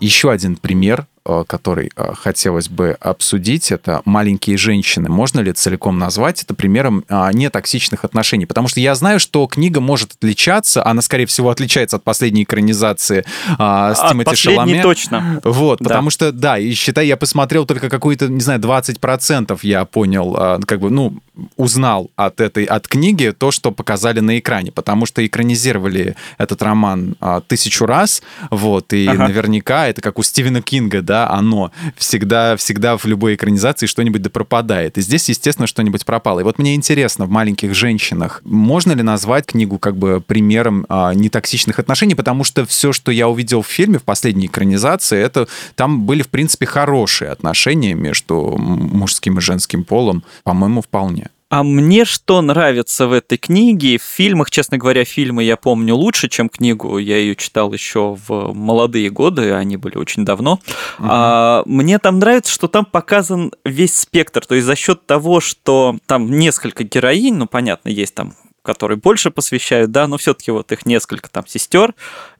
Еще 0.00 0.30
один 0.30 0.56
пример 0.56 1.06
который 1.46 1.90
э, 1.96 2.12
хотелось 2.14 2.68
бы 2.68 2.96
обсудить, 3.00 3.72
это 3.72 4.02
«Маленькие 4.04 4.56
женщины». 4.56 5.08
Можно 5.08 5.40
ли 5.40 5.52
целиком 5.52 5.98
назвать 5.98 6.42
это 6.42 6.54
примером 6.54 7.04
а, 7.08 7.32
нетоксичных 7.32 8.04
отношений? 8.04 8.46
Потому 8.46 8.68
что 8.68 8.80
я 8.80 8.94
знаю, 8.94 9.20
что 9.20 9.46
книга 9.46 9.80
может 9.80 10.12
отличаться, 10.12 10.86
она, 10.86 11.02
скорее 11.02 11.26
всего, 11.26 11.50
отличается 11.50 11.96
от 11.96 12.04
последней 12.04 12.44
экранизации 12.44 13.24
а, 13.58 13.94
с 13.94 14.00
от 14.00 14.10
Тимоти 14.10 14.36
Шаломе. 14.36 14.82
точно. 14.82 15.40
Вот, 15.44 15.78
да. 15.80 15.84
потому 15.84 16.10
что, 16.10 16.32
да, 16.32 16.58
и 16.58 16.72
считай, 16.72 17.06
я 17.06 17.16
посмотрел 17.16 17.66
только 17.66 17.88
какой-то, 17.88 18.28
не 18.28 18.40
знаю, 18.40 18.60
20% 18.60 19.58
я 19.62 19.84
понял, 19.84 20.36
а, 20.38 20.60
как 20.64 20.80
бы, 20.80 20.90
ну, 20.90 21.18
узнал 21.56 22.10
от 22.16 22.40
этой, 22.40 22.64
от 22.64 22.88
книги 22.88 23.32
то, 23.36 23.50
что 23.50 23.72
показали 23.72 24.20
на 24.20 24.38
экране, 24.38 24.72
потому 24.72 25.06
что 25.06 25.24
экранизировали 25.26 26.16
этот 26.38 26.62
роман 26.62 27.16
а, 27.20 27.40
тысячу 27.40 27.86
раз, 27.86 28.22
вот, 28.50 28.92
и 28.92 29.06
ага. 29.06 29.28
наверняка 29.28 29.88
это 29.88 30.00
как 30.00 30.18
у 30.18 30.22
Стивена 30.22 30.62
Кинга, 30.62 31.02
да, 31.02 31.15
да, 31.16 31.30
оно. 31.30 31.72
Всегда, 31.96 32.56
всегда 32.56 32.98
в 32.98 33.06
любой 33.06 33.36
экранизации 33.36 33.86
что-нибудь 33.86 34.20
да 34.20 34.28
пропадает. 34.28 34.98
И 34.98 35.00
здесь, 35.00 35.30
естественно, 35.30 35.66
что-нибудь 35.66 36.04
пропало. 36.04 36.40
И 36.40 36.42
вот 36.42 36.58
мне 36.58 36.74
интересно, 36.74 37.24
в 37.24 37.30
«Маленьких 37.30 37.74
женщинах» 37.74 38.42
можно 38.44 38.92
ли 38.92 39.02
назвать 39.02 39.46
книгу 39.46 39.78
как 39.78 39.96
бы 39.96 40.20
примером 40.20 40.84
а, 40.90 41.14
нетоксичных 41.14 41.78
отношений? 41.78 42.14
Потому 42.14 42.44
что 42.44 42.66
все, 42.66 42.92
что 42.92 43.10
я 43.10 43.28
увидел 43.28 43.62
в 43.62 43.66
фильме, 43.66 43.98
в 43.98 44.02
последней 44.02 44.46
экранизации, 44.46 45.18
это 45.18 45.48
там 45.74 46.02
были, 46.02 46.22
в 46.22 46.28
принципе, 46.28 46.66
хорошие 46.66 47.30
отношения 47.30 47.94
между 47.94 48.56
мужским 48.58 49.38
и 49.38 49.40
женским 49.40 49.84
полом. 49.84 50.22
По-моему, 50.44 50.82
вполне. 50.82 51.30
А 51.48 51.62
мне 51.62 52.04
что 52.04 52.42
нравится 52.42 53.06
в 53.06 53.12
этой 53.12 53.38
книге? 53.38 53.98
В 53.98 54.02
фильмах, 54.02 54.50
честно 54.50 54.78
говоря, 54.78 55.04
фильмы 55.04 55.44
я 55.44 55.56
помню 55.56 55.94
лучше, 55.94 56.28
чем 56.28 56.48
книгу. 56.48 56.98
Я 56.98 57.18
ее 57.18 57.36
читал 57.36 57.72
еще 57.72 58.16
в 58.26 58.52
молодые 58.52 59.10
годы, 59.10 59.52
они 59.52 59.76
были 59.76 59.96
очень 59.96 60.24
давно. 60.24 60.54
Угу. 60.98 61.08
А, 61.08 61.62
мне 61.64 62.00
там 62.00 62.18
нравится, 62.18 62.52
что 62.52 62.66
там 62.66 62.84
показан 62.84 63.52
весь 63.64 63.96
спектр. 63.96 64.44
То 64.44 64.56
есть 64.56 64.66
за 64.66 64.74
счет 64.74 65.06
того, 65.06 65.40
что 65.40 65.98
там 66.06 66.30
несколько 66.30 66.82
героинь, 66.82 67.34
ну 67.34 67.46
понятно, 67.46 67.90
есть 67.90 68.14
там 68.14 68.34
которые 68.62 68.98
больше 68.98 69.30
посвящают, 69.30 69.92
да, 69.92 70.08
но 70.08 70.18
все-таки 70.18 70.50
вот 70.50 70.72
их 70.72 70.86
несколько 70.86 71.30
там 71.30 71.46
сестер, 71.46 71.94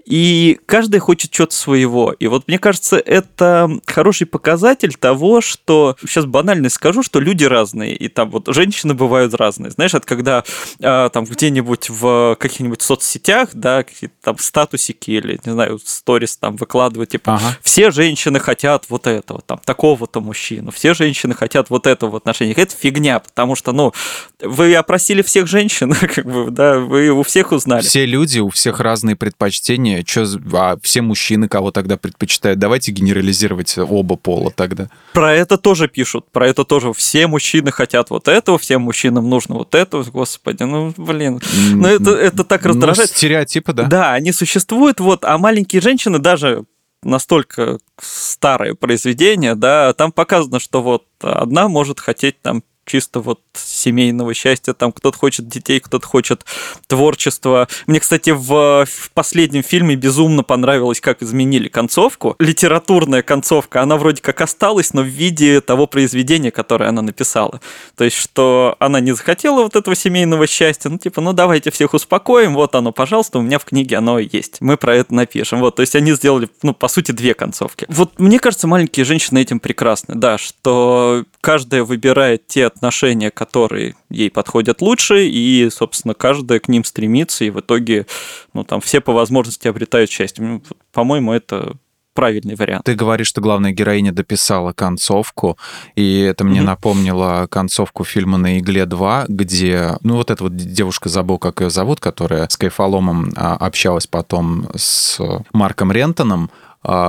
и 0.07 0.61
каждый 0.67 1.01
хочет 1.01 1.35
что-то 1.35 1.55
своего. 1.55 2.13
И 2.13 2.29
вот 2.29 2.47
мне 2.47 2.59
кажется, 2.59 2.97
это 2.97 3.69
хороший 3.87 4.27
показатель 4.27 4.95
того, 4.95 5.41
что 5.41 5.97
сейчас 6.01 6.27
банально 6.27 6.71
скажу, 6.71 7.03
что 7.03 7.19
люди 7.19 7.45
разные, 7.45 7.95
и 7.97 8.09
там 8.09 8.31
вот 8.31 8.47
женщины 8.55 8.95
бывают 8.95 9.35
разные. 9.35 9.73
Знаешь, 9.73 9.95
это 9.95 10.07
когда 10.07 10.45
а, 10.81 11.09
там 11.09 11.25
где-нибудь 11.25 11.91
в 11.91 12.37
каких-нибудь 12.39 12.83
соцсетях, 12.83 13.51
да, 13.53 13.83
какие-то 13.83 14.15
там 14.23 14.39
статусики 14.39 15.11
или, 15.11 15.41
не 15.45 15.53
знаю, 15.53 15.81
сторис 15.85 16.37
там 16.37 16.55
выкладывают, 16.55 17.11
типа, 17.11 17.35
ага. 17.35 17.59
все 17.63 17.91
женщины 17.91 18.39
хотят 18.39 18.85
вот 18.89 19.09
этого, 19.09 19.43
там, 19.43 19.61
такого-то 19.65 20.21
мужчину, 20.21 20.71
все 20.71 20.95
женщины 20.95 21.35
хотят 21.35 21.69
вот 21.69 21.89
этого 21.89 22.11
в 22.11 22.17
отношениях. 22.17 22.59
Это 22.59 22.77
фигня, 22.77 23.19
потому 23.19 23.57
что, 23.57 23.73
ну, 23.73 23.93
вы 24.41 24.75
опросили 24.77 25.23
всех 25.23 25.49
женщин, 25.49 25.93
как 26.15 26.27
бы, 26.27 26.51
да, 26.53 26.79
вы 26.79 27.11
у 27.11 27.25
всех 27.25 27.51
узнали. 27.51 27.83
Все 27.83 28.07
люди, 28.07 28.39
у 28.39 28.51
всех 28.51 28.79
разные 28.79 29.17
предпочтения, 29.17 29.96
мнение, 29.97 30.05
что, 30.07 30.59
а 30.59 30.77
все 30.83 31.03
мужчины 31.03 31.49
кого 31.49 31.71
тогда 31.71 31.97
предпочитают? 31.97 32.59
Давайте 32.59 32.93
генерализировать 32.93 33.77
оба 33.79 34.17
пола 34.17 34.51
тогда. 34.51 34.89
Про 35.13 35.35
это 35.35 35.57
тоже 35.59 35.89
пишут, 35.89 36.27
про 36.31 36.49
это 36.49 36.65
тоже. 36.65 36.93
Все 36.93 37.27
мужчины 37.27 37.71
хотят 37.71 38.11
вот 38.11 38.29
этого, 38.29 38.59
всем 38.59 38.83
мужчинам 38.83 39.29
нужно 39.29 39.57
вот 39.57 39.75
этого. 39.75 40.03
Господи, 40.05 40.63
ну, 40.63 40.93
блин. 40.97 41.41
Ну, 41.73 41.87
это, 41.87 42.11
это 42.11 42.45
так 42.45 42.65
ну, 42.65 42.71
раздражает. 42.71 43.11
Ну, 43.11 43.17
стереотипы, 43.17 43.73
да. 43.73 43.85
Да, 43.85 44.13
они 44.13 44.33
существуют, 44.33 45.01
вот, 45.01 45.25
а 45.25 45.39
маленькие 45.39 45.81
женщины 45.81 46.19
даже 46.19 46.65
настолько 47.03 47.79
старое 48.01 48.75
произведение, 48.75 49.55
да, 49.55 49.93
там 49.93 50.13
показано, 50.13 50.59
что 50.59 50.83
вот 50.83 51.05
одна 51.21 51.69
может 51.69 52.01
хотеть 52.01 52.41
там 52.43 52.63
чисто 52.87 53.21
вот 53.21 53.41
семейного 53.55 54.33
счастья, 54.33 54.73
там 54.73 54.93
кто-то 54.93 55.19
хочет 55.19 55.49
детей, 55.49 55.81
кто-то 55.81 56.07
хочет 56.07 56.45
творчества. 56.87 57.69
Мне, 57.87 58.01
кстати, 58.01 58.31
в, 58.31 58.87
в 58.87 59.11
последнем 59.13 59.63
фильме 59.63 59.97
безумно 59.97 60.43
понравилось, 60.43 61.01
как 61.01 61.23
изменили 61.23 61.69
концовку. 61.69 62.37
Литературная 62.39 63.23
концовка, 63.23 63.83
она 63.83 63.97
вроде 63.97 64.23
как 64.23 64.41
осталась, 64.41 64.95
но 64.95 65.03
в 65.03 65.07
виде 65.07 65.61
того 65.61 65.87
произведения, 65.87 66.51
которое 66.51 66.89
она 66.89 67.03
написала. 67.03 67.61
То 67.97 68.05
есть, 68.05 68.17
что 68.17 68.77
она 68.79 69.01
не 69.01 69.13
захотела 69.13 69.63
вот 69.63 69.77
этого 69.77 69.97
семейного 69.97 70.47
счастья, 70.47 70.89
ну 70.89 70.99
типа, 70.99 71.21
ну 71.21 71.33
давайте 71.33 71.71
всех 71.71 71.95
успокоим, 71.95 72.55
вот 72.55 72.75
оно, 72.75 72.93
пожалуйста, 72.93 73.39
у 73.39 73.43
меня 73.43 73.59
в 73.59 73.65
книге 73.65 73.97
оно 73.97 74.19
есть. 74.19 74.61
Мы 74.61 74.77
про 74.77 74.95
это 74.95 75.13
напишем. 75.13 75.61
Вот, 75.61 75.77
то 75.77 75.81
есть 75.81 75.97
они 75.97 76.13
сделали, 76.13 76.49
ну, 76.63 76.73
по 76.73 76.89
сути, 76.89 77.13
две 77.13 77.35
концовки. 77.35 77.87
Вот 77.89 78.19
мне 78.19 78.39
кажется, 78.39 78.67
маленькие 78.67 79.05
женщины 79.05 79.41
этим 79.41 79.59
прекрасны, 79.59 80.15
да, 80.15 80.39
что 80.39 81.25
каждая 81.41 81.83
выбирает 81.83 82.47
те 82.47 82.67
отношения, 82.77 83.31
которые 83.31 83.95
ей 84.11 84.31
подходят 84.31 84.83
лучше, 84.83 85.27
и, 85.27 85.69
собственно, 85.71 86.15
каждая 86.15 86.61
к 86.61 86.69
ним 86.69 86.85
стремится, 86.85 87.45
и 87.45 87.51
в 87.51 87.61
итоге, 87.61 88.07
ну, 88.53 88.65
там, 88.65 88.81
все 88.81 89.01
по 89.01 89.13
возможности 89.13 89.67
обретают 89.67 90.11
счастье. 90.11 90.45
Ну, 90.45 90.63
по-моему, 90.93 91.33
это 91.33 91.77
правильный 92.17 92.55
вариант. 92.55 92.85
Ты 92.85 92.95
говоришь, 92.95 93.29
что 93.29 93.41
главная 93.41 93.73
героиня 93.73 94.11
дописала 94.11 94.73
концовку, 94.73 95.59
и 95.95 96.19
это 96.21 96.45
мне 96.45 96.61
mm-hmm. 96.61 96.65
напомнило 96.65 97.47
концовку 97.49 98.05
фильма 98.05 98.39
«На 98.39 98.59
игле 98.59 98.85
2», 98.85 99.27
где, 99.29 99.97
ну, 100.03 100.17
вот 100.17 100.31
эта 100.31 100.43
вот 100.43 100.57
девушка, 100.57 101.09
забыл, 101.09 101.39
как 101.39 101.61
ее 101.61 101.71
зовут, 101.71 102.01
которая 102.01 102.49
с 102.49 102.57
Кайфоломом 102.57 103.33
а, 103.37 103.55
общалась 103.57 104.07
потом 104.07 104.69
с 104.75 105.21
Марком 105.53 105.93
Рентоном, 105.93 106.51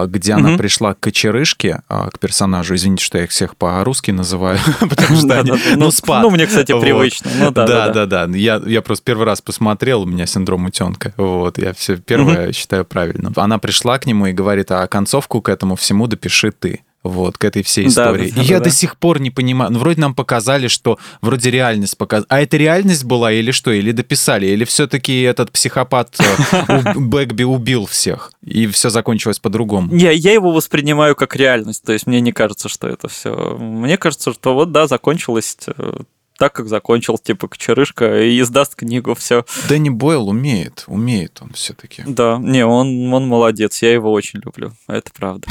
где 0.07 0.35
угу. 0.35 0.45
она 0.45 0.57
пришла 0.57 0.93
к 0.93 0.99
кочерышке, 0.99 1.81
а, 1.87 2.09
к 2.09 2.19
персонажу. 2.19 2.75
Извините, 2.75 3.05
что 3.05 3.17
я 3.17 3.25
их 3.25 3.29
всех 3.29 3.55
по-русски 3.55 4.11
называю, 4.11 4.59
потому 4.79 5.17
что 5.17 5.39
они... 5.39 5.51
Ну, 5.51 5.57
ну, 5.75 5.91
спад. 5.91 6.23
Ну, 6.23 6.29
мне, 6.29 6.47
кстати, 6.47 6.77
привычно. 6.79 7.29
Ну, 7.39 7.51
да, 7.51 7.89
да, 7.89 8.05
да. 8.05 8.25
Я, 8.35 8.61
я 8.65 8.81
просто 8.81 9.03
первый 9.05 9.25
раз 9.25 9.41
посмотрел, 9.41 10.01
у 10.01 10.05
меня 10.05 10.25
синдром 10.25 10.65
утенка. 10.65 11.13
Вот, 11.17 11.57
я 11.57 11.73
все 11.73 11.97
первое 11.97 12.51
считаю 12.53 12.85
правильно. 12.85 13.31
Она 13.35 13.59
пришла 13.59 13.99
к 13.99 14.05
нему 14.05 14.27
и 14.27 14.33
говорит, 14.33 14.71
а 14.71 14.87
концовку 14.87 15.41
к 15.41 15.49
этому 15.49 15.75
всему 15.75 16.07
допиши 16.07 16.51
ты 16.51 16.81
вот, 17.07 17.37
к 17.37 17.45
этой 17.45 17.63
всей 17.63 17.87
истории. 17.87 18.29
Да, 18.29 18.35
да, 18.35 18.41
и 18.41 18.45
я 18.45 18.59
да. 18.59 18.65
до 18.65 18.69
сих 18.69 18.97
пор 18.97 19.19
не 19.19 19.31
понимаю, 19.31 19.71
ну, 19.71 19.79
вроде 19.79 20.01
нам 20.01 20.13
показали, 20.13 20.67
что 20.67 20.97
вроде 21.21 21.51
реальность 21.51 21.97
показали. 21.97 22.27
А 22.29 22.41
это 22.41 22.57
реальность 22.57 23.03
была 23.03 23.31
или 23.31 23.51
что? 23.51 23.71
Или 23.71 23.91
дописали? 23.91 24.47
Или 24.47 24.63
все-таки 24.63 25.21
этот 25.21 25.51
психопат 25.51 26.15
э, 26.19 26.93
Бэкби 26.95 27.43
убил 27.43 27.85
всех? 27.85 28.31
И 28.43 28.67
все 28.67 28.89
закончилось 28.89 29.39
по-другому? 29.39 29.93
Не, 29.93 30.13
я 30.13 30.33
его 30.33 30.51
воспринимаю 30.51 31.15
как 31.15 31.35
реальность. 31.35 31.83
То 31.83 31.93
есть 31.93 32.07
мне 32.07 32.21
не 32.21 32.31
кажется, 32.31 32.69
что 32.69 32.87
это 32.87 33.07
все... 33.07 33.57
Мне 33.57 33.97
кажется, 33.97 34.33
что 34.33 34.53
вот, 34.53 34.71
да, 34.71 34.87
закончилось 34.87 35.57
э, 35.67 35.99
так, 36.37 36.53
как 36.53 36.67
закончил, 36.67 37.17
типа, 37.17 37.47
Кочерышка, 37.47 38.21
и 38.21 38.39
издаст 38.39 38.75
книгу, 38.75 39.15
все. 39.15 39.45
Дэнни 39.67 39.89
Бойл 39.89 40.29
умеет, 40.29 40.83
умеет 40.87 41.39
он 41.41 41.51
все-таки. 41.53 42.03
Да, 42.05 42.37
не, 42.39 42.65
он, 42.65 43.11
он 43.13 43.27
молодец, 43.27 43.81
я 43.81 43.91
его 43.91 44.11
очень 44.11 44.39
люблю, 44.43 44.71
это 44.87 45.11
правда. 45.15 45.47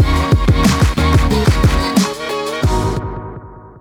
Thank 1.28 1.90
you. 1.90 1.95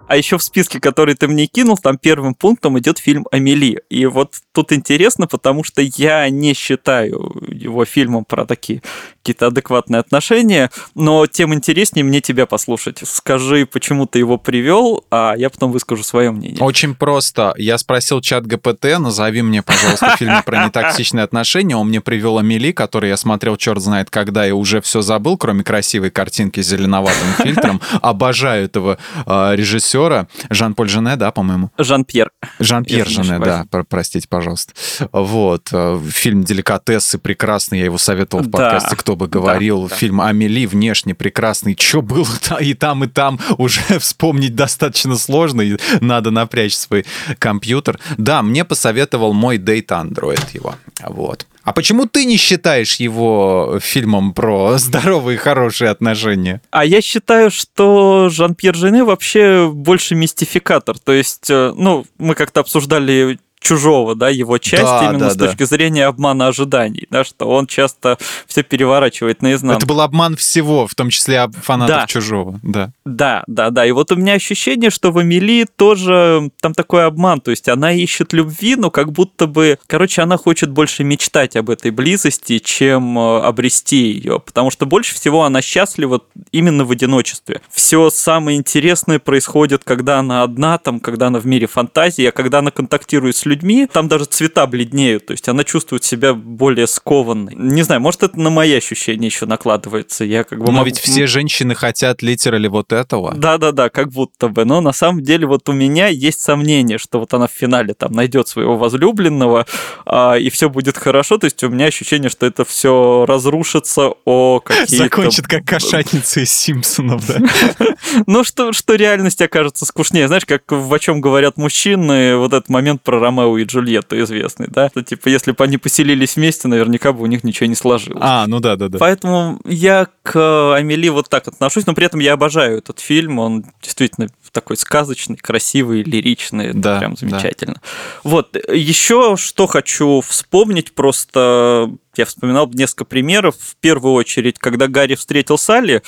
А 0.07 0.17
еще 0.17 0.37
в 0.37 0.43
списке, 0.43 0.79
который 0.79 1.15
ты 1.15 1.27
мне 1.27 1.47
кинул, 1.47 1.77
там 1.77 1.97
первым 1.97 2.35
пунктом 2.35 2.77
идет 2.79 2.99
фильм 2.99 3.25
«Амели». 3.31 3.81
И 3.89 4.05
вот 4.05 4.35
тут 4.51 4.71
интересно, 4.71 5.27
потому 5.27 5.63
что 5.63 5.81
я 5.81 6.29
не 6.29 6.53
считаю 6.53 7.33
его 7.49 7.85
фильмом 7.85 8.25
про 8.25 8.45
такие 8.45 8.81
какие-то 9.21 9.47
адекватные 9.47 9.99
отношения, 9.99 10.69
но 10.93 11.25
тем 11.25 11.53
интереснее 11.53 12.03
мне 12.03 12.21
тебя 12.21 12.45
послушать. 12.45 12.99
Скажи, 13.03 13.65
почему 13.65 14.05
ты 14.05 14.19
его 14.19 14.37
привел, 14.37 15.03
а 15.09 15.33
я 15.35 15.49
потом 15.49 15.71
выскажу 15.71 16.03
свое 16.03 16.29
мнение. 16.29 16.59
Очень 16.59 16.93
просто. 16.93 17.55
Я 17.57 17.77
спросил 17.79 18.21
чат 18.21 18.45
ГПТ, 18.45 18.99
назови 18.99 19.41
мне, 19.41 19.63
пожалуйста, 19.63 20.15
фильм 20.19 20.43
про 20.43 20.65
нетоксичные 20.65 21.23
отношения. 21.23 21.75
Он 21.75 21.87
мне 21.87 22.01
привел 22.01 22.37
Амели, 22.37 22.71
который 22.71 23.09
я 23.09 23.17
смотрел 23.17 23.57
черт 23.57 23.81
знает 23.81 24.09
когда 24.09 24.47
и 24.47 24.51
уже 24.51 24.79
все 24.81 25.01
забыл, 25.01 25.37
кроме 25.37 25.63
красивой 25.63 26.11
картинки 26.11 26.61
с 26.61 26.67
зеленоватым 26.67 27.27
фильтром. 27.43 27.81
Обожаю 28.01 28.65
этого 28.65 28.97
э, 29.25 29.55
режиссера. 29.95 30.27
Жан-Поль 30.49 30.89
Жене, 30.89 31.15
да, 31.15 31.31
по-моему? 31.31 31.71
Жан-Пьер. 31.77 32.31
Жан-Пьер 32.60 33.08
Жене, 33.08 33.39
да, 33.39 33.65
простите, 33.88 34.27
пожалуйста. 34.27 34.73
Вот. 35.12 35.69
Э, 35.71 35.99
фильм 36.10 36.43
«Деликатесы» 36.43 37.17
прекрасный 37.17 37.79
я 37.79 37.86
его 37.86 37.97
советовал 37.97 38.43
в 38.43 38.47
Да, 38.47 38.58
подкасте 38.58 38.95
«Кто 38.95 39.15
бы 39.15 39.27
говорил». 39.27 39.84
да, 39.84 39.89
да. 39.89 39.95
Фильм 39.95 40.21
Амели 40.21 40.65
внешне 40.65 41.15
прекрасный. 41.15 41.75
Что 41.79 42.01
было 42.01 42.27
и 42.60 42.73
там, 42.73 43.03
и 43.03 43.08
там 43.08 43.39
уже 43.58 43.81
вспомнить 43.99 44.55
достаточно 44.55 45.15
сложно, 45.17 45.62
и 45.62 45.77
надо 46.01 46.31
напрячь 46.31 46.75
свой 46.75 47.05
компьютер. 47.39 47.99
Да, 48.17 48.41
мне 48.41 48.65
посоветовал 48.65 49.34
мой 49.34 49.58
дейт 49.58 49.91
Android 49.91 50.45
его. 50.53 50.75
Вот. 51.03 51.45
А 51.65 51.73
почему 51.73 52.06
ты 52.06 52.25
не 52.25 52.38
считаешь 52.38 52.95
его 52.97 53.80
фильмом 53.82 54.34
про 54.34 54.78
здоровые 54.78 55.38
хорошие 55.38 55.89
отношения? 55.89 56.62
А 56.69 56.86
я 56.86 57.01
считаю, 57.01 57.49
что 57.49 58.30
Жан-Пьер 58.30 58.75
Жене 58.75 59.04
вообще 59.04 59.69
больше 59.69 60.13
мистификатор. 60.15 60.97
То 60.99 61.12
есть, 61.12 61.49
э, 61.49 61.73
ну, 61.75 62.06
мы 62.19 62.36
как-то 62.36 62.60
обсуждали 62.62 63.39
чужого, 63.65 64.15
да, 64.15 64.30
его 64.30 64.58
часть 64.60 64.84
Да, 64.84 65.06
именно 65.06 65.19
да, 65.19 65.30
с 65.32 65.36
да. 65.36 65.47
точки 65.47 65.63
зрения 65.63 66.06
обмана 66.06 66.47
ожиданий, 66.47 67.08
да, 67.10 67.23
что 67.23 67.47
он 67.47 67.65
часто 67.65 68.17
все 68.45 68.62
переворачивает 68.62 69.41
наизнанку. 69.41 69.80
Это 69.80 69.88
был 69.88 70.01
обман 70.01 70.36
всего, 70.36 70.86
в 70.86 70.93
том 70.93 71.10
числе 71.10 71.49
фанатов 71.63 71.95
Да. 71.95 72.06
чужого. 72.08 72.60
Да. 72.62 72.91
Да, 73.06 73.43
да, 73.47 73.71
да. 73.71 73.86
И 73.86 73.91
вот 73.91 74.12
у 74.12 74.15
меня 74.15 74.34
ощущение, 74.34 74.91
что 74.91 75.12
в 75.12 75.21
Эмили 75.21 75.65
тоже 75.75 76.51
там 76.62 76.73
такой 76.73 77.06
обман. 77.06 77.41
То 77.41 77.51
есть 77.51 77.67
она 77.67 77.91
ищет 77.91 78.34
любви, 78.34 78.75
но 78.75 78.91
как 78.91 79.12
будто 79.12 79.47
бы... 79.47 79.80
Короче, 79.88 80.21
она 80.21 80.38
хочет 80.38 80.69
больше 80.69 81.04
мечтать 81.04 81.56
об 81.56 81.69
этой 81.69 81.91
близости, 81.91 82.60
чем 82.60 83.17
э, 83.17 83.39
обрести 83.41 84.12
ее. 84.12 84.39
Потому 84.39 84.69
что 84.69 84.86
больше 84.86 85.15
всего 85.15 85.43
она 85.43 85.62
счастлива 85.62 86.21
именно 86.51 86.86
в 86.86 86.91
одиночестве. 86.91 87.62
Все 87.71 88.10
самое 88.12 88.58
интересное 88.58 89.17
происходит, 89.19 89.84
когда 89.84 90.19
она 90.19 90.43
одна, 90.43 90.78
там, 90.78 90.99
когда 90.99 91.28
она 91.28 91.39
в 91.39 91.47
мире 91.47 91.67
фантазии, 91.67 92.25
а 92.25 92.32
когда 92.32 92.60
она 92.60 92.69
контактирует 92.71 93.36
с 93.36 93.45
людьми, 93.45 93.54
там 93.91 94.07
даже 94.07 94.25
цвета 94.25 94.65
бледнеют. 94.67 95.25
То 95.27 95.31
есть 95.31 95.47
она 95.49 95.63
чувствует 95.63 96.03
себя 96.03 96.33
более 96.33 96.87
скованной. 96.87 97.53
Не 97.55 97.83
знаю, 97.83 98.01
может, 98.01 98.23
это 98.23 98.39
на 98.39 98.49
мои 98.49 98.73
ощущения 98.73 99.27
еще 99.27 99.45
накладывается. 99.45 100.23
Я 100.23 100.43
как 100.43 100.59
бы 100.59 100.65
Но 100.65 100.71
могу- 100.71 100.85
ведь 100.85 100.99
все 100.99 101.27
женщины 101.27 101.75
хотят 101.75 102.21
литерали 102.21 102.67
вот 102.67 102.91
этого. 102.91 103.33
да-да-да, 103.33 103.89
как 103.89 104.11
будто 104.11 104.47
бы. 104.47 104.65
Но 104.65 104.81
на 104.81 104.93
самом 104.93 105.21
деле 105.23 105.47
вот 105.47 105.67
у 105.69 105.73
меня 105.73 106.07
есть 106.07 106.41
сомнение, 106.41 106.97
что 106.97 107.19
вот 107.19 107.33
она 107.33 107.47
в 107.47 107.51
финале 107.51 107.93
там 107.93 108.11
найдет 108.11 108.47
своего 108.47 108.77
возлюбленного, 108.77 109.65
а, 110.05 110.35
и 110.35 110.49
все 110.49 110.69
будет 110.69 110.97
хорошо. 110.97 111.37
То 111.37 111.45
есть 111.45 111.63
у 111.63 111.69
меня 111.69 111.85
ощущение, 111.85 112.29
что 112.29 112.45
это 112.45 112.65
все 112.65 113.25
разрушится 113.27 114.11
о 114.25 114.59
какие-то... 114.59 114.95
Закончит 115.03 115.47
как 115.47 115.65
кошатница 115.65 116.41
из 116.41 116.51
Симпсонов, 116.51 117.25
да? 117.27 117.39
Ну, 118.27 118.43
что, 118.43 118.71
реальность 118.95 119.41
окажется 119.41 119.85
скучнее. 119.85 120.27
Знаешь, 120.27 120.45
как 120.45 120.63
в 120.71 120.93
«О 120.93 120.99
чем 120.99 121.21
говорят 121.21 121.57
мужчины», 121.57 122.37
вот 122.37 122.53
этот 122.53 122.69
момент 122.69 123.01
про 123.03 123.19
Ромео 123.45 123.58
и 123.58 123.63
Джульетту 123.65 124.19
известный, 124.21 124.67
да? 124.69 124.89
Что, 124.89 125.03
типа, 125.03 125.29
если 125.29 125.51
бы 125.51 125.63
они 125.63 125.77
поселились 125.77 126.36
вместе, 126.36 126.67
наверняка 126.67 127.13
бы 127.13 127.21
у 127.23 127.25
них 127.25 127.43
ничего 127.43 127.67
не 127.67 127.75
сложилось. 127.75 128.21
А, 128.21 128.45
ну 128.47 128.60
да, 128.60 128.75
да, 128.75 128.88
да. 128.89 128.97
Поэтому 128.97 129.60
я 129.65 130.08
к 130.23 130.75
Амели 130.75 131.10
вот 131.10 131.29
так 131.29 131.47
отношусь, 131.47 131.86
но 131.86 131.93
при 131.93 132.05
этом 132.05 132.19
я 132.19 132.34
обожаю 132.34 132.77
этот 132.79 132.99
фильм. 132.99 133.39
Он 133.39 133.65
действительно 133.81 134.27
такой 134.51 134.77
сказочный, 134.77 135.36
красивый, 135.36 136.03
лиричный. 136.03 136.67
Это 136.67 136.77
Да, 136.77 136.99
прям 136.99 137.15
да. 137.15 137.27
замечательно. 137.27 137.81
Вот. 138.23 138.55
Еще 138.71 139.36
что 139.38 139.67
хочу 139.67 140.21
вспомнить, 140.21 140.93
просто 140.93 141.91
я 142.17 142.25
вспоминал 142.25 142.69
несколько 142.73 143.06
примеров. 143.06 143.56
В 143.60 143.75
первую 143.78 144.13
очередь, 144.13 144.60
когда 144.60 144.88
Гарри 144.88 145.15
встретил 145.15 145.58
Салли, 145.58 146.01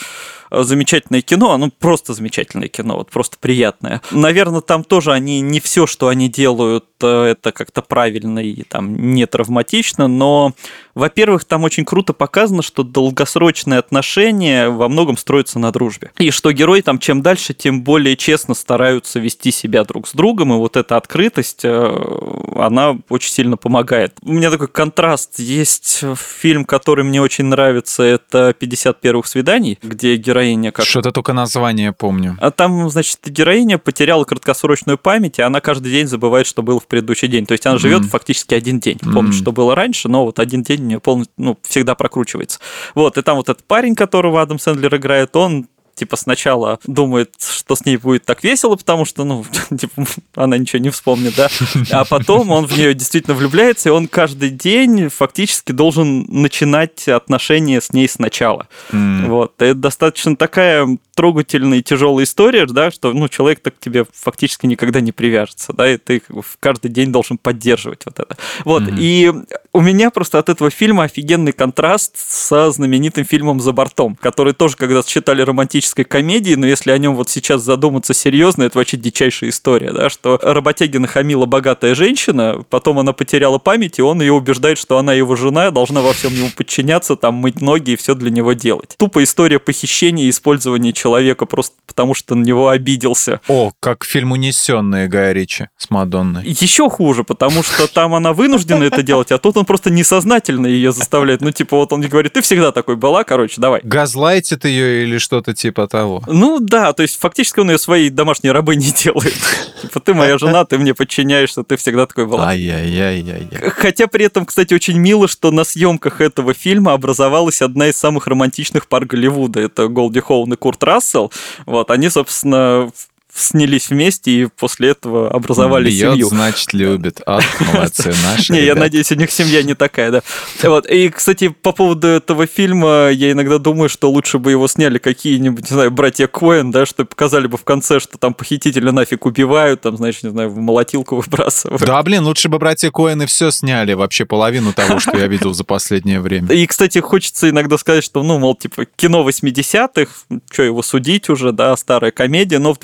э, 0.51 0.63
замечательное 0.63 1.21
кино, 1.21 1.51
оно 1.51 1.69
просто 1.69 2.13
замечательное 2.13 2.67
кино, 2.67 2.97
вот 2.97 3.09
просто 3.11 3.37
приятное. 3.39 4.01
Наверное, 4.11 4.61
там 4.61 4.83
тоже 4.83 5.11
они 5.11 5.41
не 5.41 5.59
все, 5.59 5.87
что 5.87 6.07
они 6.07 6.29
делают, 6.29 6.85
э, 7.01 7.23
это 7.31 7.51
как-то 7.51 7.81
правильно 7.81 8.39
и 8.39 8.63
там 8.63 9.13
не 9.13 9.25
травматично, 9.25 10.07
но, 10.07 10.53
во-первых, 10.95 11.45
там 11.45 11.63
очень 11.63 11.85
круто 11.85 12.13
показано, 12.13 12.61
что 12.61 12.83
долгосрочные 12.83 13.79
отношения 13.79 14.69
во 14.69 14.89
многом 14.89 15.17
строятся 15.17 15.59
на 15.59 15.71
дружбе. 15.71 16.11
И 16.17 16.31
что 16.31 16.51
герои 16.51 16.81
там 16.81 16.99
чем 16.99 17.21
дальше, 17.21 17.53
тем 17.53 17.81
более 17.83 18.15
честно 18.15 18.53
стараются 18.53 19.19
вести 19.19 19.51
себя 19.51 19.83
друг 19.83 20.07
с 20.07 20.13
другом, 20.13 20.53
и 20.53 20.57
вот 20.57 20.77
эта 20.77 20.97
открытость, 20.97 21.61
э, 21.63 22.47
она 22.55 22.97
очень 23.09 23.31
сильно 23.31 23.57
помогает. 23.57 24.13
У 24.21 24.33
меня 24.33 24.51
такой 24.51 24.67
контраст 24.67 25.39
есть 25.39 25.96
фильм, 26.15 26.65
который 26.65 27.03
мне 27.03 27.21
очень 27.21 27.45
нравится, 27.45 28.03
это 28.03 28.53
«50 28.59 28.95
первых 29.01 29.27
свиданий», 29.27 29.77
где 29.81 30.15
героиня 30.15 30.71
как 30.71 30.85
Что-то 30.85 31.11
только 31.11 31.33
название 31.33 31.91
помню. 31.93 32.37
а 32.39 32.51
там, 32.51 32.89
значит, 32.89 33.19
героиня 33.25 33.77
потеряла 33.77 34.23
краткосрочную 34.23 34.97
память, 34.97 35.39
и 35.39 35.41
она 35.41 35.61
каждый 35.61 35.91
день 35.91 36.07
забывает, 36.07 36.47
что 36.47 36.61
было 36.61 36.79
в 36.79 36.87
предыдущий 36.87 37.27
день. 37.27 37.45
То 37.45 37.53
есть 37.53 37.65
она 37.65 37.77
живет 37.77 38.01
Мгм. 38.01 38.09
фактически 38.09 38.53
один 38.53 38.79
день. 38.79 38.99
Помнит, 38.99 39.33
Мгм. 39.33 39.41
что 39.41 39.51
было 39.51 39.75
раньше, 39.75 40.07
но 40.09 40.25
вот 40.25 40.39
один 40.39 40.63
день 40.63 40.81
у 40.81 40.85
нее 40.85 40.99
полностью, 40.99 41.33
ну, 41.37 41.57
всегда 41.63 41.95
прокручивается. 41.95 42.59
Вот, 42.95 43.17
и 43.17 43.21
там 43.21 43.37
вот 43.37 43.49
этот 43.49 43.63
парень, 43.65 43.95
которого 43.95 44.41
Адам 44.41 44.59
Сэндлер 44.59 44.95
играет, 44.95 45.35
он 45.35 45.67
типа 45.97 46.15
сначала 46.15 46.79
думает, 46.85 47.33
что 47.39 47.75
с 47.75 47.85
ней 47.85 47.97
будет 47.97 48.23
так 48.23 48.43
весело, 48.43 48.75
потому 48.75 49.05
что, 49.05 49.23
ну, 49.23 49.45
типа, 49.77 50.05
она 50.35 50.57
ничего 50.57 50.79
не 50.79 50.89
вспомнит, 50.91 51.35
да, 51.35 51.49
а 51.91 52.05
потом 52.05 52.51
он 52.51 52.67
в 52.67 52.77
нее 52.77 52.93
действительно 52.93 53.35
влюбляется, 53.35 53.89
и 53.89 53.91
он 53.91 54.07
каждый 54.07 54.51
день 54.51 55.09
фактически 55.09 55.71
должен 55.71 56.25
начинать 56.29 57.07
отношения 57.07 57.81
с 57.81 57.91
ней 57.91 58.07
сначала. 58.07 58.67
М. 58.91 59.25
Вот. 59.27 59.61
Это 59.61 59.73
достаточно 59.73 60.35
такая 60.35 60.87
трогательная 61.15 61.79
и 61.79 61.81
тяжелая 61.81 62.25
история, 62.25 62.67
да, 62.67 62.91
что 62.91 63.11
ну, 63.11 63.27
человек 63.27 63.59
так 63.61 63.75
к 63.75 63.79
тебе 63.79 64.05
фактически 64.13 64.67
никогда 64.67 65.01
не 65.01 65.11
привяжется, 65.11 65.73
да, 65.73 65.91
и 65.91 65.97
ты 65.97 66.21
каждый 66.59 66.91
день 66.91 67.11
должен 67.11 67.39
поддерживать 67.39 68.03
вот 68.05 68.19
это. 68.19 68.37
Вот. 68.65 68.83
Мгм. 68.83 68.97
И 68.99 69.33
у 69.73 69.81
меня 69.81 70.11
просто 70.11 70.37
от 70.37 70.49
этого 70.49 70.69
фильма 70.69 71.05
офигенный 71.05 71.53
контраст 71.53 72.15
со 72.17 72.71
знаменитым 72.71 73.25
фильмом 73.25 73.59
«За 73.59 73.71
бортом», 73.71 74.15
который 74.15 74.53
тоже 74.53 74.75
когда-то 74.77 75.09
считали 75.09 75.41
романтической 75.87 76.05
комедией, 76.05 76.55
но 76.55 76.67
если 76.67 76.91
о 76.91 76.97
нем 76.97 77.15
вот 77.15 77.29
сейчас 77.29 77.61
задуматься 77.61 78.13
серьезно, 78.13 78.63
это 78.63 78.77
вообще 78.77 78.97
дичайшая 78.97 79.49
история, 79.49 79.91
да, 79.91 80.09
что 80.09 80.39
работяги 80.41 80.97
нахамила 80.97 81.45
богатая 81.45 81.95
женщина, 81.95 82.63
потом 82.69 82.99
она 82.99 83.13
потеряла 83.13 83.57
память, 83.57 83.99
и 83.99 84.01
он 84.01 84.21
ее 84.21 84.33
убеждает, 84.33 84.77
что 84.77 84.97
она 84.97 85.13
его 85.13 85.35
жена, 85.35 85.71
должна 85.71 86.01
во 86.01 86.13
всем 86.13 86.33
ему 86.33 86.49
подчиняться, 86.55 87.15
там, 87.15 87.35
мыть 87.35 87.61
ноги 87.61 87.91
и 87.91 87.95
все 87.95 88.15
для 88.15 88.29
него 88.29 88.53
делать. 88.53 88.95
Тупо 88.97 89.23
история 89.23 89.59
похищения 89.59 90.25
и 90.25 90.29
использования 90.29 90.93
человека 90.93 91.45
просто 91.45 91.75
потому, 91.85 92.13
что 92.13 92.35
на 92.35 92.43
него 92.43 92.69
обиделся. 92.69 93.39
О, 93.47 93.71
как 93.79 94.03
фильм 94.03 94.31
«Унесенные» 94.31 95.07
Гая 95.07 95.33
Ричи 95.33 95.67
с 95.77 95.89
Мадонной. 95.89 96.43
Еще 96.45 96.89
хуже, 96.89 97.23
потому 97.23 97.63
что 97.63 97.87
там 97.87 98.13
она 98.13 98.33
вынуждена 98.33 98.83
это 98.83 99.03
делать, 99.03 99.31
а 99.31 99.37
тут 99.37 99.57
он 99.57 99.65
просто 99.65 99.89
несознательно 99.89 100.67
ее 100.67 100.91
заставляет. 100.91 101.41
Ну, 101.41 101.51
типа, 101.51 101.77
вот 101.77 101.93
он 101.93 102.01
говорит, 102.01 102.33
ты 102.33 102.41
всегда 102.41 102.71
такой 102.71 102.95
была, 102.95 103.23
короче, 103.23 103.59
давай. 103.59 103.81
Газлайтит 103.83 104.65
ее 104.65 105.03
или 105.03 105.17
что-то 105.17 105.53
типа 105.53 105.76
того. 105.85 106.23
Ну 106.25 106.59
да, 106.59 106.93
то 106.93 107.03
есть 107.03 107.19
фактически 107.19 107.59
он 107.59 107.69
ее 107.69 107.77
своей 107.77 108.09
домашней 108.09 108.49
рабыней 108.49 108.91
делает. 109.03 109.35
Типа, 109.81 109.99
ты 109.99 110.15
моя 110.15 110.39
жена, 110.39 110.65
ты 110.65 110.79
мне 110.79 110.95
подчиняешься, 110.95 111.63
ты 111.63 111.77
всегда 111.77 112.07
такой 112.07 112.25
была. 112.25 112.47
Ай-яй-яй-яй. 112.47 113.47
Хотя 113.75 114.07
при 114.07 114.25
этом, 114.25 114.45
кстати, 114.45 114.73
очень 114.73 114.97
мило, 114.97 115.27
что 115.27 115.51
на 115.51 115.63
съемках 115.63 116.21
этого 116.21 116.53
фильма 116.53 116.93
образовалась 116.93 117.61
одна 117.61 117.89
из 117.89 117.97
самых 117.97 118.25
романтичных 118.27 118.87
пар 118.87 119.05
Голливуда. 119.05 119.59
Это 119.59 119.87
Голди 119.87 120.19
Хоун 120.21 120.53
и 120.53 120.55
Курт 120.55 120.81
Рассел. 120.83 121.31
Вот, 121.65 121.91
они, 121.91 122.09
собственно, 122.09 122.89
в- 122.93 123.07
снялись 123.37 123.89
вместе 123.89 124.31
и 124.31 124.45
после 124.47 124.89
этого 124.89 125.29
образовали 125.29 125.89
Бьет, 125.89 126.13
семью. 126.13 126.29
значит, 126.29 126.73
любит. 126.73 127.21
А, 127.27 127.41
молодцы 127.59 128.13
наши 128.23 128.53
Не, 128.53 128.63
я 128.63 128.73
надеюсь, 128.73 129.11
у 129.11 129.15
них 129.15 129.31
семья 129.31 129.61
не 129.61 129.73
такая, 129.75 130.11
да. 130.11 130.21
Вот. 130.63 130.89
И, 130.89 131.09
кстати, 131.09 131.49
по 131.49 131.73
поводу 131.73 132.07
этого 132.07 132.47
фильма, 132.47 133.09
я 133.09 133.33
иногда 133.33 133.57
думаю, 133.57 133.89
что 133.89 134.09
лучше 134.09 134.39
бы 134.39 134.51
его 134.51 134.67
сняли 134.67 134.97
какие-нибудь, 134.97 135.69
не 135.69 135.73
знаю, 135.73 135.91
братья 135.91 136.27
Коэн, 136.27 136.71
да, 136.71 136.85
что 136.85 137.03
показали 137.03 137.47
бы 137.47 137.57
в 137.57 137.65
конце, 137.65 137.99
что 137.99 138.17
там 138.17 138.33
похитителя 138.33 138.93
нафиг 138.93 139.25
убивают, 139.25 139.81
там, 139.81 139.97
знаешь, 139.97 140.23
не 140.23 140.29
знаю, 140.29 140.49
в 140.49 140.57
молотилку 140.57 141.17
выбрасывают. 141.17 141.81
Да, 141.81 142.01
блин, 142.01 142.23
лучше 142.23 142.47
бы 142.47 142.59
братья 142.59 142.91
Коэны 142.91 143.25
все 143.25 143.51
сняли, 143.51 143.93
вообще 143.93 144.25
половину 144.25 144.71
того, 144.71 144.99
что 144.99 145.17
я 145.17 145.27
видел 145.27 145.53
за 145.53 145.65
последнее 145.65 146.21
время. 146.21 146.53
И, 146.55 146.65
кстати, 146.65 146.99
хочется 146.99 147.49
иногда 147.49 147.77
сказать, 147.77 148.03
что, 148.03 148.23
ну, 148.23 148.39
мол, 148.39 148.55
типа, 148.55 148.85
кино 148.95 149.27
80-х, 149.27 150.11
что 150.49 150.63
его 150.63 150.81
судить 150.81 151.29
уже, 151.29 151.51
да, 151.51 151.75
старая 151.75 152.11
комедия, 152.11 152.59
но 152.59 152.73
в 152.73 152.79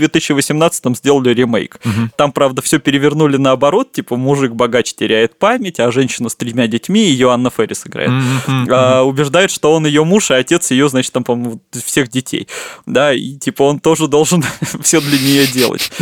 2018-м 0.49 0.95
сделали 0.95 1.33
ремейк. 1.33 1.79
Там, 2.15 2.31
правда, 2.31 2.61
все 2.61 2.79
перевернули 2.79 3.37
наоборот, 3.37 3.91
типа, 3.91 4.15
мужик 4.15 4.51
богач 4.51 4.93
теряет 4.93 5.37
память, 5.37 5.79
а 5.79 5.91
женщина 5.91 6.29
с 6.29 6.35
тремя 6.35 6.67
детьми, 6.67 7.01
ее 7.01 7.31
Анна 7.31 7.49
Феррис 7.49 7.85
играет. 7.85 8.11
Мгм. 8.11 8.67
а, 8.71 9.01
убеждает, 9.03 9.51
что 9.51 9.73
он 9.73 9.85
ее 9.85 10.03
муж, 10.03 10.31
и 10.31 10.33
отец 10.33 10.71
ее, 10.71 10.89
значит, 10.89 11.11
там, 11.13 11.23
по-моему, 11.23 11.61
всех 11.71 12.09
детей. 12.09 12.47
Да, 12.85 13.13
и 13.13 13.35
типа 13.35 13.63
он 13.63 13.79
тоже 13.79 14.07
должен 14.07 14.43
все 14.81 15.01
для 15.01 15.19
нее 15.19 15.47
делать. 15.47 15.91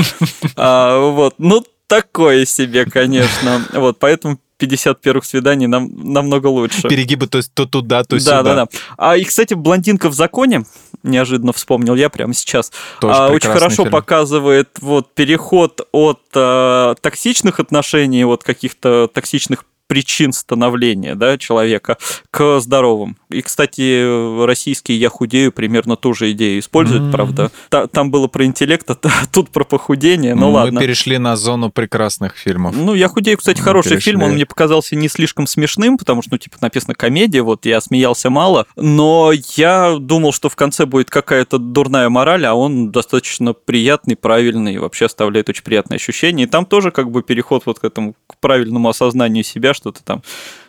А, 0.56 1.00
вот, 1.12 1.36
ну, 1.38 1.64
такое 1.88 2.46
себе, 2.46 2.86
конечно. 2.86 3.66
Вот, 3.74 4.00
поэтому 4.00 4.38
50 4.62 5.02
первых 5.02 5.26
свиданий 5.26 5.66
нам 5.68 5.90
намного 6.14 6.48
лучше. 6.48 6.88
Перегибы 6.88 7.26
то, 7.28 7.40
то 7.54 7.66
туда, 7.66 8.04
то 8.04 8.16
Да, 8.16 8.20
сюда. 8.20 8.44
да, 8.44 8.56
да. 8.56 8.68
А 8.98 9.18
и, 9.18 9.24
кстати, 9.24 9.56
блондинка 9.56 10.10
в 10.10 10.14
законе, 10.14 10.64
неожиданно 11.04 11.52
вспомнил 11.52 11.96
я 11.96 12.10
прямо 12.10 12.34
сейчас, 12.34 12.72
Тоже 13.00 13.16
а, 13.18 13.30
очень 13.30 13.50
хорошо 13.50 13.84
фильм. 13.84 13.90
показывает 13.92 14.70
вот 14.82 15.14
переход 15.16 15.88
от 15.92 16.22
э, 16.36 16.96
токсичных 17.02 17.60
отношений, 17.60 18.24
вот 18.24 18.44
каких-то 18.44 19.10
токсичных 19.12 19.66
причин 19.92 20.32
становления 20.32 21.16
да, 21.16 21.38
человека 21.38 21.98
к 22.32 22.62
здоровым. 22.62 23.18
И, 23.30 23.42
кстати, 23.42 24.46
российские 24.46 24.98
«Я 24.98 25.10
худею» 25.10 25.52
примерно 25.52 25.98
ту 25.98 26.14
же 26.14 26.32
идею 26.32 26.60
используют, 26.60 27.04
mm-hmm. 27.04 27.12
правда. 27.12 27.52
Та, 27.68 27.88
там 27.88 28.10
было 28.10 28.28
про 28.28 28.46
интеллект, 28.46 28.90
а 28.90 28.96
тут 29.34 29.50
про 29.50 29.66
похудение, 29.66 30.34
ну 30.34 30.48
Мы 30.48 30.54
ладно. 30.54 30.80
Мы 30.80 30.80
перешли 30.80 31.18
на 31.18 31.36
зону 31.36 31.72
прекрасных 31.72 32.38
фильмов. 32.38 32.74
Ну, 32.74 32.94
«Я 32.94 33.10
худею», 33.10 33.38
кстати, 33.38 33.60
Мы 33.60 33.66
хороший 33.66 33.90
перешли. 33.90 34.12
фильм, 34.14 34.24
он 34.24 34.32
мне 34.32 34.46
показался 34.46 34.96
не 34.96 35.10
слишком 35.10 35.46
смешным, 35.46 35.98
потому 35.98 36.22
что, 36.22 36.36
ну, 36.36 36.38
типа, 36.38 36.56
написано 36.62 36.96
комедия, 36.96 37.42
вот 37.42 37.66
я 37.66 37.82
смеялся 37.82 38.30
мало, 38.30 38.68
но 38.78 39.34
я 39.58 39.98
думал, 40.00 40.32
что 40.32 40.48
в 40.48 40.56
конце 40.56 40.86
будет 40.86 41.10
какая-то 41.10 41.58
дурная 41.58 42.08
мораль, 42.08 42.46
а 42.46 42.54
он 42.54 42.92
достаточно 42.92 43.52
приятный, 43.52 44.16
правильный, 44.16 44.78
вообще 44.78 45.08
оставляет 45.08 45.50
очень 45.50 45.64
приятное 45.64 45.98
ощущение. 45.98 46.48
И 46.48 46.50
там 46.50 46.66
тоже 46.66 46.92
как 46.92 47.12
бы 47.12 47.24
переход 47.24 47.64
вот 47.66 47.80
к 47.80 47.84
этому 47.84 48.14
к 48.28 48.38
правильному 48.40 48.88
осознанию 48.88 49.44
себя, 49.44 49.74
что 49.82 49.92
ты 49.92 50.02
там 50.04 50.22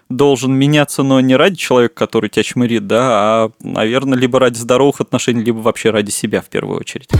должен 0.09 0.55
меняться, 0.55 1.03
но 1.03 1.20
не 1.20 1.37
ради 1.37 1.57
человека, 1.57 1.94
который 1.94 2.31
тебя 2.31 2.42
чмырит, 2.42 2.87
да, 2.87 3.01
а, 3.03 3.51
наверное, 3.61 4.18
либо 4.18 4.40
ради 4.40 4.57
здоровых 4.57 5.03
отношений, 5.03 5.42
либо 5.42 5.59
вообще 5.59 5.90
ради 5.90 6.11
себя 6.11 6.40
в 6.40 6.46
первую 6.46 6.81
очередь. 6.81 7.11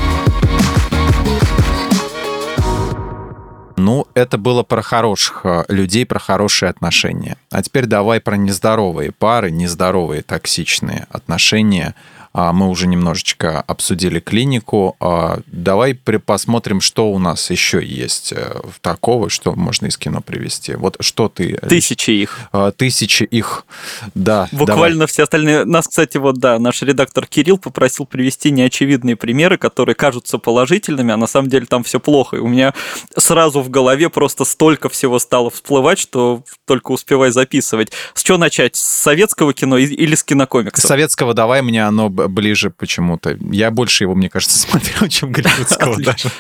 Ну, 3.77 4.07
это 4.15 4.39
было 4.39 4.63
про 4.63 4.81
хороших 4.81 5.41
э, 5.45 5.65
людей, 5.69 6.07
про 6.07 6.21
хорошие 6.21 6.71
отношения. 6.71 7.37
А 7.51 7.63
теперь 7.63 7.87
давай 7.87 8.21
про 8.21 8.37
нездоровые 8.37 9.11
пары, 9.11 9.51
нездоровые 9.51 10.23
токсичные 10.23 11.07
отношения– 11.11 11.95
мы 12.53 12.69
уже 12.69 12.87
немножечко 12.87 13.61
обсудили 13.61 14.21
клинику. 14.21 14.97
А, 15.01 15.41
давай 15.47 15.95
посмотрим, 15.95 16.81
что 16.81 17.11
у 17.11 17.19
нас 17.19 17.51
еще 17.51 17.85
есть 17.85 18.33
э, 18.33 18.61
такого, 18.81 19.29
что 19.29 19.55
можно 19.55 19.87
из 19.87 19.99
кино 19.99 20.21
привести. 20.21 20.75
Вот 20.75 20.97
что 21.01 21.29
ты... 21.29 21.59
Тысячи 21.69 22.11
их. 22.11 22.41
А, 22.53 22.71
тысячи 22.71 23.25
их, 23.25 23.67
да. 24.15 24.49
Буквально 24.53 25.01
давай. 25.01 25.07
все 25.09 25.25
остальные. 25.25 25.65
Нас, 25.65 25.89
кстати, 25.89 26.17
вот 26.17 26.39
да, 26.39 26.59
наш 26.59 26.83
редактор 26.83 27.27
Кирилл 27.27 27.59
попросил 27.59 28.07
привести 28.07 28.51
неочевидные 28.51 29.17
примеры, 29.17 29.59
которые 29.59 29.95
кажутся 29.95 30.39
положительными, 30.39 31.13
а 31.13 31.17
на 31.17 31.27
самом 31.27 31.51
деле 31.51 31.67
там 31.67 31.85
все 31.85 32.01
плохо. 32.01 32.37
И 32.37 32.41
у 32.41 32.49
меня 32.49 32.73
сразу 33.17 33.61
в 33.61 33.69
голове 33.69 34.09
просто 34.09 34.45
столько 34.45 34.89
всего 34.89 35.19
стало 35.19 35.51
всплывать, 35.51 35.99
что 35.99 36.43
только 36.67 36.93
успевай 36.93 37.31
записывать. 37.31 37.93
С 38.15 38.23
чего 38.23 38.39
начать? 38.39 38.77
С 38.77 38.81
советского 38.81 39.53
кино 39.53 39.77
или 39.77 40.15
с 40.15 40.25
кинокомиксов? 40.25 40.83
С 40.83 40.89
советского 40.89 41.35
давай, 41.35 41.63
мне 41.63 41.85
оно 41.87 42.09
ближе 42.29 42.71
почему-то. 42.71 43.37
Я 43.51 43.71
больше 43.71 44.05
его, 44.05 44.15
мне 44.15 44.29
кажется, 44.29 44.59
смотрел, 44.71 45.09
чем 45.09 45.33
Голливудского 45.33 45.97
даже. 46.03 46.31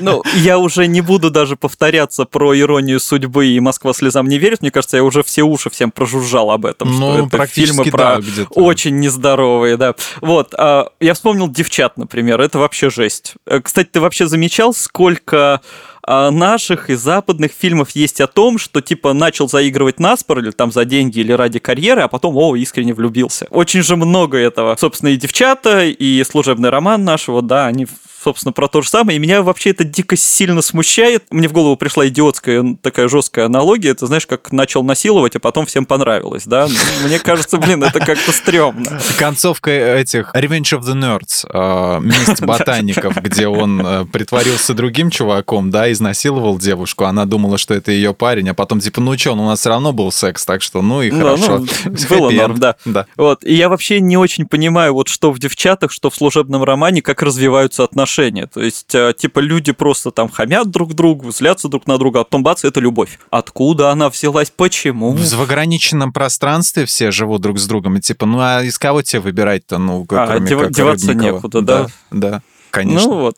Ну, 0.00 0.22
я 0.36 0.58
уже 0.58 0.86
не 0.86 1.00
буду 1.00 1.30
даже 1.30 1.56
повторяться 1.56 2.24
про 2.24 2.58
иронию 2.58 3.00
судьбы 3.00 3.46
и 3.46 3.60
Москва 3.60 3.92
слезам 3.92 4.28
не 4.28 4.38
верит. 4.38 4.62
Мне 4.62 4.70
кажется, 4.70 4.96
я 4.96 5.04
уже 5.04 5.22
все 5.22 5.42
уши 5.42 5.70
всем 5.70 5.90
прожужжал 5.90 6.50
об 6.50 6.66
этом, 6.66 6.98
ну, 6.98 7.26
это 7.26 7.46
фильмы 7.46 7.84
про 7.84 8.20
очень 8.50 8.98
нездоровые, 8.98 9.76
да. 9.76 9.94
Вот, 10.20 10.54
а, 10.56 10.88
я 11.00 11.14
вспомнил 11.14 11.48
«Девчат», 11.48 11.96
например, 11.96 12.40
это 12.40 12.58
вообще 12.58 12.90
жесть. 12.90 13.34
Э, 13.46 13.60
кстати, 13.60 13.88
ты 13.92 14.00
вообще 14.00 14.26
замечал, 14.26 14.74
сколько 14.74 15.60
наших 16.06 16.90
и 16.90 16.94
западных 16.94 17.52
фильмов 17.52 17.90
есть 17.90 18.20
о 18.20 18.26
том, 18.26 18.58
что 18.58 18.80
типа 18.80 19.12
начал 19.12 19.48
заигрывать 19.48 20.00
наспор 20.00 20.40
или 20.40 20.50
там 20.50 20.72
за 20.72 20.84
деньги 20.84 21.20
или 21.20 21.32
ради 21.32 21.58
карьеры, 21.58 22.02
а 22.02 22.08
потом, 22.08 22.36
о, 22.36 22.56
искренне 22.56 22.94
влюбился. 22.94 23.46
Очень 23.50 23.82
же 23.82 23.96
много 23.96 24.38
этого. 24.38 24.76
Собственно, 24.76 25.10
и 25.10 25.16
девчата, 25.16 25.84
и 25.84 26.24
служебный 26.24 26.70
роман 26.70 27.04
нашего, 27.04 27.42
да, 27.42 27.66
они 27.66 27.86
собственно, 28.24 28.52
про 28.52 28.68
то 28.68 28.80
же 28.82 28.88
самое. 28.88 29.16
И 29.16 29.18
меня 29.20 29.42
вообще 29.42 29.70
это 29.70 29.84
дико 29.84 30.16
сильно 30.16 30.62
смущает. 30.62 31.24
Мне 31.30 31.48
в 31.48 31.52
голову 31.52 31.76
пришла 31.76 32.08
идиотская 32.08 32.76
такая 32.80 33.08
жесткая 33.08 33.46
аналогия. 33.46 33.90
Это, 33.90 34.06
знаешь, 34.06 34.26
как 34.26 34.50
начал 34.50 34.82
насиловать, 34.82 35.36
а 35.36 35.40
потом 35.40 35.66
всем 35.66 35.84
понравилось, 35.84 36.44
да? 36.46 36.68
Мне 37.04 37.18
кажется, 37.18 37.58
блин, 37.58 37.84
это 37.84 38.00
как-то 38.00 38.32
стрёмно. 38.32 39.00
Концовка 39.18 39.70
этих 39.70 40.34
Revenge 40.34 40.78
of 40.78 40.80
the 40.80 40.94
Nerds, 40.94 41.46
э, 41.52 42.00
месть 42.00 42.40
ботаников, 42.44 43.16
где 43.22 43.46
он 43.46 43.86
э, 43.86 44.04
притворился 44.06 44.72
другим 44.72 45.10
чуваком, 45.10 45.70
да, 45.70 45.92
изнасиловал 45.92 46.58
девушку. 46.58 47.04
Она 47.04 47.26
думала, 47.26 47.58
что 47.58 47.74
это 47.74 47.92
ее 47.92 48.14
парень, 48.14 48.48
а 48.48 48.54
потом 48.54 48.80
типа, 48.80 49.00
ну 49.00 49.18
что, 49.18 49.34
ну 49.34 49.44
у 49.44 49.48
нас 49.48 49.60
все 49.60 49.68
равно 49.68 49.92
был 49.92 50.10
секс, 50.10 50.46
так 50.46 50.62
что 50.62 50.80
ну 50.80 51.02
и 51.02 51.10
хорошо. 51.10 51.58
Ну, 51.58 51.92
было 52.08 52.30
норм, 52.30 52.58
да. 52.58 53.06
Вот. 53.16 53.44
И 53.44 53.54
я 53.54 53.68
вообще 53.68 54.00
не 54.00 54.16
очень 54.16 54.46
понимаю, 54.46 54.94
вот 54.94 55.08
что 55.08 55.30
в 55.30 55.38
девчатах, 55.38 55.92
что 55.92 56.08
в 56.08 56.14
служебном 56.14 56.64
романе, 56.64 57.02
как 57.02 57.22
развиваются 57.22 57.84
отношения 57.84 58.13
отношения. 58.14 58.46
То 58.46 58.62
есть, 58.62 58.94
э, 58.94 59.12
типа, 59.16 59.40
люди 59.40 59.72
просто 59.72 60.10
там 60.10 60.28
хамят 60.28 60.70
друг 60.70 60.94
другу, 60.94 61.32
злятся 61.32 61.68
друг 61.68 61.86
на 61.86 61.98
друга, 61.98 62.20
а 62.20 62.24
потом 62.24 62.42
бац, 62.42 62.64
это 62.64 62.80
любовь. 62.80 63.18
Откуда 63.30 63.90
она 63.90 64.08
взялась? 64.08 64.50
Почему? 64.50 65.12
В 65.12 65.42
ограниченном 65.42 66.12
пространстве 66.12 66.86
все 66.86 67.10
живут 67.10 67.42
друг 67.42 67.58
с 67.58 67.66
другом. 67.66 67.96
И 67.96 68.00
типа, 68.00 68.26
ну 68.26 68.38
а 68.40 68.62
из 68.62 68.78
кого 68.78 69.02
тебе 69.02 69.20
выбирать-то? 69.20 69.78
Ну, 69.78 70.06
а, 70.10 70.26
кроме 70.26 70.48
дев- 70.48 70.60
как 70.60 70.72
деваться 70.72 71.08
Рыбникова? 71.08 71.36
некуда, 71.36 71.60
да? 71.60 71.86
Да, 72.10 72.30
да 72.30 72.42
конечно. 72.74 73.08
Ну 73.08 73.18
вот, 73.20 73.36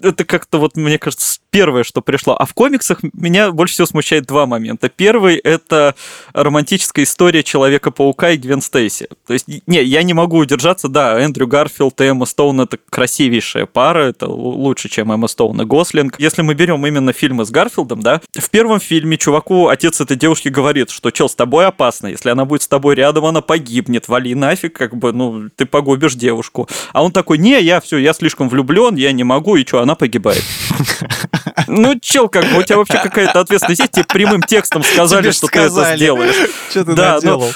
это 0.00 0.24
как-то 0.24 0.58
вот, 0.58 0.76
мне 0.76 0.98
кажется, 0.98 1.40
первое, 1.58 1.82
что 1.82 2.02
пришло. 2.02 2.36
А 2.38 2.46
в 2.46 2.54
комиксах 2.54 3.00
меня 3.12 3.50
больше 3.50 3.74
всего 3.74 3.86
смущает 3.86 4.26
два 4.26 4.46
момента. 4.46 4.88
Первый— 4.88 5.36
это 5.44 5.96
романтическая 6.32 7.04
история 7.04 7.42
Человека-паука 7.42 8.30
и 8.30 8.36
Гвен 8.36 8.62
Стейси. 8.62 9.08
То 9.26 9.32
есть, 9.32 9.46
не, 9.48 9.82
я 9.82 10.04
не 10.04 10.14
могу 10.14 10.36
удержаться, 10.38 10.86
да, 10.86 11.18
Эндрю 11.18 11.48
Гарфилд 11.48 12.00
и 12.00 12.04
Эмма 12.04 12.26
Стоун— 12.26 12.60
это 12.62 12.78
красивейшая 12.88 13.66
пара, 13.66 14.04
это 14.10 14.28
лучше, 14.28 14.88
чем 14.88 15.10
Эмма 15.10 15.26
Стоун 15.26 15.60
и 15.60 15.64
Гослинг. 15.64 16.14
Если 16.20 16.42
мы 16.42 16.54
берем 16.54 16.86
именно 16.86 17.12
фильмы 17.12 17.44
с 17.44 17.50
Гарфилдом, 17.50 18.02
да, 18.02 18.20
в 18.38 18.50
первом 18.50 18.78
фильме 18.78 19.18
чуваку 19.18 19.66
отец 19.66 20.00
этой 20.00 20.16
девушки 20.16 20.48
говорит, 20.48 20.90
что, 20.90 21.10
чел, 21.10 21.28
с 21.28 21.34
тобой 21.34 21.66
опасно, 21.66 22.06
если 22.06 22.30
она 22.30 22.44
будет 22.44 22.62
с 22.62 22.68
тобой 22.68 22.94
рядом, 22.94 23.24
она 23.24 23.40
погибнет, 23.40 24.06
вали 24.06 24.36
нафиг, 24.36 24.76
как 24.76 24.96
бы, 24.96 25.12
ну, 25.12 25.48
ты 25.56 25.66
погубишь 25.66 26.14
девушку. 26.14 26.68
А 26.92 27.02
он 27.02 27.10
такой, 27.10 27.38
не, 27.38 27.60
я 27.60 27.80
все, 27.80 27.96
я 27.96 28.12
слишком 28.12 28.48
влюблен, 28.48 28.94
я 28.94 29.10
не 29.10 29.24
могу, 29.24 29.56
и 29.56 29.66
что, 29.66 29.80
она 29.80 29.96
погибает. 29.96 30.44
Ну, 31.66 31.98
чел, 32.00 32.28
как 32.28 32.44
бы, 32.50 32.58
у 32.58 32.62
тебя 32.62 32.76
вообще 32.78 32.98
какая-то 32.98 33.40
ответственность 33.40 33.80
есть, 33.80 33.92
тебе 33.92 34.04
прямым 34.04 34.42
текстом 34.42 34.82
сказали, 34.82 35.30
что 35.30 35.46
ты 35.46 35.60
это 35.60 35.96
сделаешь. 35.96 36.34
Что 36.70 36.84
ты 36.84 36.94
да, 36.94 37.14
наделал? 37.16 37.50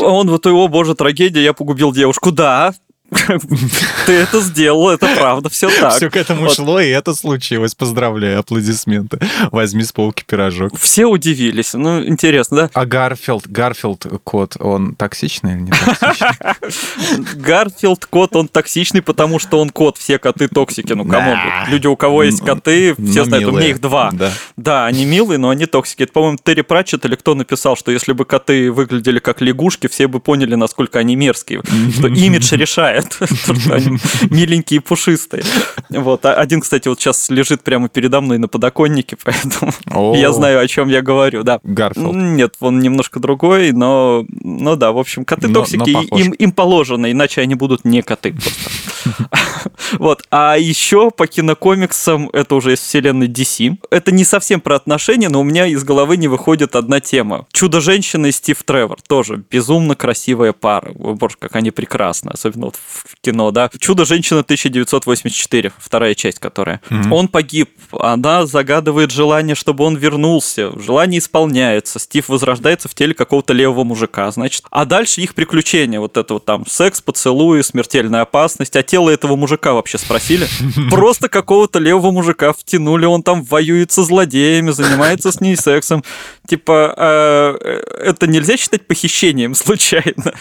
он 0.00 0.28
вот, 0.28 0.46
о 0.46 0.68
боже, 0.68 0.94
трагедия, 0.94 1.42
я 1.42 1.52
погубил 1.52 1.92
девушку. 1.92 2.32
Да, 2.32 2.72
Ты 3.10 4.12
это 4.12 4.40
сделал, 4.40 4.90
это 4.90 5.08
правда, 5.16 5.48
все 5.48 5.70
так. 5.70 5.94
Все 5.94 6.10
к 6.10 6.16
этому 6.16 6.42
вот. 6.42 6.54
шло, 6.54 6.78
и 6.80 6.88
это 6.88 7.14
случилось. 7.14 7.74
Поздравляю, 7.74 8.40
аплодисменты. 8.40 9.18
Возьми 9.50 9.82
с 9.82 9.92
полки 9.92 10.24
пирожок. 10.26 10.78
Все 10.78 11.06
удивились. 11.06 11.72
Ну, 11.72 12.04
интересно, 12.04 12.56
да? 12.56 12.70
А 12.74 12.84
Гарфилд, 12.84 13.48
Гарфилд 13.48 14.06
кот, 14.24 14.56
он 14.60 14.94
токсичный 14.94 15.54
или 15.54 15.60
не 15.60 15.70
токсичный? 15.70 17.24
Гарфилд 17.42 18.04
кот, 18.04 18.36
он 18.36 18.48
токсичный, 18.48 19.00
потому 19.00 19.38
что 19.38 19.58
он 19.58 19.70
кот. 19.70 19.96
Все 19.96 20.18
коты 20.18 20.48
токсики. 20.48 20.92
Ну, 20.92 21.06
кому? 21.06 21.34
Люди, 21.68 21.86
у 21.86 21.96
кого 21.96 22.24
есть 22.24 22.44
коты, 22.44 22.94
все 22.94 23.24
знают, 23.24 23.46
у 23.46 23.52
меня 23.52 23.68
их 23.68 23.80
два. 23.80 24.12
Да, 24.56 24.86
они 24.86 25.06
милые, 25.06 25.38
но 25.38 25.48
они 25.48 25.66
токсики. 25.66 26.02
Это, 26.02 26.12
по-моему, 26.12 26.38
Терри 26.42 26.62
Пратчет 26.62 27.04
или 27.06 27.14
кто 27.14 27.34
написал, 27.34 27.76
что 27.76 27.90
если 27.90 28.12
бы 28.12 28.24
коты 28.24 28.70
выглядели 28.70 29.18
как 29.18 29.40
лягушки, 29.40 29.86
все 29.86 30.08
бы 30.08 30.20
поняли, 30.20 30.54
насколько 30.56 30.98
они 30.98 31.16
мерзкие. 31.16 31.62
Что 31.96 32.08
имидж 32.08 32.54
решает 32.54 32.97
бывает. 32.98 33.18
Они 33.70 33.98
миленькие, 34.30 34.80
пушистые. 34.80 35.42
Вот. 35.90 36.24
А 36.26 36.34
один, 36.34 36.60
кстати, 36.60 36.88
вот 36.88 37.00
сейчас 37.00 37.30
лежит 37.30 37.62
прямо 37.62 37.88
передо 37.88 38.20
мной 38.20 38.38
на 38.38 38.48
подоконнике, 38.48 39.16
поэтому 39.24 39.72
я 40.14 40.32
знаю, 40.32 40.60
о 40.60 40.68
чем 40.68 40.88
я 40.88 41.02
говорю. 41.02 41.42
Да. 41.42 41.60
Гарфилд. 41.62 42.14
Нет, 42.14 42.54
он 42.60 42.80
немножко 42.80 43.20
другой, 43.20 43.72
но, 43.72 44.24
ну 44.28 44.76
да, 44.76 44.92
в 44.92 44.98
общем, 44.98 45.24
коты-токсики, 45.24 45.90
им, 46.18 46.32
им 46.32 46.52
положено, 46.52 47.10
иначе 47.10 47.40
они 47.40 47.54
будут 47.54 47.84
не 47.84 48.02
коты 48.02 48.34
Вот. 49.98 50.22
А 50.30 50.56
еще 50.58 51.10
по 51.10 51.26
кинокомиксам, 51.26 52.28
это 52.32 52.54
уже 52.54 52.74
из 52.74 52.80
вселенной 52.80 53.28
DC. 53.28 53.76
Это 53.90 54.12
не 54.12 54.24
совсем 54.24 54.60
про 54.60 54.76
отношения, 54.76 55.28
но 55.28 55.40
у 55.40 55.44
меня 55.44 55.66
из 55.66 55.84
головы 55.84 56.16
не 56.16 56.28
выходит 56.28 56.76
одна 56.76 57.00
тема. 57.00 57.46
Чудо-женщина 57.52 58.26
и 58.26 58.32
Стив 58.32 58.62
Тревор. 58.62 58.98
Тоже 59.06 59.42
безумно 59.50 59.94
красивая 59.94 60.52
пара. 60.52 60.92
Боже, 60.92 61.36
как 61.38 61.56
они 61.56 61.70
прекрасны. 61.70 62.30
Особенно 62.30 62.66
вот 62.66 62.76
в 62.88 63.20
кино, 63.20 63.50
да. 63.50 63.70
Чудо-женщина 63.78 64.40
1984, 64.40 65.72
вторая 65.78 66.14
часть 66.14 66.38
которая. 66.38 66.80
Mm-hmm. 66.88 67.12
Он 67.12 67.28
погиб, 67.28 67.70
она 67.92 68.46
загадывает 68.46 69.10
желание, 69.10 69.54
чтобы 69.54 69.84
он 69.84 69.96
вернулся. 69.96 70.72
Желание 70.80 71.18
исполняется. 71.18 71.98
Стив 71.98 72.28
возрождается 72.28 72.88
в 72.88 72.94
теле 72.94 73.14
какого-то 73.14 73.52
левого 73.52 73.84
мужика, 73.84 74.30
значит. 74.30 74.64
А 74.70 74.84
дальше 74.84 75.20
их 75.20 75.34
приключения. 75.34 76.00
Вот 76.00 76.16
это 76.16 76.34
вот 76.34 76.44
там 76.44 76.66
секс, 76.66 77.00
поцелуи, 77.00 77.60
смертельная 77.62 78.22
опасность. 78.22 78.76
А 78.76 78.82
тело 78.82 79.10
этого 79.10 79.36
мужика 79.36 79.72
вообще 79.74 79.98
спросили? 79.98 80.46
Просто 80.90 81.28
какого-то 81.28 81.78
левого 81.78 82.10
мужика 82.10 82.52
втянули, 82.52 83.04
он 83.04 83.22
там 83.22 83.42
воюет 83.42 83.92
со 83.92 84.02
злодеями, 84.02 84.70
занимается 84.70 85.32
с 85.32 85.40
ней 85.40 85.56
сексом. 85.56 86.02
Типа, 86.46 86.94
э, 86.96 87.80
это 88.04 88.26
нельзя 88.26 88.56
считать 88.56 88.86
похищением 88.86 89.54
случайно. 89.54 90.34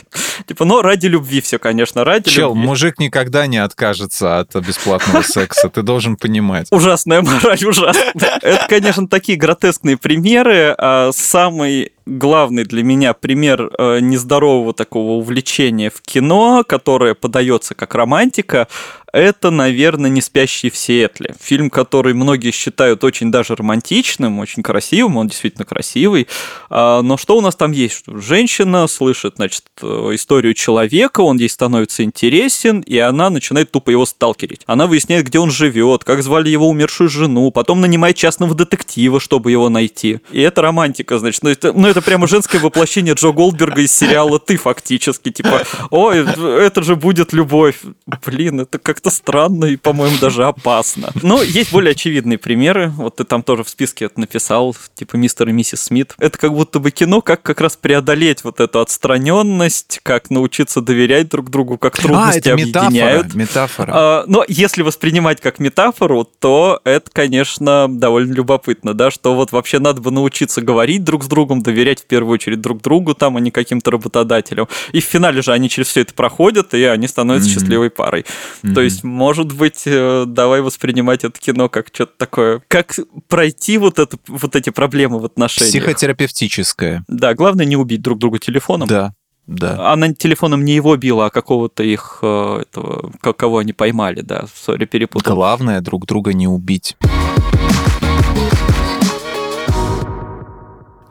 Типа, 0.48 0.66
но 0.66 0.82
ради 0.82 1.08
любви 1.08 1.42
все, 1.42 1.60
конечно, 1.60 2.04
ради 2.04 2.30
Чел, 2.38 2.50
любви. 2.54 2.68
мужик 2.68 3.00
никогда 3.00 3.48
не 3.48 3.58
откажется 3.58 4.40
от 4.40 4.56
бесплатного 4.56 5.22
секса, 5.28 5.70
ты 5.70 5.82
должен 5.82 6.16
понимать. 6.16 6.68
Ужасная 6.72 7.22
мораль, 7.22 7.64
ужасная. 7.66 8.14
Это, 8.42 8.66
конечно, 8.70 9.08
такие 9.08 9.38
гротескные 9.38 9.98
примеры. 9.98 10.74
А 10.78 11.12
самый 11.14 11.92
главный 12.08 12.64
для 12.64 12.84
меня 12.84 13.14
пример 13.14 13.70
э, 13.78 14.00
нездорового 14.00 14.74
такого 14.74 15.14
увлечения 15.14 15.90
в 15.90 16.02
кино, 16.02 16.64
которое 16.68 17.14
подается 17.14 17.76
как 17.76 17.96
романтика, 17.96 18.68
это, 19.14 19.52
наверное, 19.52 20.10
«Не 20.10 20.22
спящий 20.22 20.70
в 20.70 20.78
Сиэтле». 20.78 21.34
Фильм, 21.40 21.70
который 21.70 22.14
многие 22.14 22.52
считают 22.52 23.04
очень 23.04 23.32
даже 23.32 23.56
романтичным, 23.56 24.40
очень 24.40 24.64
красивым, 24.64 25.18
он 25.18 25.28
действительно 25.28 25.66
красивый. 25.66 26.28
А, 26.70 27.02
но 27.02 27.18
что 27.18 27.38
у 27.38 27.42
нас 27.42 27.56
там 27.56 27.72
есть? 27.72 28.04
Женщина 28.08 28.86
слышит, 28.88 29.36
значит, 29.38 29.64
э, 29.82 29.86
историю 30.14 30.54
человека, 30.54 31.22
он 31.22 31.38
ей 31.38 31.50
становится 31.50 32.04
интересен, 32.04 32.82
и 32.82 32.98
она 33.00 33.30
начинает 33.30 33.72
тупо 33.72 33.90
его 33.90 34.06
сталкерить. 34.06 34.62
Она 34.66 34.88
выясняет, 34.88 35.26
где 35.26 35.40
он 35.40 35.52
живет, 35.52 36.04
как 36.04 36.22
звали 36.22 36.50
его 36.50 36.68
умершую 36.70 37.10
жену, 37.10 37.50
потом 37.52 37.82
нанимает 37.82 38.18
частного 38.18 38.54
детектива, 38.54 39.20
чтобы 39.20 39.52
его 39.52 39.70
найти. 39.70 40.20
И 40.32 40.42
это 40.42 40.62
романтика, 40.62 41.18
значит. 41.18 41.44
Ну, 41.44 41.50
это, 41.50 41.72
ну, 41.74 41.88
это 41.88 41.97
прямо 42.02 42.28
женское 42.28 42.60
воплощение 42.60 43.16
Джо 43.16 43.32
Голдберга 43.32 43.82
из 43.82 43.92
сериала 43.92 44.40
«Ты» 44.40 44.58
фактически. 44.58 45.32
Типа, 45.32 45.64
ой, 45.90 46.20
это 46.20 46.84
же 46.84 46.96
будет 46.96 47.34
любовь. 47.34 47.78
Блин, 48.26 48.62
это 48.62 48.78
как-то 48.78 49.08
это 49.08 49.16
странно 49.16 49.66
и, 49.66 49.78
по-моему, 49.78 50.18
даже 50.20 50.46
опасно. 50.46 51.12
Но 51.22 51.42
есть 51.42 51.72
более 51.72 51.92
очевидные 51.92 52.38
примеры. 52.38 52.90
Вот 52.90 53.18
ты 53.18 53.24
там 53.24 53.42
тоже 53.42 53.64
в 53.64 53.70
списке 53.70 54.06
это 54.06 54.20
написал, 54.20 54.76
типа 54.96 55.16
мистер 55.16 55.48
и 55.48 55.54
миссис 55.54 55.84
Смит. 55.84 56.14
Это 56.20 56.38
как 56.38 56.54
будто 56.54 56.80
бы 56.80 56.92
кино, 56.92 57.22
как 57.22 57.42
как 57.42 57.62
раз 57.62 57.78
преодолеть 57.78 58.44
вот 58.44 58.60
эту 58.60 58.82
отстраненность, 58.82 60.02
как 60.04 60.30
научиться 60.30 60.82
доверять 60.82 61.30
друг 61.30 61.50
другу, 61.50 61.78
как 61.78 61.96
трудности 61.96 62.50
а, 62.50 62.52
это 62.52 62.54
объединяют. 62.54 63.34
Метафора. 63.34 63.40
метафора. 63.40 63.92
А, 63.96 64.24
но 64.28 64.44
если 64.48 64.82
воспринимать 64.82 65.40
как 65.40 65.60
метафору, 65.60 66.26
то 66.26 66.82
это, 66.84 67.10
конечно, 67.10 67.88
довольно 67.90 68.34
любопытно, 68.34 68.94
да, 68.94 69.10
что 69.10 69.36
вот 69.36 69.54
вообще 69.54 69.80
надо 69.80 70.02
бы 70.02 70.12
научиться 70.12 70.62
говорить 70.62 71.06
друг 71.06 71.24
с 71.24 71.28
другом, 71.28 71.62
доверять 71.62 71.87
в 71.96 72.06
первую 72.06 72.34
очередь 72.34 72.60
друг 72.60 72.82
другу, 72.82 73.14
там, 73.14 73.38
а 73.38 73.40
не 73.40 73.52
каким-то 73.52 73.92
работодателям. 73.92 74.68
И 74.92 75.00
в 75.00 75.06
финале 75.06 75.42
же 75.42 75.54
они 75.54 75.70
через 75.70 75.88
все 75.88 76.02
это 76.02 76.14
проходят, 76.14 76.74
и 76.74 76.84
они 76.84 77.08
становятся 77.08 77.50
mm-hmm. 77.50 77.54
счастливой 77.54 77.90
парой. 77.90 78.26
Mm-hmm. 78.64 78.74
То 78.74 78.82
есть 78.82 78.98
есть, 78.98 79.04
может 79.04 79.52
быть, 79.54 79.84
э, 79.86 80.26
давай 80.28 80.62
воспринимать 80.62 81.24
это 81.24 81.40
кино 81.40 81.70
как 81.70 81.88
что-то 81.94 82.14
такое. 82.18 82.62
Как 82.68 82.96
пройти 83.28 83.78
вот, 83.78 84.00
это, 84.00 84.18
вот 84.28 84.56
эти 84.56 84.70
проблемы 84.70 85.20
в 85.20 85.26
отношениях. 85.26 85.72
Психотерапевтическое. 85.72 87.04
Да, 87.08 87.34
главное 87.34 87.66
не 87.66 87.78
убить 87.78 88.02
друг 88.02 88.20
друга 88.20 88.40
телефоном. 88.40 88.88
Да. 88.88 89.14
Да. 89.46 89.94
Она 89.94 90.14
телефоном 90.14 90.66
не 90.66 90.74
его 90.74 90.98
била, 90.98 91.28
а 91.28 91.30
какого-то 91.30 91.82
их 91.82 92.20
э, 92.22 92.64
этого, 92.64 93.14
кого 93.22 93.60
они 93.60 93.72
поймали, 93.72 94.20
да, 94.20 94.46
сори, 94.54 94.84
перепутал. 94.84 95.36
Главное 95.36 95.80
друг 95.80 96.06
друга 96.06 96.34
не 96.34 96.50
убить. 96.50 96.98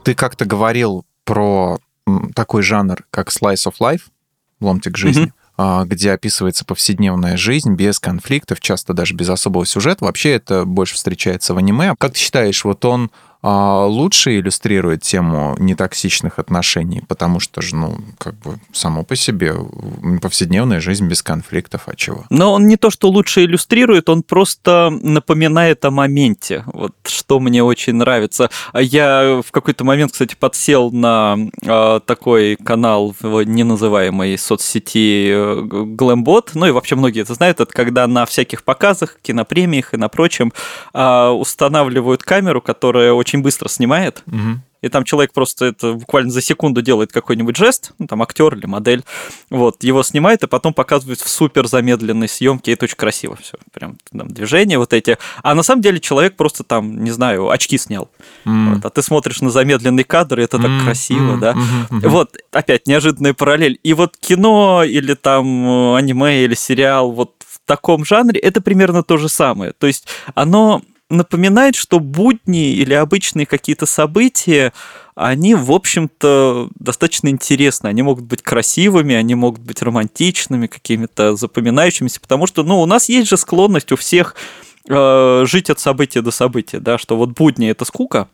Ты 0.07 0.15
как-то 0.15 0.45
говорил 0.45 1.05
про 1.25 1.81
такой 2.37 2.63
жанр, 2.63 3.05
как 3.11 3.31
slice 3.31 3.67
of 3.67 3.75
life, 3.81 4.03
ломтик 4.61 4.97
жизни. 4.97 5.33
Mm-hmm. 5.59 5.87
Где 5.87 6.13
описывается 6.13 6.65
повседневная 6.65 7.37
жизнь 7.37 7.75
без 7.75 7.99
конфликтов, 7.99 8.61
часто 8.61 8.93
даже 8.93 9.15
без 9.15 9.29
особого 9.29 9.67
сюжета. 9.67 10.05
Вообще 10.05 10.35
это 10.35 10.65
больше 10.65 10.95
встречается 10.95 11.55
в 11.55 11.57
аниме. 11.57 11.97
Как 11.99 12.13
ты 12.13 12.21
считаешь, 12.21 12.65
вот 12.65 12.85
он 12.85 13.11
лучше 13.47 14.39
иллюстрирует 14.39 15.03
тему 15.03 15.57
нетоксичных 15.59 16.39
отношений, 16.39 17.03
потому 17.07 17.41
что 17.41 17.63
же, 17.63 17.77
ну, 17.77 17.99
как 18.19 18.35
бы 18.41 18.59
само 18.73 19.05
по 19.05 19.17
себе 19.17 19.55
повседневная 20.21 20.81
жизнь 20.81 21.07
без 21.07 21.23
конфликтов, 21.23 21.83
а 21.87 21.95
чего? 21.95 22.25
Но 22.31 22.53
он 22.53 22.67
не 22.67 22.77
то, 22.77 22.91
что 22.91 23.09
лучше 23.09 23.45
иллюстрирует, 23.45 24.09
он 24.09 24.23
просто 24.23 24.91
напоминает 24.91 25.85
о 25.85 25.91
моменте, 25.91 26.65
вот 26.67 26.95
что 27.05 27.41
мне 27.41 27.63
очень 27.63 27.95
нравится. 27.95 28.51
Я 28.75 29.43
в 29.47 29.53
какой-то 29.53 29.85
момент, 29.85 30.13
кстати, 30.13 30.35
подсел 30.39 30.91
на 30.91 31.37
э, 31.63 32.01
такой 32.05 32.57
канал 32.57 33.15
в 33.21 33.43
неназываемой 33.43 34.39
соцсети 34.39 35.31
э, 35.31 35.61
Glambot, 35.63 36.51
ну 36.55 36.67
и 36.67 36.71
вообще 36.71 36.97
многие 36.97 37.23
это 37.23 37.35
знают, 37.35 37.61
это 37.61 37.73
когда 37.73 38.07
на 38.07 38.27
всяких 38.27 38.65
показах, 38.65 39.19
кинопремиях 39.23 39.95
и 39.95 39.97
на 39.97 40.09
прочем 40.09 40.53
э, 40.95 41.29
устанавливают 41.29 42.23
камеру, 42.23 42.61
которая 42.61 43.13
очень 43.13 43.36
очень 43.37 43.43
быстро 43.43 43.69
снимает. 43.69 44.23
Угу. 44.27 44.61
И 44.83 44.89
там 44.89 45.05
человек 45.05 45.33
просто 45.33 45.67
это 45.67 45.95
буквально 45.95 46.31
за 46.31 46.41
секунду 46.43 46.83
делает 46.83 47.11
какой-нибудь 47.11 47.57
жест, 47.57 47.93
ну, 47.99 48.07
там 48.07 48.23
актер 48.23 48.55
или 48.55 48.67
модель, 48.67 49.05
вот, 49.51 49.83
его 49.83 50.03
снимает 50.03 50.43
и 50.43 50.47
потом 50.47 50.75
показывает 50.75 51.21
в 51.21 51.29
супер 51.29 51.67
замедленной 51.67 52.29
съемке, 52.29 52.71
и 52.71 52.75
это 52.75 52.85
очень 52.85 52.97
красиво 52.97 53.37
все, 53.41 53.55
прям 53.73 53.97
там 54.17 54.29
движения 54.29 54.79
вот 54.79 54.93
эти. 54.93 55.19
А 55.43 55.55
на 55.55 55.63
самом 55.63 55.83
деле 55.83 55.99
человек 55.99 56.37
просто 56.37 56.63
там, 56.63 57.03
не 57.03 57.11
знаю, 57.11 57.51
очки 57.51 57.79
снял, 57.79 58.11
mm. 58.45 58.75
вот, 58.75 58.85
а 58.85 58.91
ты 58.91 59.03
смотришь 59.03 59.41
на 59.41 59.51
замедленный 59.51 60.05
кадр, 60.05 60.41
и 60.41 60.45
это 60.45 60.59
так 60.59 60.71
mm. 60.71 60.85
красиво, 60.85 61.33
mm. 61.33 61.39
да. 61.39 61.53
Mm-hmm. 61.53 62.09
Вот, 62.09 62.37
опять 62.53 62.87
неожиданная 62.87 63.35
параллель. 63.35 63.81
И 63.83 63.95
вот 63.95 64.17
кино 64.19 64.85
или 64.85 65.15
там 65.15 65.67
э, 65.67 65.97
аниме 65.97 66.45
или 66.45 66.55
сериал 66.55 67.11
вот 67.13 67.33
в 67.45 67.61
таком 67.65 68.05
жанре, 68.05 68.39
это 68.39 68.61
примерно 68.61 69.03
то 69.03 69.17
же 69.17 69.29
самое. 69.29 69.73
То 69.73 69.87
есть 69.87 70.07
оно 70.35 70.83
напоминает, 71.11 71.75
что 71.75 72.01
будни 72.01 72.73
или 72.73 72.95
обычные 72.95 73.47
какие-то 73.47 73.87
события, 73.87 74.73
они, 75.15 75.55
в 75.55 75.71
общем-то, 75.71 76.69
достаточно 76.79 77.29
интересны. 77.29 77.89
Они 77.89 78.03
могут 78.03 78.25
быть 78.25 78.43
красивыми, 78.43 79.15
они 79.15 79.35
могут 79.35 79.61
быть 79.61 79.83
романтичными, 79.83 80.67
какими-то 80.67 81.37
запоминающимися, 81.37 82.21
потому 82.21 82.47
что, 82.47 82.65
ну, 82.65 82.81
у 82.81 82.87
нас 82.87 83.09
есть 83.09 83.29
же 83.29 83.37
склонность 83.37 83.93
у 83.93 83.97
всех 83.97 84.35
Э, 84.89 85.43
жить 85.47 85.69
от 85.69 85.81
события 85.81 86.23
до 86.23 86.31
события, 86.31 86.79
да, 86.79 86.97
что 86.97 87.17
вот 87.17 87.31
будни 87.31 87.69
это 87.69 87.85
скука, 87.85 88.29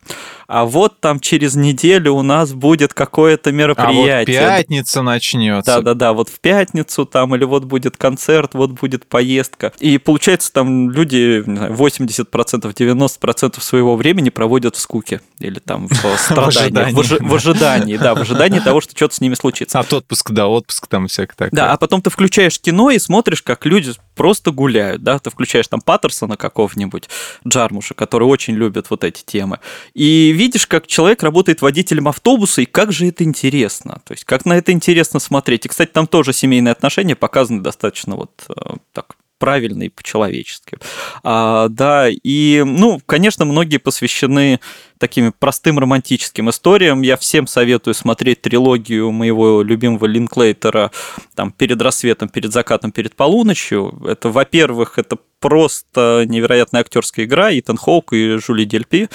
а 0.53 0.65
вот 0.65 0.99
там 0.99 1.19
через 1.19 1.55
неделю 1.55 2.13
у 2.13 2.21
нас 2.21 2.53
будет 2.53 2.93
какое-то 2.93 3.51
мероприятие. 3.51 4.39
А 4.39 4.43
вот 4.43 4.57
пятница 4.59 5.01
начнется. 5.01 5.77
Да, 5.77 5.81
да, 5.81 5.93
да, 5.95 6.13
вот 6.13 6.29
в 6.29 6.39
пятницу 6.39 7.07
там, 7.07 7.33
или 7.35 7.43
вот 7.43 7.63
будет 7.63 7.97
концерт, 7.97 8.53
вот 8.53 8.69
будет 8.69 9.07
поездка. 9.07 9.73
И 9.79 9.97
получается, 9.97 10.53
там 10.53 10.91
люди 10.91 11.43
не 11.43 11.57
знаю, 11.57 11.73
80%, 11.73 12.27
90% 12.71 13.61
своего 13.61 13.95
времени 13.95 14.29
проводят 14.29 14.75
в 14.75 14.79
скуке 14.79 15.21
или 15.39 15.57
там 15.57 15.87
в 15.87 16.17
страдании, 16.19 16.93
в 16.93 17.33
ожидании, 17.33 17.97
да, 17.97 18.13
в 18.13 18.21
ожидании 18.21 18.59
того, 18.59 18.79
что 18.79 18.95
что-то 18.95 19.15
с 19.15 19.21
ними 19.21 19.33
случится. 19.33 19.79
От 19.79 19.91
отпуска 19.91 20.33
до 20.33 20.45
отпуска 20.45 20.87
там 20.87 21.07
всякое 21.07 21.33
такое. 21.35 21.49
Да, 21.51 21.71
а 21.71 21.77
потом 21.77 22.03
ты 22.03 22.11
включаешь 22.11 22.59
кино 22.59 22.91
и 22.91 22.99
смотришь, 22.99 23.41
как 23.41 23.65
люди 23.65 23.93
просто 24.13 24.51
гуляют, 24.51 25.01
да, 25.01 25.17
ты 25.17 25.31
включаешь 25.31 25.67
там 25.67 25.81
Паттерсона 25.81 26.37
какого-нибудь, 26.37 27.09
Джармуша, 27.47 27.95
который 27.95 28.27
очень 28.27 28.53
любит 28.53 28.91
вот 28.91 29.03
эти 29.03 29.23
темы, 29.23 29.57
и 29.95 30.31
видишь, 30.43 30.67
как 30.67 30.87
человек 30.87 31.23
работает 31.23 31.61
водителем 31.61 32.09
автобуса, 32.09 32.61
и 32.61 32.65
как 32.65 32.91
же 32.91 33.07
это 33.07 33.23
интересно, 33.23 34.01
то 34.05 34.13
есть 34.13 34.25
как 34.25 34.45
на 34.45 34.53
это 34.53 34.73
интересно 34.73 35.19
смотреть. 35.19 35.65
И, 35.65 35.69
кстати, 35.69 35.91
там 35.91 36.05
тоже 36.05 36.33
семейные 36.33 36.73
отношения 36.73 37.15
показаны 37.15 37.61
достаточно 37.61 38.15
вот 38.15 38.31
э, 38.49 38.53
так 38.91 39.15
правильно 39.39 39.83
и 39.83 39.89
по-человечески. 39.89 40.77
А, 41.23 41.67
да, 41.69 42.07
и, 42.09 42.63
ну, 42.65 43.01
конечно, 43.05 43.45
многие 43.45 43.77
посвящены 43.77 44.59
таким 44.97 45.33
простым 45.37 45.79
романтическим 45.79 46.49
историям. 46.49 47.01
Я 47.01 47.17
всем 47.17 47.47
советую 47.47 47.93
смотреть 47.93 48.41
трилогию 48.41 49.11
моего 49.11 49.61
любимого 49.61 50.05
Линклейтера 50.05 50.91
там 51.35 51.51
перед 51.51 51.81
рассветом, 51.81 52.29
перед 52.29 52.53
закатом, 52.53 52.91
перед 52.91 53.15
полуночью. 53.15 54.01
Это, 54.07 54.29
во-первых, 54.29 54.97
это 54.97 55.17
просто 55.41 56.25
невероятная 56.27 56.81
актерская 56.81 57.25
игра 57.25 57.49
Итан 57.51 57.75
Хоук 57.75 58.13
и 58.13 58.37
Жюли 58.37 58.63
Дельпи. 58.63 59.09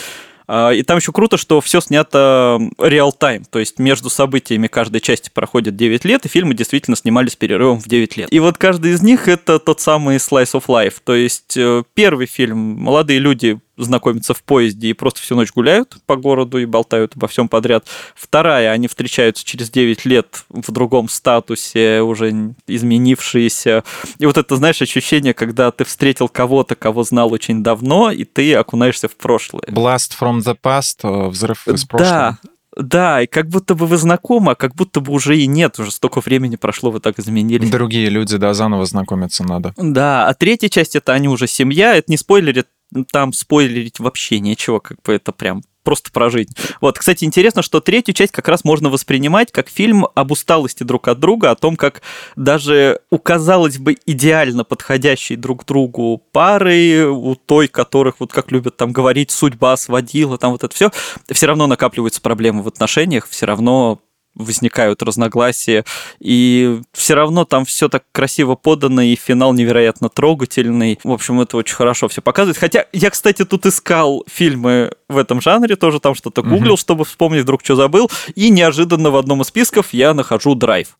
А, 0.49 0.71
и 0.71 0.83
там 0.83 0.97
еще 0.97 1.13
круто, 1.13 1.37
что 1.37 1.61
все 1.61 1.81
снято 1.81 2.59
реал-тайм, 2.79 3.45
то 3.45 3.59
есть 3.59 3.79
между 3.79 4.09
событиями 4.09 4.67
каждой 4.67 5.01
части 5.01 5.31
проходит 5.33 5.77
9 5.77 6.05
лет, 6.07 6.25
и 6.25 6.29
фильмы 6.29 6.55
действительно 6.55 6.97
снимались 6.97 7.37
перерывом 7.37 7.81
в 7.81 7.87
9 7.87 8.17
лет. 8.17 8.33
И 8.33 8.41
вот 8.41 8.57
каждый 8.57 8.93
из 8.93 9.03
них 9.03 9.29
это 9.29 9.59
тот 9.59 9.81
самый 9.81 10.17
slice 10.17 10.53
of 10.53 10.65
life, 10.67 10.95
то 11.05 11.15
есть 11.15 11.57
э, 11.57 11.83
первый 11.93 12.27
фильм 12.27 12.59
молодые 12.59 13.19
люди 13.19 13.61
знакомятся 13.79 14.35
в 14.35 14.43
поезде 14.43 14.89
и 14.89 14.93
просто 14.93 15.21
всю 15.21 15.35
ночь 15.37 15.53
гуляют 15.53 15.97
по 16.07 16.17
городу 16.17 16.59
и 16.59 16.67
болтают 16.67 17.17
обо 17.17 17.29
всем 17.29 17.49
подряд. 17.49 17.87
Вторая, 18.15 18.71
они 18.73 18.89
встречаются 18.89 19.45
через 19.45 19.71
9 19.71 20.05
лет 20.05 20.45
в 20.49 20.71
другом 20.73 21.09
статусе, 21.09 22.03
уже 22.03 22.55
изменившиеся. 22.67 23.85
И 24.19 24.27
вот 24.27 24.37
это, 24.37 24.57
знаешь, 24.57 24.83
ощущение, 24.83 25.35
когда 25.35 25.71
ты 25.71 25.85
встретил 25.85 26.29
кого-то, 26.29 26.75
кого 26.75 27.05
знал 27.05 27.33
очень 27.33 27.63
давно, 27.63 28.11
и 28.11 28.25
ты 28.25 28.55
окунаешься 28.55 29.09
в 29.09 29.17
прошлое. 29.17 29.63
Blast 29.69 30.13
from 30.21 30.39
the 30.39 30.57
past, 30.61 31.01
э, 31.03 31.29
взрыв 31.29 31.67
из 31.69 31.85
прошлого. 31.85 32.39
Да, 32.43 32.51
да, 32.79 33.23
и 33.23 33.27
как 33.27 33.49
будто 33.49 33.75
бы 33.75 33.87
вы 33.87 33.97
знакомы, 33.97 34.53
а 34.53 34.55
как 34.55 34.75
будто 34.75 35.01
бы 35.01 35.13
уже 35.13 35.37
и 35.37 35.47
нет, 35.47 35.79
уже 35.81 35.91
столько 35.91 36.21
времени 36.21 36.55
прошло, 36.55 36.93
вы 36.93 37.01
так 37.01 37.19
изменились. 37.19 37.71
Другие 37.71 38.09
люди, 38.09 38.37
да, 38.37 38.55
заново 38.55 38.85
знакомиться 38.85 39.43
надо. 39.43 39.75
Да, 39.77 40.29
а 40.29 40.35
третья 40.35 40.69
часть 40.69 40.95
это 40.95 41.13
они 41.13 41.29
уже 41.29 41.49
семья, 41.49 41.97
это 41.97 42.11
не 42.11 42.17
спойлерит 42.17 42.69
там 43.11 43.33
спойлерить 43.33 44.01
вообще 44.01 44.41
нечего, 44.41 44.79
как 44.79 45.03
бы 45.03 45.13
это 45.15 45.33
прям 45.33 45.63
просто 45.89 46.11
про 46.11 46.29
жизнь. 46.29 46.53
Вот, 46.83 46.99
кстати, 46.99 47.25
интересно, 47.25 47.63
что 47.63 47.81
третью 47.81 48.13
часть 48.13 48.33
как 48.33 48.47
раз 48.49 48.63
можно 48.63 48.91
воспринимать 48.91 49.51
как 49.53 49.71
фильм 49.71 50.07
об 50.15 50.33
усталости 50.33 50.83
друг 50.83 51.09
от 51.09 51.19
друга, 51.19 51.51
о 51.51 51.55
том, 51.55 51.77
как 51.77 52.03
даже 52.37 53.01
у, 53.11 53.17
казалось 53.17 53.79
бы, 53.79 53.97
идеально 54.05 54.65
подходящей 54.65 55.37
друг 55.37 55.65
другу 55.65 56.23
пары, 56.31 57.07
у 57.07 57.35
той, 57.37 57.69
которых, 57.69 58.17
вот 58.19 58.33
как 58.33 58.53
любят 58.53 58.77
там 58.77 58.93
говорить, 58.93 59.31
судьба 59.31 59.79
сводила, 59.79 60.37
там 60.37 60.53
вот 60.53 60.63
это 60.63 60.75
все, 60.75 60.91
все 61.31 61.47
равно 61.47 61.67
накапливаются 61.67 62.21
проблемы 62.21 62.63
в 62.63 62.69
отношениях, 62.69 63.27
все 63.27 63.47
равно 63.47 63.99
возникают 64.39 65.03
разногласия, 65.03 65.85
и 66.21 66.81
все 66.93 67.15
равно 67.15 67.45
там 67.45 67.65
все 67.65 67.89
так 67.89 68.05
красиво 68.13 68.55
подано, 68.55 69.03
и 69.03 69.15
финал 69.17 69.53
невероятно 69.53 70.09
трогательный. 70.09 70.99
В 71.05 71.11
общем, 71.13 71.41
это 71.41 71.57
очень 71.57 71.75
хорошо 71.75 72.09
все 72.09 72.23
показывает. 72.23 72.57
Хотя 72.57 72.87
я, 72.93 73.11
кстати, 73.11 73.45
тут 73.45 73.67
искал 73.67 74.25
фильмы 74.29 74.93
в 75.09 75.19
этом 75.19 75.41
жанре, 75.41 75.77
тоже 75.77 76.01
там 76.01 76.15
что-то 76.15 76.43
гуглил, 76.43 76.73
угу. 76.73 76.79
чтобы 76.79 77.05
вспомнить, 77.05 77.43
вдруг 77.43 77.65
что 77.65 77.77
забыл, 77.77 78.11
и 78.35 78.51
неожиданно 78.51 79.11
в 79.11 79.17
одном 79.17 79.43
из 79.43 79.49
списков 79.49 79.93
я 79.93 80.15
нахожу 80.15 80.55
драйв. 80.55 80.97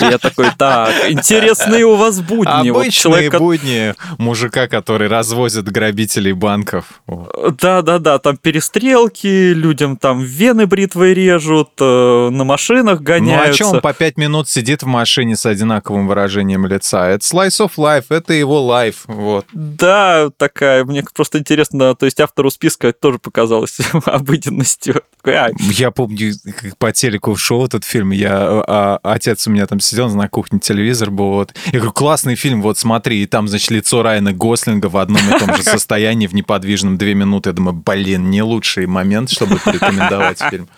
Я 0.00 0.18
такой, 0.18 0.46
так, 0.56 1.10
интересные 1.10 1.84
у 1.84 1.96
вас 1.96 2.20
будни. 2.20 2.50
Обычные 2.50 2.72
вот 2.72 2.90
человек, 2.90 3.38
будни 3.38 3.94
мужика, 4.18 4.68
который 4.68 5.08
развозит 5.08 5.70
грабителей 5.70 6.32
банков. 6.32 7.02
Да-да-да, 7.06 8.18
там 8.18 8.36
перестрелки, 8.36 9.52
людям 9.52 9.96
там 9.96 10.22
вены 10.22 10.66
бритвой 10.66 11.14
режут, 11.14 11.70
э, 11.80 12.28
на 12.30 12.44
машинах 12.44 13.00
гоняются. 13.00 13.46
Ну 13.46 13.50
а 13.50 13.54
что 13.54 13.76
он 13.76 13.80
по 13.80 13.92
пять 13.92 14.16
минут 14.16 14.48
сидит 14.48 14.82
в 14.82 14.86
машине 14.86 15.36
с 15.36 15.44
одинаковым 15.46 16.08
выражением 16.08 16.66
лица? 16.66 17.08
Это 17.08 17.24
slice 17.24 17.66
of 17.66 17.72
life, 17.76 18.06
это 18.08 18.32
его 18.32 18.60
life, 18.60 18.98
вот. 19.06 19.46
Да, 19.52 20.30
такая, 20.36 20.84
мне 20.84 21.04
просто 21.14 21.38
интересно, 21.38 21.94
то 21.94 22.06
есть 22.06 22.20
автору 22.20 22.50
списка 22.50 22.88
это 22.88 23.00
тоже 23.00 23.18
показалось 23.18 23.78
обыденностью. 24.04 25.02
Я 25.24 25.90
помню, 25.90 26.32
по 26.78 26.92
телеку 26.92 27.36
шел 27.36 27.66
этот 27.66 27.84
фильм, 27.84 28.10
я, 28.10 28.62
а, 28.66 29.00
отец 29.02 29.46
у 29.50 29.54
меня 29.54 29.66
там 29.66 29.80
сидел 29.80 30.08
на 30.14 30.28
кухне, 30.28 30.58
телевизор 30.58 31.10
был, 31.10 31.30
вот. 31.30 31.54
Я 31.66 31.78
говорю, 31.78 31.92
классный 31.92 32.34
фильм, 32.34 32.62
вот 32.62 32.78
смотри, 32.78 33.22
и 33.22 33.26
там, 33.26 33.48
значит, 33.48 33.70
лицо 33.70 34.02
Райана 34.02 34.32
Гослинга 34.32 34.86
в 34.86 34.96
одном 34.96 35.20
и 35.28 35.38
том 35.38 35.54
же 35.54 35.62
состоянии, 35.62 36.26
в 36.26 36.34
неподвижном 36.34 36.96
две 36.96 37.14
минуты. 37.14 37.50
Я 37.50 37.54
думаю, 37.54 37.74
блин, 37.74 38.30
не 38.30 38.42
лучший 38.42 38.86
момент, 38.86 39.30
чтобы 39.30 39.58
порекомендовать 39.58 40.40
фильм. 40.50 40.68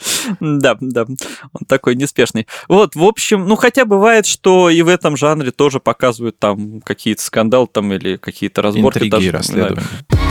Да, 0.40 0.76
да, 0.80 1.04
он 1.04 1.66
такой 1.66 1.94
неспешный. 1.96 2.46
Вот, 2.68 2.94
в 2.94 3.04
общем, 3.04 3.46
ну, 3.46 3.56
хотя 3.56 3.84
бывает, 3.84 4.26
что 4.26 4.70
и 4.70 4.82
в 4.82 4.88
этом 4.88 5.16
жанре 5.16 5.50
тоже 5.50 5.80
показывают 5.80 6.38
там 6.38 6.80
какие-то 6.80 7.22
скандалы 7.22 7.66
там 7.70 7.92
или 7.92 8.16
какие-то 8.16 8.62
разборки. 8.62 8.98
Интриги 8.98 9.10
даже, 9.10 9.30
расследования. 9.32 9.86
Да. 10.08 10.21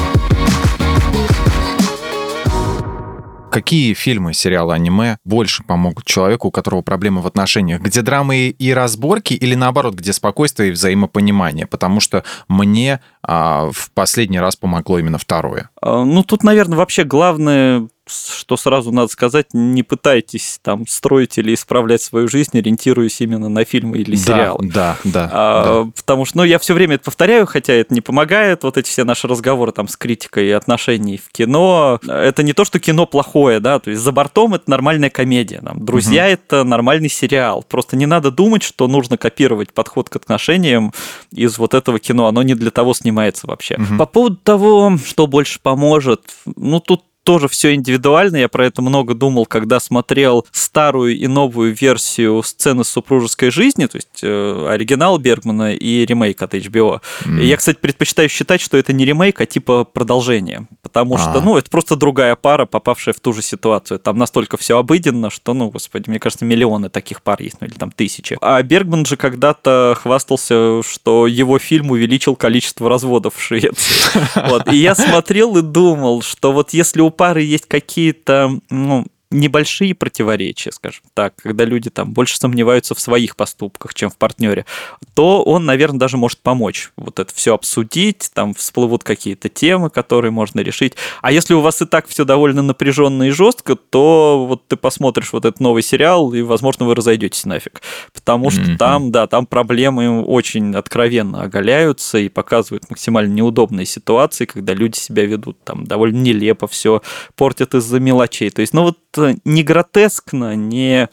Какие 3.52 3.94
фильмы, 3.94 4.34
сериалы, 4.34 4.74
аниме 4.74 5.18
больше 5.26 5.64
помогут 5.64 6.06
человеку, 6.06 6.48
у 6.48 6.52
которого 6.52 6.82
проблемы 6.82 7.22
в 7.22 7.28
отношениях? 7.28 7.82
Где 7.82 8.02
драмы 8.02 8.48
и 8.48 8.74
разборки 8.74 9.34
или 9.34 9.56
наоборот, 9.56 9.96
где 9.96 10.14
спокойствие 10.14 10.70
и 10.70 10.72
взаимопонимание? 10.72 11.68
Потому 11.68 12.00
что 12.00 12.24
мне 12.48 13.02
а, 13.22 13.70
в 13.72 13.92
последний 13.92 14.40
раз 14.40 14.56
помогло 14.56 15.00
именно 15.00 15.18
второе. 15.18 15.70
А, 15.82 16.04
ну, 16.06 16.24
тут, 16.24 16.44
наверное, 16.44 16.78
вообще 16.78 17.04
главное 17.04 17.88
что 18.12 18.58
сразу 18.58 18.92
надо 18.92 19.08
сказать, 19.08 19.48
не 19.54 19.84
пытайтесь 19.84 20.60
там 20.62 20.88
строить 20.88 21.38
или 21.38 21.54
исправлять 21.54 22.02
свою 22.02 22.28
жизнь, 22.28 22.58
ориентируясь 22.58 23.22
именно 23.22 23.50
на 23.50 23.66
фильмы 23.66 24.00
или 24.00 24.16
сериалы. 24.16 24.68
Да, 24.68 24.98
да, 25.04 25.30
а, 25.32 25.84
да. 25.86 25.92
Потому 25.96 26.26
что, 26.26 26.38
ну, 26.38 26.44
я 26.44 26.60
все 26.60 26.74
время 26.74 26.96
это 26.96 27.06
повторяю, 27.06 27.46
хотя 27.46 27.74
это 27.74 27.94
не 27.94 28.02
помогает, 28.02 28.64
вот 28.64 28.78
эти 28.78 28.90
все 28.90 29.04
наши 29.04 29.28
разговоры 29.28 29.72
там 29.72 29.88
с 29.88 29.96
критикой 29.96 30.48
и 30.48 30.52
отношений 30.52 31.18
в 31.18 31.32
кино. 31.32 32.00
Это 32.08 32.44
не 32.44 32.54
то, 32.54 32.66
что 32.66 32.80
кино 32.80 33.06
плохое, 33.06 33.60
да, 33.60 33.80
то 33.80 33.90
есть 33.90 34.02
«За 34.02 34.12
бортом»— 34.12 34.54
это 34.56 34.70
нормальная 34.70 35.10
комедия, 35.10 35.62
там, 35.64 35.84
«Друзья» 35.84 36.26
угу.— 36.26 36.32
это 36.34 36.64
нормальный 36.64 37.10
сериал. 37.10 37.64
Просто 37.68 37.96
не 37.96 38.06
надо 38.06 38.32
думать, 38.32 38.64
что 38.64 38.88
нужно 38.88 39.18
копировать 39.18 39.74
подход 39.74 40.10
к 40.10 40.16
отношениям 40.16 40.94
из 41.32 41.58
вот 41.58 41.74
этого 41.74 42.00
кино, 42.00 42.28
оно 42.28 42.44
не 42.44 42.56
для 42.56 42.72
того 42.72 42.94
снимается 42.94 43.48
вообще. 43.48 43.76
Угу. 43.76 43.98
По 43.98 44.06
поводу 44.06 44.36
того, 44.38 44.98
что 45.06 45.28
больше 45.28 45.60
поможет, 45.62 46.22
ну, 46.56 46.80
тут 46.80 47.04
тоже 47.24 47.48
все 47.48 47.74
индивидуально. 47.74 48.38
Я 48.38 48.50
про 48.50 48.66
это 48.66 48.82
много 48.82 49.14
думал, 49.14 49.46
когда 49.46 49.80
смотрел 49.80 50.46
старую 50.52 51.18
и 51.18 51.28
новую 51.28 51.76
версию 51.76 52.42
сцены 52.44 52.84
супружеской 52.84 53.52
жизни, 53.52 53.86
то 53.86 53.98
есть 53.98 54.20
э, 54.24 54.68
оригинал 54.70 55.18
Бергмана 55.18 55.74
и 55.74 56.06
ремейк 56.06 56.42
от 56.42 56.54
HBO. 56.54 57.02
Mm. 57.26 57.44
Я, 57.44 57.58
кстати, 57.58 57.78
предпочитаю 57.78 58.30
считать, 58.30 58.62
что 58.62 58.78
это 58.78 58.94
не 58.94 59.06
ремейк, 59.06 59.40
а 59.42 59.46
типа 59.46 59.84
продолжение. 59.84 60.68
Потому 60.82 61.18
что, 61.18 61.36
а. 61.36 61.42
ну, 61.42 61.58
это 61.58 61.70
просто 61.70 61.96
другая 61.96 62.36
пара, 62.36 62.66
попавшая 62.66 63.14
в 63.14 63.20
ту 63.20 63.34
же 63.34 63.42
ситуацию. 63.42 64.00
Там 64.00 64.18
настолько 64.18 64.58
все 64.58 64.78
обыденно, 64.78 65.30
что, 65.30 65.54
ну, 65.54 65.70
господи, 65.70 66.10
мне 66.10 66.20
кажется, 66.20 66.46
миллионы 66.46 66.90
таких 66.90 67.22
пар 67.22 67.42
есть, 67.42 67.58
ну, 67.62 67.68
или 67.68 67.74
там 67.74 67.92
тысячи. 67.92 68.38
А 68.42 68.62
Бергман 68.64 69.06
же 69.06 69.16
когда-то 69.16 69.96
хвастался, 70.02 70.82
что 70.84 71.28
его 71.28 71.60
фильм 71.60 71.92
увеличил 71.92 72.36
количество 72.36 72.90
разводов 72.90 73.36
в 73.36 73.42
Швеции. 73.42 73.96
Вот. 74.52 74.72
И 74.72 74.76
я 74.76 74.96
смотрел 74.96 75.58
и 75.58 75.62
думал, 75.62 76.22
что 76.22 76.52
вот 76.52 76.72
если 76.72 77.02
у 77.02 77.11
пары 77.12 77.42
есть 77.42 77.66
какие-то, 77.66 78.60
ну, 78.70 79.06
небольшие 79.32 79.96
противоречия, 79.96 80.72
скажем 80.72 81.04
так, 81.14 81.36
когда 81.36 81.66
люди 81.66 81.90
там 81.90 82.14
больше 82.14 82.38
сомневаются 82.38 82.96
в 82.96 83.00
своих 83.00 83.36
поступках, 83.36 83.94
чем 83.94 84.10
в 84.10 84.18
партнере, 84.18 84.66
то 85.14 85.44
он, 85.44 85.66
наверное, 85.66 86.00
даже 86.00 86.18
может 86.18 86.40
помочь 86.40 86.92
вот 86.98 87.20
это 87.20 87.34
все 87.34 87.56
обсудить, 87.56 88.30
там 88.34 88.54
всплывут 88.54 89.04
какие-то 89.04 89.50
темы, 89.50 89.90
которые 89.90 90.32
можно 90.32 90.60
решить. 90.60 90.94
А 91.22 91.32
если 91.32 91.54
у 91.54 91.62
вас 91.62 91.82
и 91.82 91.86
так 91.86 92.08
все 92.08 92.26
довольно 92.26 92.62
напряженно 92.62 93.24
и 93.24 93.30
жестко, 93.30 93.76
то 93.76 94.46
вот 94.48 94.68
ты 94.68 94.76
посмотришь 94.76 95.34
вот 95.34 95.46
этот 95.46 95.60
новый 95.60 95.84
сериал, 95.84 96.34
и, 96.34 96.42
возможно, 96.42 96.86
вы 96.86 96.96
разойдетесь 96.96 97.46
нафиг. 97.46 97.82
Потому 98.14 98.50
что 98.50 98.62
mm-hmm. 98.62 98.78
там, 98.78 99.12
да, 99.12 99.28
там 99.28 99.46
проблемы 99.46 100.24
очень 100.24 100.76
откровенно 100.76 101.44
оголяются 101.44 102.18
и 102.18 102.30
показывают 102.30 102.90
максимально 102.90 103.34
неудобные 103.34 103.86
ситуации, 103.86 104.46
когда 104.46 104.74
люди 104.74 104.98
себя 104.98 105.26
ведут 105.26 105.64
там 105.64 105.86
довольно 105.86 106.18
нелепо, 106.18 106.68
все 106.68 107.02
портят 107.36 107.76
из-за 107.76 108.00
мелочей. 108.00 108.50
То 108.50 108.62
есть, 108.62 108.74
ну 108.74 108.84
вот 108.84 108.98
не 109.46 109.64
гротескно, 109.64 110.56
не, 110.56 111.10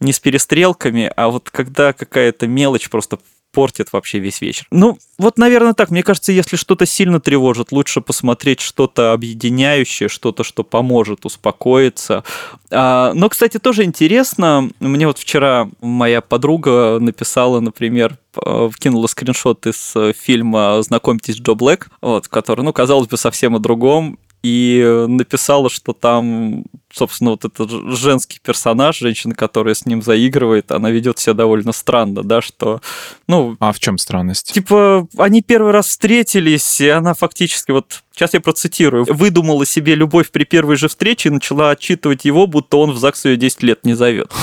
не 0.00 0.12
с 0.12 0.20
перестрелками, 0.20 1.12
а 1.16 1.28
вот 1.28 1.50
когда 1.50 1.92
какая-то 1.92 2.46
мелочь 2.46 2.88
просто 2.88 3.18
портит 3.52 3.92
вообще 3.92 4.18
весь 4.18 4.40
вечер. 4.40 4.66
Ну, 4.70 4.98
вот, 5.18 5.38
наверное, 5.38 5.74
так. 5.74 5.90
Мне 5.90 6.02
кажется, 6.02 6.32
если 6.32 6.56
что-то 6.56 6.86
сильно 6.86 7.20
тревожит, 7.20 7.70
лучше 7.70 8.00
посмотреть 8.00 8.60
что-то 8.60 9.12
объединяющее, 9.12 10.08
что-то, 10.08 10.42
что 10.42 10.64
поможет 10.64 11.24
успокоиться. 11.26 12.24
А, 12.70 13.12
но, 13.14 13.28
кстати, 13.28 13.58
тоже 13.58 13.84
интересно. 13.84 14.70
Мне 14.80 15.06
вот 15.06 15.18
вчера 15.18 15.68
моя 15.80 16.22
подруга 16.22 16.98
написала, 16.98 17.60
например, 17.60 18.16
вкинула 18.32 19.06
скриншот 19.06 19.66
из 19.66 19.94
фильма 20.16 20.82
«Знакомьтесь, 20.82 21.36
Джо 21.36 21.52
Блэк», 21.52 21.88
вот, 22.00 22.28
который, 22.28 22.62
ну, 22.62 22.72
казалось 22.72 23.08
бы, 23.08 23.18
совсем 23.18 23.54
о 23.54 23.58
другом, 23.58 24.18
и 24.42 25.04
написала, 25.08 25.70
что 25.70 25.92
там, 25.92 26.64
собственно, 26.92 27.30
вот 27.30 27.44
этот 27.44 27.70
женский 27.96 28.40
персонаж, 28.42 28.98
женщина, 28.98 29.34
которая 29.34 29.74
с 29.74 29.86
ним 29.86 30.02
заигрывает, 30.02 30.72
она 30.72 30.90
ведет 30.90 31.18
себя 31.18 31.34
довольно 31.34 31.72
странно, 31.72 32.22
да, 32.24 32.42
что, 32.42 32.80
ну... 33.28 33.56
А 33.60 33.72
в 33.72 33.78
чем 33.78 33.98
странность? 33.98 34.52
Типа, 34.52 35.06
они 35.16 35.42
первый 35.42 35.72
раз 35.72 35.86
встретились, 35.86 36.80
и 36.80 36.88
она 36.88 37.14
фактически, 37.14 37.70
вот, 37.70 38.02
сейчас 38.12 38.34
я 38.34 38.40
процитирую, 38.40 39.04
выдумала 39.08 39.64
себе 39.64 39.94
любовь 39.94 40.30
при 40.32 40.44
первой 40.44 40.76
же 40.76 40.88
встрече 40.88 41.28
и 41.28 41.32
начала 41.32 41.70
отчитывать 41.70 42.24
его, 42.24 42.48
будто 42.48 42.78
он 42.78 42.90
в 42.90 42.98
ЗАГС 42.98 43.26
ее 43.26 43.36
10 43.36 43.62
лет 43.62 43.84
не 43.84 43.94
зовет. 43.94 44.30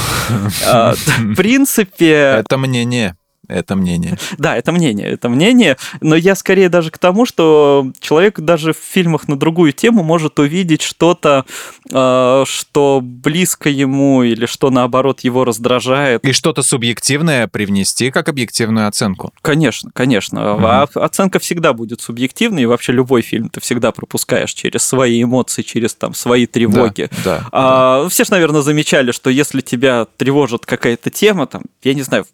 А, 0.65 0.93
в 0.93 1.35
принципе... 1.35 2.43
Это 2.45 2.57
мнение. 2.57 3.15
Это 3.49 3.75
мнение. 3.75 4.17
Да, 4.37 4.55
это 4.55 4.71
мнение, 4.71 5.07
это 5.07 5.27
мнение, 5.27 5.75
но 6.01 6.15
я 6.15 6.35
скорее 6.35 6.69
даже 6.69 6.91
к 6.91 6.97
тому, 6.97 7.25
что 7.25 7.91
человек 7.99 8.39
даже 8.39 8.73
в 8.73 8.77
фильмах 8.77 9.27
на 9.27 9.37
другую 9.37 9.73
тему 9.73 10.03
может 10.03 10.39
увидеть 10.39 10.81
что-то, 10.81 11.45
э, 11.91 12.43
что 12.45 13.01
близко 13.03 13.69
ему 13.69 14.23
или 14.23 14.45
что 14.45 14.69
наоборот 14.69 15.21
его 15.21 15.43
раздражает. 15.45 16.23
И 16.23 16.31
что-то 16.31 16.61
субъективное 16.61 17.47
привнести 17.47 18.11
как 18.11 18.29
объективную 18.29 18.87
оценку. 18.87 19.33
Конечно, 19.41 19.89
конечно. 19.93 20.53
Угу. 20.53 20.65
А 20.65 20.87
оценка 20.95 21.39
всегда 21.39 21.73
будет 21.73 22.01
субъективной, 22.01 22.63
и 22.63 22.65
вообще 22.65 22.93
любой 22.93 23.21
фильм 23.21 23.49
ты 23.49 23.59
всегда 23.59 23.91
пропускаешь 23.91 24.53
через 24.53 24.83
свои 24.83 25.23
эмоции, 25.23 25.63
через 25.63 25.95
там 25.95 26.13
свои 26.13 26.45
тревоги. 26.45 27.09
Да, 27.23 27.39
да, 27.39 27.49
а, 27.51 28.03
да. 28.03 28.09
Все 28.09 28.23
же, 28.23 28.31
наверное, 28.31 28.61
замечали, 28.61 29.11
что 29.11 29.29
если 29.29 29.61
тебя 29.61 30.05
тревожит 30.17 30.65
какая-то 30.65 31.09
тема, 31.09 31.47
там, 31.47 31.63
я 31.83 31.93
не 31.93 32.03
знаю, 32.03 32.25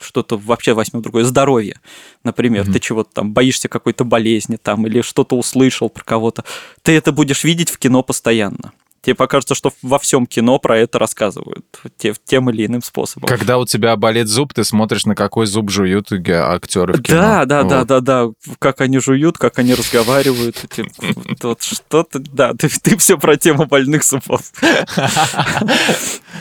что-то 0.00 0.36
вообще 0.36 0.74
возьмем 0.74 1.02
другое, 1.02 1.24
здоровье, 1.24 1.80
например, 2.24 2.64
mm-hmm. 2.64 2.72
ты 2.72 2.80
чего-то 2.80 3.10
там 3.12 3.32
боишься 3.32 3.68
какой-то 3.68 4.04
болезни 4.04 4.56
там 4.56 4.86
или 4.86 5.00
что-то 5.00 5.36
услышал 5.36 5.88
про 5.88 6.04
кого-то, 6.04 6.44
ты 6.82 6.92
это 6.92 7.12
будешь 7.12 7.44
видеть 7.44 7.70
в 7.70 7.78
кино 7.78 8.02
постоянно 8.02 8.72
тебе 9.06 9.14
покажется, 9.14 9.54
что 9.54 9.72
во 9.82 10.00
всем 10.00 10.26
кино 10.26 10.58
про 10.58 10.78
это 10.78 10.98
рассказывают 10.98 11.64
тем 12.24 12.50
или 12.50 12.66
иным 12.66 12.82
способом. 12.82 13.28
Когда 13.28 13.56
у 13.58 13.64
тебя 13.64 13.94
болит 13.96 14.26
зуб, 14.26 14.52
ты 14.52 14.64
смотришь, 14.64 15.06
на 15.06 15.14
какой 15.14 15.46
зуб 15.46 15.70
жуют 15.70 16.10
актеры 16.10 16.94
в 16.94 17.02
кино. 17.02 17.20
Да, 17.20 17.44
да, 17.44 17.62
вот. 17.62 17.70
да, 17.70 17.84
да, 17.84 18.00
да. 18.00 18.28
Как 18.58 18.80
они 18.80 18.98
жуют, 18.98 19.38
как 19.38 19.58
они 19.60 19.74
разговаривают. 19.74 20.56
Вот 21.42 21.62
что-то, 21.62 22.18
да, 22.18 22.54
ты, 22.54 22.68
ты 22.68 22.96
все 22.96 23.16
про 23.16 23.36
тему 23.36 23.66
больных 23.66 24.02
зубов. 24.04 24.40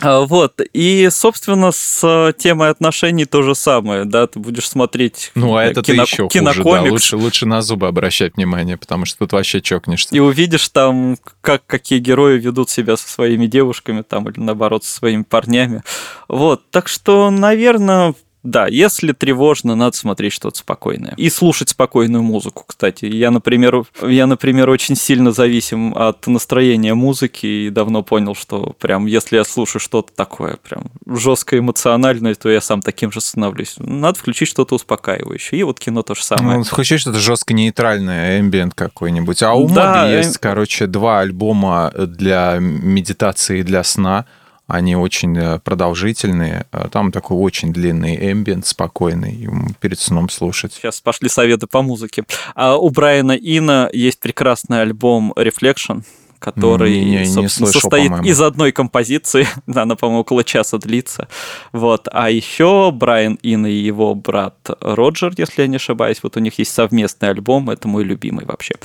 А, 0.02 0.22
вот. 0.22 0.60
И, 0.74 1.08
собственно, 1.10 1.72
с 1.72 2.34
темой 2.38 2.70
отношений 2.70 3.24
то 3.24 3.44
же 3.44 3.56
самое, 3.56 4.04
да, 4.04 4.28
ты 4.28 4.40
будешь 4.40 4.68
смотреть 4.68 5.32
Ну, 5.36 5.56
а 5.56 5.64
это 5.64 5.82
кино, 5.82 6.04
еще 6.04 6.28
хуже, 6.28 6.64
да. 6.64 6.82
Лучше, 6.82 7.16
лучше 7.16 7.46
на 7.46 7.62
зубы 7.62 7.88
обращать 7.88 8.36
внимание, 8.36 8.76
потому 8.76 9.06
что 9.06 9.20
тут 9.20 9.32
вообще 9.32 9.62
чокнешься. 9.62 10.14
И 10.14 10.20
увидишь 10.20 10.68
там, 10.68 11.18
как 11.40 11.66
какие 11.66 12.00
герои 12.00 12.38
ведут 12.38 12.55
себя 12.64 12.98
со 12.98 13.08
своими 13.08 13.48
девушками 13.48 14.02
там 14.02 14.30
или, 14.30 14.40
наоборот, 14.40 14.84
со 14.84 14.96
своими 14.96 15.24
парнями. 15.24 15.84
Вот. 16.28 16.70
Так 16.72 16.88
что, 16.88 17.30
наверное, 17.30 18.14
да, 18.46 18.68
если 18.68 19.12
тревожно, 19.12 19.76
надо 19.76 19.98
смотреть 19.98 20.34
что-то 20.34 20.60
спокойное. 20.60 21.16
И 21.18 21.30
слушать 21.32 21.70
спокойную 21.70 22.22
музыку, 22.24 22.64
кстати. 22.68 23.06
Я, 23.06 23.32
например, 23.32 23.84
я, 24.04 24.28
например, 24.28 24.70
очень 24.70 24.96
сильно 24.96 25.32
зависим 25.32 25.96
от 25.98 26.28
настроения 26.28 26.94
музыки 26.94 27.46
и 27.46 27.70
давно 27.72 28.04
понял, 28.04 28.36
что 28.36 28.76
прям 28.80 29.08
если 29.08 29.38
я 29.38 29.44
слушаю 29.44 29.80
что-то 29.80 30.14
такое 30.14 30.58
прям 30.58 30.92
жестко 31.08 31.58
эмоциональное, 31.58 32.36
то 32.36 32.50
я 32.50 32.62
сам 32.62 32.82
таким 32.82 33.12
же 33.12 33.20
становлюсь. 33.20 33.76
Надо 33.80 34.20
включить 34.20 34.48
что-то 34.48 34.76
успокаивающее. 34.76 35.60
И 35.60 35.64
вот 35.64 35.80
кино 35.80 36.04
то 36.04 36.14
же 36.14 36.24
самое. 36.24 36.60
Ну, 36.60 36.64
включить 36.64 37.02
что-то 37.02 37.18
жестко 37.18 37.56
нейтральное, 37.56 38.40
эмбиент 38.40 38.76
какой-нибудь. 38.76 39.42
А 39.42 39.54
у 39.54 39.68
да, 39.68 40.04
Моби 40.04 40.18
есть, 40.18 40.36
эм... 40.36 40.40
короче, 40.40 40.86
два 40.86 41.22
альбома 41.22 41.92
для 41.96 42.58
медитации 42.60 43.62
и 43.62 43.64
для 43.64 43.84
сна. 43.84 44.26
Они 44.68 44.96
очень 44.96 45.38
э, 45.38 45.60
продолжительные. 45.60 46.66
Э, 46.72 46.88
там 46.92 47.12
такой 47.12 47.38
очень 47.38 47.72
длинный 47.72 48.32
эмбиент, 48.32 48.66
спокойный, 48.66 49.48
перед 49.80 50.00
сном 50.00 50.30
слушать. 50.30 50.74
Сейчас 50.74 51.02
пошли 51.02 51.30
советы 51.30 51.68
по 51.68 51.82
музыке. 51.82 52.24
А 52.56 52.76
у 52.76 52.90
Брайана 52.90 53.34
Ина 53.34 53.90
есть 53.94 54.20
прекрасный 54.20 54.82
альбом 54.82 55.34
Reflection 55.36 56.04
который, 56.46 57.00
не, 57.00 57.06
не, 57.06 57.18
не 57.18 57.50
слышал, 57.50 57.82
состоит 57.82 58.10
по-моему. 58.10 58.28
из 58.28 58.40
одной 58.40 58.72
композиции. 58.72 59.48
Она, 59.76 59.96
по-моему, 59.96 60.22
около 60.22 60.44
часа 60.44 60.78
длится. 60.78 61.28
Вот. 61.72 62.08
А 62.12 62.30
еще 62.30 62.92
Брайан 62.92 63.40
Ин 63.42 63.66
и 63.66 63.72
его 63.72 64.14
брат 64.14 64.56
Роджер, 64.80 65.34
если 65.38 65.64
я 65.64 65.68
не 65.68 65.78
ошибаюсь, 65.78 66.20
вот 66.22 66.38
у 66.38 66.40
них 66.40 66.60
есть 66.60 66.72
совместный 66.72 67.30
альбом, 67.30 67.72
это 67.72 67.88
мой 67.88 68.04
любимый 68.04 68.46
вообще. 68.46 68.76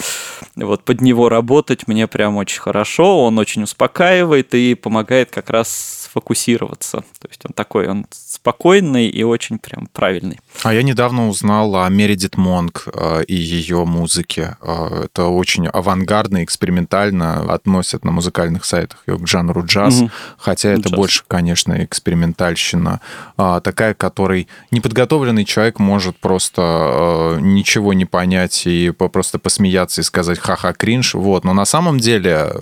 Вот 0.56 0.84
под 0.84 1.02
него 1.02 1.28
работать 1.28 1.86
мне 1.86 2.06
прям 2.06 2.38
очень 2.38 2.60
хорошо, 2.60 3.24
он 3.26 3.38
очень 3.38 3.62
успокаивает 3.64 4.54
и 4.54 4.74
помогает 4.74 5.30
как 5.30 5.50
раз 5.50 5.68
сфокусироваться. 6.04 7.04
То 7.20 7.28
есть 7.28 7.42
он 7.44 7.52
такой, 7.52 7.88
он 7.88 8.06
спокойный 8.10 9.08
и 9.08 9.22
очень 9.22 9.58
прям 9.58 9.86
правильный. 9.92 10.40
А 10.62 10.72
я 10.72 10.82
недавно 10.82 11.28
узнал 11.28 11.76
о 11.76 11.88
Мередит 11.90 12.38
Монг 12.38 12.88
э, 12.92 13.24
и 13.24 13.34
ее 13.34 13.84
музыке. 13.84 14.56
Э, 14.62 15.04
это 15.04 15.26
очень 15.26 15.66
авангардно, 15.66 16.42
экспериментально 16.42 17.49
относят 17.54 18.04
на 18.04 18.10
музыкальных 18.10 18.64
сайтах 18.64 19.02
ее 19.06 19.18
к 19.18 19.26
жанру 19.26 19.64
джаз, 19.64 20.00
угу. 20.00 20.10
хотя 20.38 20.70
это 20.70 20.88
джаз. 20.88 20.96
больше, 20.96 21.22
конечно, 21.26 21.84
экспериментальщина. 21.84 23.00
А, 23.36 23.60
такая, 23.60 23.94
которой 23.94 24.48
неподготовленный 24.70 25.44
человек 25.44 25.78
может 25.78 26.16
просто 26.18 26.62
э, 26.62 27.38
ничего 27.40 27.92
не 27.92 28.04
понять 28.04 28.66
и 28.66 28.90
просто 28.90 29.38
посмеяться 29.38 30.00
и 30.00 30.04
сказать 30.04 30.38
ха-ха 30.38 30.72
кринж. 30.72 31.14
Вот. 31.14 31.44
Но 31.44 31.52
на 31.52 31.64
самом 31.64 31.98
деле, 31.98 32.52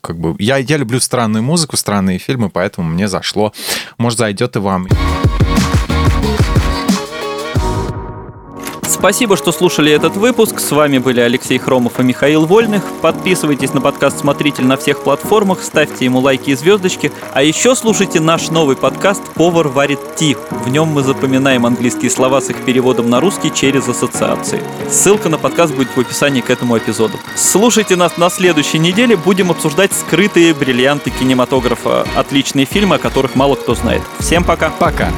как 0.00 0.18
бы, 0.18 0.34
я, 0.38 0.56
я 0.56 0.76
люблю 0.76 1.00
странную 1.00 1.42
музыку, 1.42 1.76
странные 1.76 2.18
фильмы, 2.18 2.50
поэтому 2.50 2.88
мне 2.88 3.08
зашло. 3.08 3.52
Может, 3.98 4.18
зайдет 4.18 4.56
и 4.56 4.58
вам. 4.58 4.88
Спасибо, 8.88 9.36
что 9.36 9.52
слушали 9.52 9.90
этот 9.90 10.16
выпуск. 10.16 10.60
С 10.60 10.70
вами 10.70 10.98
были 10.98 11.20
Алексей 11.20 11.58
Хромов 11.58 11.98
и 11.98 12.02
Михаил 12.02 12.46
Вольных. 12.46 12.82
Подписывайтесь 13.02 13.74
на 13.74 13.80
подкаст 13.80 14.20
«Смотритель» 14.20 14.64
на 14.64 14.76
всех 14.76 15.02
платформах, 15.02 15.62
ставьте 15.62 16.04
ему 16.04 16.20
лайки 16.20 16.50
и 16.50 16.54
звездочки. 16.54 17.12
А 17.32 17.42
еще 17.42 17.74
слушайте 17.74 18.20
наш 18.20 18.48
новый 18.50 18.76
подкаст 18.76 19.22
«Повар 19.34 19.68
варит 19.68 19.98
ти». 20.16 20.36
В 20.50 20.68
нем 20.68 20.88
мы 20.88 21.02
запоминаем 21.02 21.66
английские 21.66 22.10
слова 22.10 22.40
с 22.40 22.48
их 22.50 22.64
переводом 22.64 23.10
на 23.10 23.20
русский 23.20 23.52
через 23.52 23.88
ассоциации. 23.88 24.62
Ссылка 24.88 25.28
на 25.28 25.38
подкаст 25.38 25.74
будет 25.74 25.88
в 25.94 26.00
описании 26.00 26.40
к 26.40 26.50
этому 26.50 26.78
эпизоду. 26.78 27.18
Слушайте 27.34 27.96
нас 27.96 28.16
на 28.16 28.30
следующей 28.30 28.78
неделе. 28.78 29.16
Будем 29.16 29.50
обсуждать 29.50 29.92
скрытые 29.92 30.54
бриллианты 30.54 31.10
кинематографа. 31.10 32.06
Отличные 32.14 32.66
фильмы, 32.66 32.96
о 32.96 32.98
которых 32.98 33.34
мало 33.34 33.56
кто 33.56 33.74
знает. 33.74 34.02
Всем 34.20 34.44
пока. 34.44 34.70
Пока. 34.70 35.10